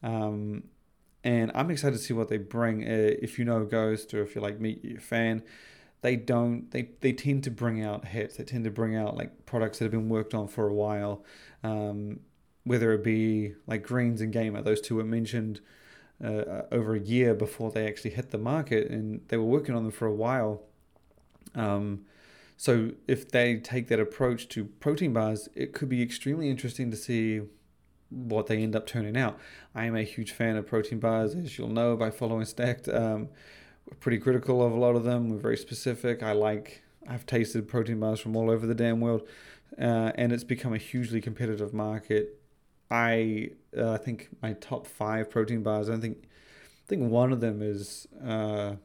Um, 0.03 0.65
and 1.23 1.51
I'm 1.55 1.71
excited 1.71 1.97
to 1.97 2.03
see 2.03 2.13
what 2.13 2.29
they 2.29 2.37
bring. 2.37 2.83
Uh, 2.83 3.15
if 3.21 3.39
you 3.39 3.45
know 3.45 3.65
Ghost, 3.65 4.13
or 4.13 4.21
if 4.21 4.35
you're 4.35 4.43
like 4.43 4.59
me, 4.59 4.79
you're 4.83 4.99
a 4.99 5.01
fan, 5.01 5.43
they 6.01 6.15
don't. 6.15 6.69
They 6.71 6.89
they 7.01 7.13
tend 7.13 7.43
to 7.45 7.51
bring 7.51 7.83
out 7.83 8.05
hits. 8.05 8.37
They 8.37 8.43
tend 8.43 8.63
to 8.65 8.71
bring 8.71 8.95
out 8.95 9.17
like 9.17 9.45
products 9.45 9.79
that 9.79 9.85
have 9.85 9.91
been 9.91 10.09
worked 10.09 10.33
on 10.33 10.47
for 10.47 10.67
a 10.67 10.73
while. 10.73 11.25
Um, 11.63 12.19
whether 12.63 12.93
it 12.93 13.03
be 13.03 13.55
like 13.65 13.83
Greens 13.83 14.21
and 14.21 14.31
Gamer, 14.31 14.61
those 14.61 14.81
two 14.81 14.95
were 14.95 15.03
mentioned 15.03 15.61
uh, 16.23 16.63
over 16.71 16.95
a 16.95 16.99
year 16.99 17.33
before 17.33 17.71
they 17.71 17.87
actually 17.87 18.11
hit 18.11 18.29
the 18.29 18.37
market, 18.37 18.89
and 18.89 19.21
they 19.29 19.37
were 19.37 19.45
working 19.45 19.75
on 19.75 19.83
them 19.83 19.91
for 19.91 20.05
a 20.05 20.13
while. 20.13 20.61
Um, 21.55 22.05
so 22.57 22.91
if 23.07 23.29
they 23.29 23.57
take 23.57 23.87
that 23.89 23.99
approach 23.99 24.49
to 24.49 24.65
protein 24.65 25.13
bars, 25.13 25.47
it 25.53 25.73
could 25.73 25.89
be 25.89 26.01
extremely 26.01 26.49
interesting 26.49 26.89
to 26.89 26.97
see 26.97 27.41
what 28.09 28.47
they 28.47 28.63
end 28.63 28.75
up 28.75 28.87
turning 28.87 29.15
out. 29.15 29.37
I 29.75 29.85
am 29.85 29.95
a 29.95 30.01
huge 30.01 30.31
fan 30.31 30.57
of 30.57 30.65
protein 30.65 30.99
bars, 30.99 31.35
as 31.35 31.57
you'll 31.57 31.67
know 31.67 31.95
by 31.95 32.09
following 32.09 32.45
Stack3d. 32.45 32.95
Um, 32.95 33.29
we're 33.85 33.97
pretty 33.99 34.17
critical 34.17 34.65
of 34.65 34.73
a 34.73 34.75
lot 34.75 34.95
of 34.95 35.03
them. 35.03 35.29
We're 35.29 35.37
very 35.37 35.57
specific. 35.57 36.23
I 36.23 36.31
like. 36.31 36.83
I've 37.07 37.25
tasted 37.27 37.67
protein 37.67 37.99
bars 37.99 38.19
from 38.19 38.35
all 38.35 38.49
over 38.49 38.65
the 38.65 38.75
damn 38.75 38.99
world, 38.99 39.21
uh, 39.79 40.11
and 40.15 40.33
it's 40.33 40.43
become 40.43 40.73
a 40.73 40.77
hugely 40.77 41.21
competitive 41.21 41.73
market. 41.73 42.41
I 42.89 43.51
uh, 43.77 43.97
think 43.97 44.29
my 44.41 44.53
top 44.53 44.87
five 44.87 45.29
protein 45.29 45.61
bars. 45.61 45.89
I 45.89 45.97
think 45.97 46.23
I 46.23 46.87
think 46.87 47.09
one 47.09 47.31
of 47.31 47.39
them 47.39 47.61
is 47.61 48.07
uh, 48.25 48.75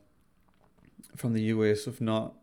from 1.17 1.33
the 1.33 1.43
US. 1.45 1.87
If 1.87 2.01
not, 2.01 2.35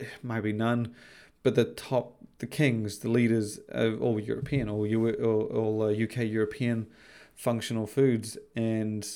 maybe 0.22 0.52
none. 0.52 0.94
But 1.42 1.54
the 1.54 1.64
top, 1.64 2.16
the 2.38 2.46
kings, 2.46 3.00
the 3.00 3.10
leaders 3.10 3.58
of 3.68 4.00
all 4.00 4.18
European, 4.18 4.68
all 4.68 4.86
U, 4.86 5.10
all, 5.16 5.42
all 5.56 5.82
uh, 5.82 5.92
UK 5.92 6.28
European 6.28 6.86
functional 7.34 7.86
foods, 7.86 8.38
and 8.56 9.06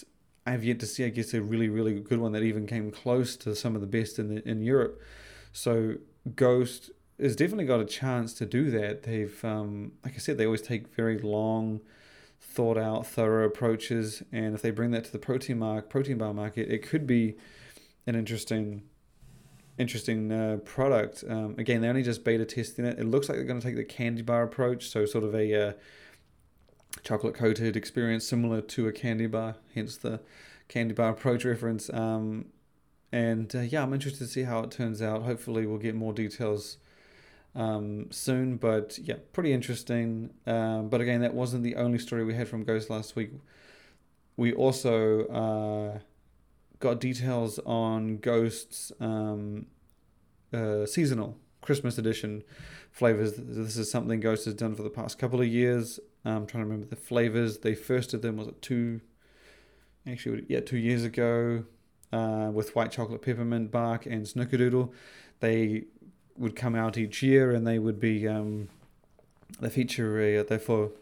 I've 0.47 0.64
yet 0.64 0.81
to 0.81 0.87
see, 0.87 1.05
I 1.05 1.09
guess, 1.09 1.33
a 1.35 1.41
really 1.41 1.69
really 1.69 2.01
good 2.01 2.19
one 2.19 2.33
that 2.33 2.43
even 2.43 2.67
came 2.67 2.91
close 2.91 3.37
to 3.38 3.55
some 3.55 3.75
of 3.75 3.81
the 3.81 3.87
best 3.87 4.19
in 4.19 4.35
the, 4.35 4.49
in 4.49 4.62
Europe. 4.62 5.01
So 5.53 5.95
Ghost 6.35 6.91
has 7.21 7.35
definitely 7.35 7.64
got 7.64 7.81
a 7.81 7.85
chance 7.85 8.33
to 8.35 8.47
do 8.47 8.71
that. 8.71 9.03
They've, 9.03 9.45
um, 9.45 9.93
like 10.05 10.14
I 10.14 10.19
said, 10.19 10.38
they 10.38 10.45
always 10.45 10.62
take 10.62 10.95
very 10.95 11.19
long, 11.19 11.81
thought 12.41 12.79
out, 12.79 13.07
thorough 13.07 13.47
approaches, 13.47 14.23
and 14.33 14.55
if 14.55 14.62
they 14.62 14.71
bring 14.71 14.91
that 14.93 15.05
to 15.05 15.12
the 15.12 15.19
protein 15.19 15.59
mark, 15.59 15.91
protein 15.91 16.19
bar 16.19 16.33
market, 16.33 16.71
it 16.71 16.87
could 16.87 17.07
be 17.07 17.37
an 18.07 18.14
interesting, 18.14 18.83
interesting 19.79 20.33
uh, 20.33 20.59
product. 20.64 21.25
Um, 21.29 21.55
again, 21.59 21.81
they're 21.81 21.91
only 21.91 22.03
just 22.03 22.25
beta 22.25 22.45
testing 22.45 22.85
it. 22.85 22.99
It 22.99 23.05
looks 23.05 23.29
like 23.29 23.37
they're 23.37 23.47
going 23.47 23.61
to 23.61 23.67
take 23.67 23.77
the 23.77 23.85
candy 23.85 24.23
bar 24.23 24.43
approach, 24.43 24.88
so 24.88 25.07
sort 25.07 25.25
of 25.25 25.35
a 25.35 25.69
uh, 25.69 25.73
chocolate 27.03 27.35
coated 27.35 27.77
experience 27.77 28.27
similar 28.27 28.61
to 28.61 28.88
a 28.88 28.93
candy 28.93 29.27
bar, 29.27 29.57
hence 29.75 29.97
the 29.97 30.21
candy 30.69 30.95
bar 30.95 31.11
approach 31.11 31.45
reference. 31.45 31.88
Um, 31.91 32.47
and 33.12 33.55
uh, 33.55 33.61
yeah, 33.61 33.83
I'm 33.83 33.95
interested 33.95 34.25
to 34.25 34.31
see 34.31 34.43
how 34.43 34.61
it 34.61 34.71
turns 34.71 35.01
out. 35.01 35.23
Hopefully, 35.23 35.67
we'll 35.67 35.79
get 35.79 35.95
more 35.95 36.12
details 36.12 36.79
um, 37.55 38.11
soon. 38.11 38.57
But 38.57 38.99
yeah, 38.99 39.17
pretty 39.33 39.53
interesting. 39.53 40.31
Um, 40.47 40.88
but 40.88 41.01
again, 41.01 41.21
that 41.23 41.35
wasn't 41.35 41.62
the 41.62 41.77
only 41.77 41.99
story 41.99 42.25
we 42.25 42.35
had 42.35 42.49
from 42.49 42.64
Ghost 42.64 42.91
last 42.91 43.17
week. 43.17 43.31
We 44.37 44.53
also 44.53 45.27
uh, 45.27 45.99
got 46.81 47.01
details 47.01 47.59
on 47.61 48.19
Ghost's 48.19 48.93
um, 49.01 49.67
uh, 50.53 50.87
seasonal 50.87 51.37
Christmas 51.61 51.99
edition 51.99 52.43
flavors. 52.91 53.35
This 53.37 53.77
is 53.77 53.91
something 53.91 54.21
Ghost 54.21 54.45
has 54.45 54.55
done 54.55 54.75
for 54.75 54.83
the 54.83 54.91
past 54.91 55.19
couple 55.19 55.41
of 55.41 55.47
years. 55.49 56.01
I'm 56.25 56.47
trying 56.47 56.64
to 56.64 56.69
remember 56.69 56.87
the 56.87 56.97
flavors. 56.97 57.59
They 57.59 57.75
first 57.75 58.11
did 58.11 58.23
them 58.23 58.37
was 58.37 58.49
it 58.49 58.61
two? 58.62 59.01
Actually, 60.07 60.45
yeah, 60.49 60.61
two 60.61 60.79
years 60.79 61.05
ago. 61.05 61.64
Uh, 62.11 62.51
with 62.51 62.75
white 62.75 62.91
chocolate 62.91 63.21
peppermint 63.21 63.71
bark 63.71 64.07
and 64.07 64.25
snickerdoodle. 64.25 64.91
They 65.41 65.85
would 66.38 66.57
come 66.57 66.75
out 66.75 66.97
each 66.97 67.23
year, 67.23 67.53
and 67.53 67.67
they 67.67 67.79
would 67.79 68.01
be 68.01 68.27
um, 68.27 68.69
they 69.61 69.69
feature 69.69 70.19
a 70.19 70.43
they 70.43 70.57
for 70.57 70.93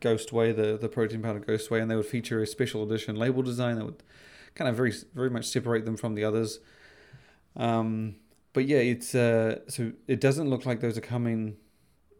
Ghost 0.00 0.34
Whey 0.34 0.52
the 0.52 0.76
the 0.76 0.88
protein 0.88 1.22
powder 1.22 1.38
Ghost 1.38 1.70
Whey 1.70 1.80
and 1.80 1.90
they 1.90 1.96
would 1.96 2.06
feature 2.06 2.42
a 2.42 2.46
special 2.46 2.82
edition 2.82 3.16
label 3.16 3.42
design 3.42 3.76
that 3.76 3.84
would 3.84 4.02
kind 4.54 4.68
of 4.68 4.76
very 4.76 4.92
very 5.14 5.30
much 5.30 5.46
separate 5.46 5.84
them 5.84 5.96
from 5.96 6.14
the 6.14 6.24
others. 6.24 6.60
Um, 7.56 8.16
but 8.52 8.66
yeah, 8.66 8.78
it's 8.78 9.14
uh, 9.14 9.60
so 9.68 9.92
it 10.06 10.20
doesn't 10.20 10.48
look 10.48 10.66
like 10.66 10.80
those 10.80 10.98
are 10.98 11.02
coming 11.02 11.56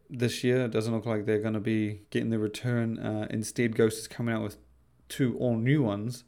this 0.08 0.44
year. 0.44 0.64
It 0.64 0.70
doesn't 0.70 0.92
look 0.92 1.06
like 1.06 1.26
they're 1.26 1.40
going 1.40 1.54
to 1.54 1.60
be 1.60 2.02
getting 2.10 2.30
the 2.30 2.38
return. 2.38 2.98
Uh, 2.98 3.26
instead, 3.30 3.76
Ghost 3.76 3.98
is 3.98 4.08
coming 4.08 4.34
out 4.34 4.42
with 4.42 4.56
two 5.08 5.36
all 5.38 5.56
new 5.56 5.82
ones, 5.82 6.24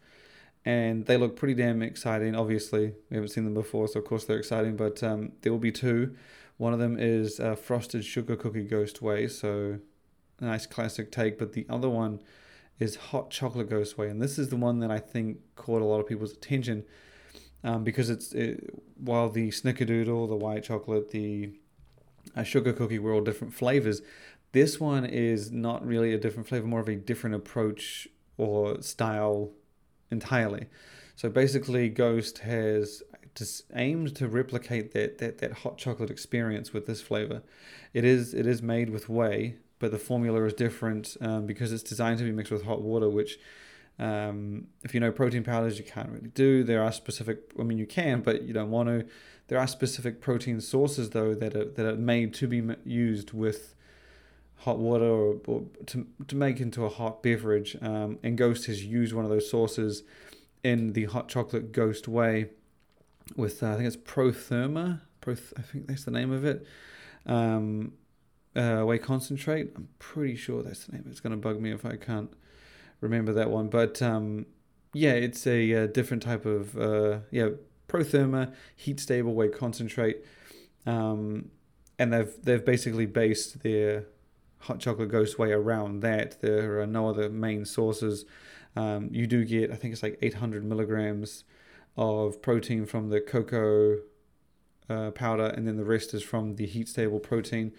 and 0.65 1.07
they 1.07 1.17
look 1.17 1.37
pretty 1.37 1.55
damn 1.55 1.83
exciting. 1.83 2.35
Obviously, 2.35 2.95
we 3.11 3.17
haven't 3.17 3.31
seen 3.31 3.45
them 3.45 3.55
before, 3.55 3.89
so 3.89 4.01
of 4.01 4.07
course 4.07 4.25
they're 4.25 4.39
exciting. 4.39 4.77
But 4.77 5.03
um, 5.03 5.33
there 5.43 5.53
will 5.53 5.59
be 5.59 5.73
two. 5.73 6.17
One 6.57 6.73
of 6.73 6.79
them 6.79 6.97
is 6.99 7.41
uh, 7.41 7.55
frosted 7.55 8.05
sugar 8.05 8.37
cookie 8.37 8.65
ghost 8.65 9.03
Whey, 9.03 9.29
so 9.29 9.79
nice 10.41 10.67
classic 10.67 11.11
take. 11.11 11.39
But 11.39 11.53
the 11.53 11.67
other 11.69 11.89
one 11.89 12.21
is 12.79 12.97
hot 12.97 13.31
chocolate 13.31 13.71
ghost 13.71 13.97
Whey, 13.97 14.09
and 14.09 14.21
this 14.21 14.39
is 14.39 14.49
the 14.49 14.57
one 14.57 14.81
that 14.81 14.91
I 14.91 14.99
think 14.99 15.39
caught 15.57 15.83
a 15.83 15.85
lot 15.85 16.01
of 16.01 16.07
people's 16.07 16.33
attention 16.33 16.85
um, 17.65 17.85
because 17.85 18.11
it's 18.11 18.33
it, 18.33 18.75
while 18.97 19.29
the 19.29 19.49
snickerdoodle, 19.51 20.29
the 20.29 20.37
white 20.37 20.65
chocolate, 20.65 21.11
the 21.11 21.51
uh, 22.37 22.43
sugar 22.43 22.73
cookie 22.73 22.99
were 22.99 23.13
all 23.13 23.21
different 23.21 23.55
flavors. 23.55 24.03
This 24.53 24.79
one 24.81 25.05
is 25.05 25.51
not 25.51 25.87
really 25.87 26.13
a 26.13 26.19
different 26.19 26.49
flavor, 26.49 26.67
more 26.67 26.81
of 26.81 26.89
a 26.89 26.97
different 26.97 27.37
approach 27.37 28.09
or 28.37 28.83
style 28.83 29.51
entirely. 30.11 30.67
So 31.17 31.29
basically, 31.29 31.89
Ghost 31.89 32.39
has 32.39 33.03
just 33.35 33.65
aimed 33.75 34.15
to 34.17 34.29
replicate 34.29 34.93
that, 34.93 35.19
that 35.19 35.39
that 35.39 35.53
hot 35.53 35.79
chocolate 35.79 36.11
experience 36.11 36.73
with 36.73 36.87
this 36.87 37.01
flavor. 37.01 37.43
It 37.95 38.05
is 38.05 38.35
it 38.35 38.47
is 38.47 38.63
made 38.63 38.91
with 38.91 39.09
whey, 39.09 39.57
but 39.83 39.91
the 39.91 39.99
formula 39.99 40.45
is 40.45 40.55
different 40.55 41.17
um, 41.21 41.45
because 41.45 41.73
it's 41.73 41.83
designed 41.83 42.17
to 42.17 42.25
be 42.25 42.31
mixed 42.31 42.53
with 42.53 42.65
hot 42.65 42.81
water, 42.81 43.09
which 43.11 43.37
um, 43.99 44.69
if 44.85 44.95
you 44.95 45.01
know 45.01 45.11
protein 45.11 45.43
powders, 45.43 45.77
you 45.77 45.85
can't 45.85 46.09
really 46.09 46.29
do. 46.29 46.63
There 46.63 46.81
are 46.81 46.93
specific, 46.93 47.51
I 47.59 47.65
mean, 47.65 47.79
you 47.79 47.87
can, 47.87 48.21
but 48.21 48.43
you 48.43 48.55
don't 48.55 48.71
want 48.71 48.89
to. 48.91 49.05
There 49.49 49.59
are 49.59 49.67
specific 49.67 50.21
protein 50.21 50.61
sources 50.61 51.11
though 51.11 51.35
that 51.35 51.57
are 51.57 51.65
that 51.65 51.85
are 51.85 51.97
made 51.97 52.33
to 52.35 52.47
be 52.47 52.63
used 52.85 53.33
with 53.33 53.75
hot 54.59 54.79
water 54.79 55.05
or, 55.05 55.41
or 55.49 55.65
to, 55.87 56.07
to 56.29 56.37
make 56.37 56.61
into 56.61 56.85
a 56.85 56.89
hot 56.89 57.21
beverage. 57.21 57.77
Um, 57.83 58.21
and 58.23 58.39
Ghost 58.39 58.67
has 58.67 58.85
used 58.85 59.13
one 59.13 59.25
of 59.25 59.33
those 59.33 59.51
sources 59.51 60.05
in 60.63 60.93
the 60.93 61.07
hot 61.07 61.29
chocolate 61.29 61.73
Ghost 61.73 62.07
Whey 62.07 62.51
with, 63.35 63.65
uh, 63.65 63.73
I 63.73 63.75
think 63.75 63.89
it's 63.89 63.97
Protherma. 63.97 65.01
Pro, 65.21 65.33
I 65.33 65.63
think 65.63 65.89
that's 65.89 66.05
the 66.05 66.13
name 66.13 66.31
of 66.31 66.45
it. 66.45 66.65
Um, 67.27 67.95
uh, 68.55 68.83
whey 68.83 68.99
concentrate. 68.99 69.73
I'm 69.77 69.89
pretty 69.99 70.37
sure 70.37 70.63
that's 70.63 70.87
the 70.87 70.93
name. 70.93 71.05
It's 71.11 71.21
going 71.21 71.33
to 71.33 71.37
bug 71.37 71.61
me 71.61 71.73
if 71.73 71.85
I 71.85 71.97
can't 71.97 72.31
remember 73.01 73.33
that 73.33 73.51
one. 73.51 73.69
But 73.69 74.03
um, 74.03 74.47
yeah, 74.93 75.13
it's 75.13 75.47
a, 75.47 75.71
a, 75.71 75.85
uh, 75.85 75.87
different 75.87 76.23
type 76.23 76.47
of, 76.47 76.77
uh, 76.77 77.19
yeah, 77.31 77.51
Protherma 77.89 78.55
heat 78.75 79.01
stable 79.01 79.35
Whey 79.35 79.49
concentrate. 79.49 80.25
Um, 80.87 81.51
and 81.99 82.13
they've 82.13 82.35
they've 82.43 82.65
basically 82.65 83.07
based 83.07 83.63
their 83.63 84.07
hot 84.59 84.81
chocolate 84.81 85.11
ghost 85.11 85.39
Whey 85.39 85.53
around 85.53 86.01
that. 86.01 86.41
There 86.41 86.81
are 86.81 86.87
no 86.87 87.09
other 87.09 87.29
main 87.29 87.65
sources. 87.65 88.25
Um, 88.75 89.09
you 89.13 89.27
do 89.27 89.45
get, 89.45 89.71
I 89.71 89.75
think 89.75 89.93
it's 89.93 90.03
like 90.03 90.19
800 90.23 90.65
milligrams 90.65 91.45
of 91.97 92.41
protein 92.41 92.87
from 92.87 93.11
the 93.11 93.21
cocoa 93.21 93.99
uh, 94.89 95.11
powder, 95.11 95.47
and 95.47 95.67
then 95.67 95.77
the 95.77 95.85
rest 95.85 96.15
is 96.15 96.23
from 96.23 96.57
the 96.57 96.67
heat 96.67 96.89
stable 96.89 97.21
protein, 97.21 97.73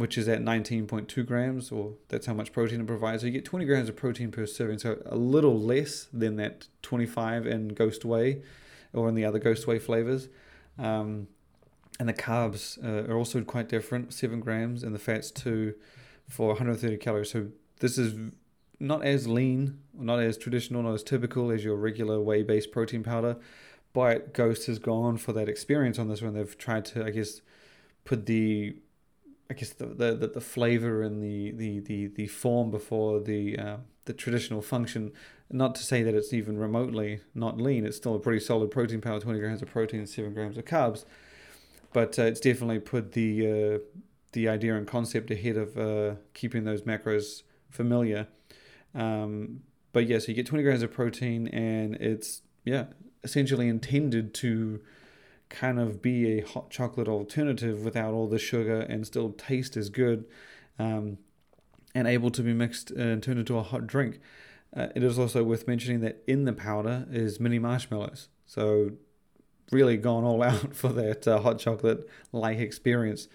which 0.00 0.16
is 0.16 0.28
at 0.28 0.40
19.2 0.40 1.26
grams, 1.26 1.70
or 1.70 1.92
that's 2.08 2.24
how 2.24 2.32
much 2.32 2.52
protein 2.52 2.80
it 2.80 2.86
provides. 2.86 3.20
So 3.20 3.26
you 3.26 3.32
get 3.32 3.44
20 3.44 3.66
grams 3.66 3.90
of 3.90 3.96
protein 3.96 4.30
per 4.30 4.46
serving, 4.46 4.78
so 4.78 5.02
a 5.04 5.16
little 5.16 5.60
less 5.60 6.08
than 6.10 6.36
that 6.36 6.68
25 6.80 7.46
in 7.46 7.68
Ghost 7.68 8.02
Whey 8.06 8.40
or 8.94 9.10
in 9.10 9.14
the 9.14 9.26
other 9.26 9.38
Ghost 9.38 9.66
Whey 9.66 9.78
flavors. 9.78 10.28
Um, 10.78 11.28
and 11.98 12.08
the 12.08 12.14
carbs 12.14 12.82
uh, 12.82 13.12
are 13.12 13.18
also 13.18 13.42
quite 13.42 13.68
different, 13.68 14.14
seven 14.14 14.40
grams, 14.40 14.82
and 14.82 14.94
the 14.94 14.98
fats 14.98 15.30
too 15.30 15.74
for 16.30 16.48
130 16.48 16.96
calories. 16.96 17.30
So 17.30 17.48
this 17.80 17.98
is 17.98 18.32
not 18.78 19.04
as 19.04 19.28
lean, 19.28 19.80
not 19.92 20.18
as 20.18 20.38
traditional, 20.38 20.82
not 20.82 20.94
as 20.94 21.02
typical 21.02 21.50
as 21.50 21.62
your 21.62 21.76
regular 21.76 22.22
whey 22.22 22.42
based 22.42 22.72
protein 22.72 23.02
powder. 23.02 23.36
But 23.92 24.32
Ghost 24.32 24.66
has 24.66 24.78
gone 24.78 25.18
for 25.18 25.34
that 25.34 25.46
experience 25.46 25.98
on 25.98 26.08
this 26.08 26.22
one. 26.22 26.32
They've 26.32 26.56
tried 26.56 26.86
to, 26.86 27.04
I 27.04 27.10
guess, 27.10 27.42
put 28.06 28.24
the 28.24 28.76
I 29.50 29.52
guess 29.54 29.70
the 29.70 29.86
the, 29.86 30.30
the, 30.32 30.40
flavor 30.40 31.02
and 31.02 31.20
the, 31.20 31.50
the, 31.50 31.80
the, 31.80 32.06
the 32.06 32.26
form 32.28 32.70
before 32.70 33.18
the 33.20 33.58
uh, 33.58 33.76
the 34.04 34.12
traditional 34.12 34.62
function. 34.62 35.12
Not 35.52 35.74
to 35.74 35.82
say 35.82 36.04
that 36.04 36.14
it's 36.14 36.32
even 36.32 36.56
remotely 36.56 37.20
not 37.34 37.60
lean. 37.60 37.84
It's 37.84 37.96
still 37.96 38.14
a 38.14 38.20
pretty 38.20 38.38
solid 38.38 38.70
protein 38.70 39.00
power, 39.00 39.18
20 39.18 39.40
grams 39.40 39.60
of 39.60 39.68
protein, 39.68 40.06
7 40.06 40.32
grams 40.32 40.56
of 40.56 40.64
carbs. 40.64 41.04
But 41.92 42.16
uh, 42.16 42.22
it's 42.22 42.38
definitely 42.38 42.78
put 42.78 43.12
the 43.12 43.46
uh, 43.46 43.78
the 44.32 44.48
idea 44.48 44.76
and 44.76 44.86
concept 44.86 45.32
ahead 45.32 45.56
of 45.56 45.76
uh, 45.76 46.14
keeping 46.32 46.62
those 46.62 46.82
macros 46.82 47.42
familiar. 47.68 48.28
Um, 48.94 49.62
but 49.92 50.06
yeah, 50.06 50.20
so 50.20 50.28
you 50.28 50.34
get 50.34 50.46
20 50.46 50.62
grams 50.62 50.82
of 50.82 50.92
protein, 50.92 51.48
and 51.48 51.96
it's 51.96 52.42
yeah 52.64 52.84
essentially 53.24 53.68
intended 53.68 54.32
to 54.34 54.80
kind 55.50 55.78
of 55.78 56.00
be 56.00 56.38
a 56.38 56.46
hot 56.46 56.70
chocolate 56.70 57.08
alternative 57.08 57.82
without 57.84 58.14
all 58.14 58.28
the 58.28 58.38
sugar 58.38 58.80
and 58.80 59.06
still 59.06 59.30
taste 59.32 59.76
as 59.76 59.90
good 59.90 60.24
um, 60.78 61.18
and 61.94 62.08
able 62.08 62.30
to 62.30 62.42
be 62.42 62.54
mixed 62.54 62.90
and 62.92 63.22
turned 63.22 63.40
into 63.40 63.58
a 63.58 63.62
hot 63.62 63.86
drink. 63.86 64.20
Uh, 64.74 64.86
it 64.94 65.02
is 65.02 65.18
also 65.18 65.42
worth 65.42 65.66
mentioning 65.66 66.00
that 66.00 66.22
in 66.26 66.44
the 66.44 66.52
powder 66.52 67.06
is 67.10 67.40
mini 67.40 67.58
marshmallows. 67.58 68.28
So, 68.46 68.92
really 69.72 69.96
gone 69.96 70.24
all 70.24 70.42
out 70.42 70.74
for 70.74 70.88
that 70.90 71.26
uh, 71.26 71.40
hot 71.40 71.58
chocolate 71.58 72.08
like 72.32 72.58
experience. 72.58 73.28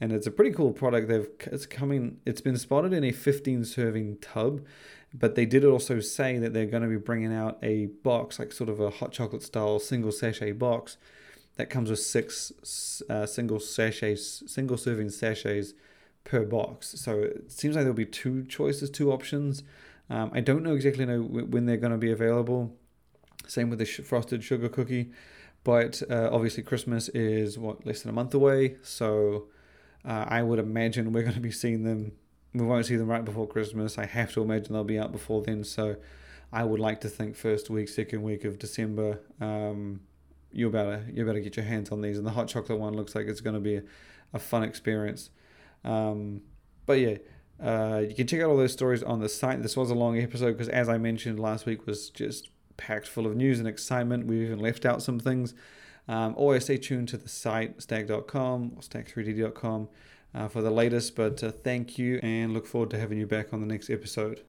And 0.00 0.12
it's 0.12 0.26
a 0.26 0.30
pretty 0.30 0.50
cool 0.50 0.72
product. 0.72 1.08
They've 1.08 1.28
it's 1.46 1.64
coming. 1.64 2.18
It's 2.26 2.40
been 2.40 2.58
spotted 2.58 2.92
in 2.92 3.04
a 3.04 3.12
15 3.12 3.64
serving 3.64 4.18
tub, 4.18 4.60
but 5.14 5.36
they 5.36 5.46
did 5.46 5.64
also 5.64 6.00
say 6.00 6.38
that 6.38 6.52
they're 6.52 6.66
going 6.66 6.82
to 6.82 6.88
be 6.88 6.96
bringing 6.96 7.32
out 7.32 7.58
a 7.62 7.86
box, 7.86 8.38
like 8.38 8.52
sort 8.52 8.68
of 8.68 8.80
a 8.80 8.90
hot 8.90 9.12
chocolate 9.12 9.44
style 9.44 9.78
single 9.78 10.10
sachet 10.10 10.52
box, 10.52 10.96
that 11.56 11.70
comes 11.70 11.90
with 11.90 11.98
six 12.00 13.02
uh, 13.08 13.26
single 13.26 13.60
sachets, 13.60 14.42
single 14.46 14.76
serving 14.76 15.10
sachets 15.10 15.74
per 16.24 16.44
box. 16.44 16.94
So 17.00 17.20
it 17.20 17.52
seems 17.52 17.74
like 17.74 17.84
there'll 17.84 17.94
be 17.94 18.06
two 18.06 18.44
choices, 18.44 18.90
two 18.90 19.12
options. 19.12 19.62
Um, 20.08 20.30
I 20.32 20.40
don't 20.40 20.62
know 20.62 20.74
exactly 20.74 21.04
know 21.04 21.22
when 21.22 21.66
they're 21.66 21.76
going 21.76 21.92
to 21.92 21.98
be 21.98 22.12
available. 22.12 22.76
Same 23.46 23.70
with 23.70 23.78
the 23.78 23.84
sh- 23.84 24.00
frosted 24.00 24.42
sugar 24.44 24.68
cookie, 24.68 25.10
but 25.64 26.02
uh, 26.10 26.30
obviously 26.32 26.62
Christmas 26.62 27.08
is 27.10 27.58
what 27.58 27.84
less 27.84 28.02
than 28.02 28.10
a 28.10 28.12
month 28.12 28.34
away. 28.34 28.76
So 28.82 29.48
uh, 30.04 30.24
I 30.28 30.42
would 30.42 30.58
imagine 30.58 31.12
we're 31.12 31.22
going 31.22 31.34
to 31.34 31.40
be 31.40 31.50
seeing 31.50 31.84
them. 31.84 32.12
We 32.54 32.64
won't 32.64 32.86
see 32.86 32.96
them 32.96 33.08
right 33.08 33.24
before 33.24 33.46
Christmas. 33.46 33.98
I 33.98 34.06
have 34.06 34.32
to 34.34 34.42
imagine 34.42 34.72
they'll 34.72 34.84
be 34.84 34.98
out 34.98 35.12
before 35.12 35.42
then. 35.42 35.64
So 35.64 35.96
I 36.52 36.64
would 36.64 36.80
like 36.80 37.00
to 37.02 37.08
think 37.08 37.34
first 37.34 37.70
week, 37.70 37.88
second 37.88 38.22
week 38.22 38.44
of 38.44 38.58
December. 38.58 39.20
Um, 39.40 40.00
you 40.52 40.70
better 40.70 41.04
you 41.12 41.24
better 41.24 41.40
get 41.40 41.56
your 41.56 41.66
hands 41.66 41.90
on 41.90 42.00
these. 42.00 42.18
And 42.18 42.26
the 42.26 42.30
hot 42.30 42.48
chocolate 42.48 42.78
one 42.78 42.94
looks 42.94 43.14
like 43.14 43.26
it's 43.26 43.40
going 43.40 43.54
to 43.54 43.60
be 43.60 43.76
a, 43.76 43.82
a 44.32 44.38
fun 44.38 44.62
experience. 44.62 45.30
Um, 45.84 46.42
but 46.86 46.98
yeah, 47.00 47.16
uh, 47.62 48.02
you 48.08 48.14
can 48.14 48.26
check 48.26 48.40
out 48.40 48.50
all 48.50 48.56
those 48.56 48.72
stories 48.72 49.02
on 49.02 49.20
the 49.20 49.28
site. 49.28 49.62
This 49.62 49.76
was 49.76 49.90
a 49.90 49.94
long 49.94 50.18
episode 50.18 50.52
because, 50.52 50.68
as 50.68 50.88
I 50.88 50.98
mentioned 50.98 51.38
last 51.38 51.66
week, 51.66 51.86
was 51.86 52.10
just 52.10 52.50
packed 52.76 53.06
full 53.06 53.26
of 53.26 53.36
news 53.36 53.58
and 53.58 53.68
excitement. 53.68 54.26
We've 54.26 54.42
even 54.42 54.58
left 54.58 54.84
out 54.84 55.02
some 55.02 55.20
things. 55.20 55.54
Um, 56.08 56.34
always 56.36 56.64
stay 56.64 56.78
tuned 56.78 57.08
to 57.08 57.16
the 57.16 57.28
site 57.28 57.78
stack3d.com 57.78 58.72
or 58.76 58.80
stack3d.com 58.80 59.88
uh, 60.34 60.48
for 60.48 60.62
the 60.62 60.70
latest. 60.70 61.14
But 61.14 61.42
uh, 61.44 61.52
thank 61.52 61.98
you 61.98 62.18
and 62.22 62.52
look 62.52 62.66
forward 62.66 62.90
to 62.90 62.98
having 62.98 63.18
you 63.18 63.26
back 63.26 63.52
on 63.52 63.60
the 63.60 63.66
next 63.66 63.90
episode. 63.90 64.40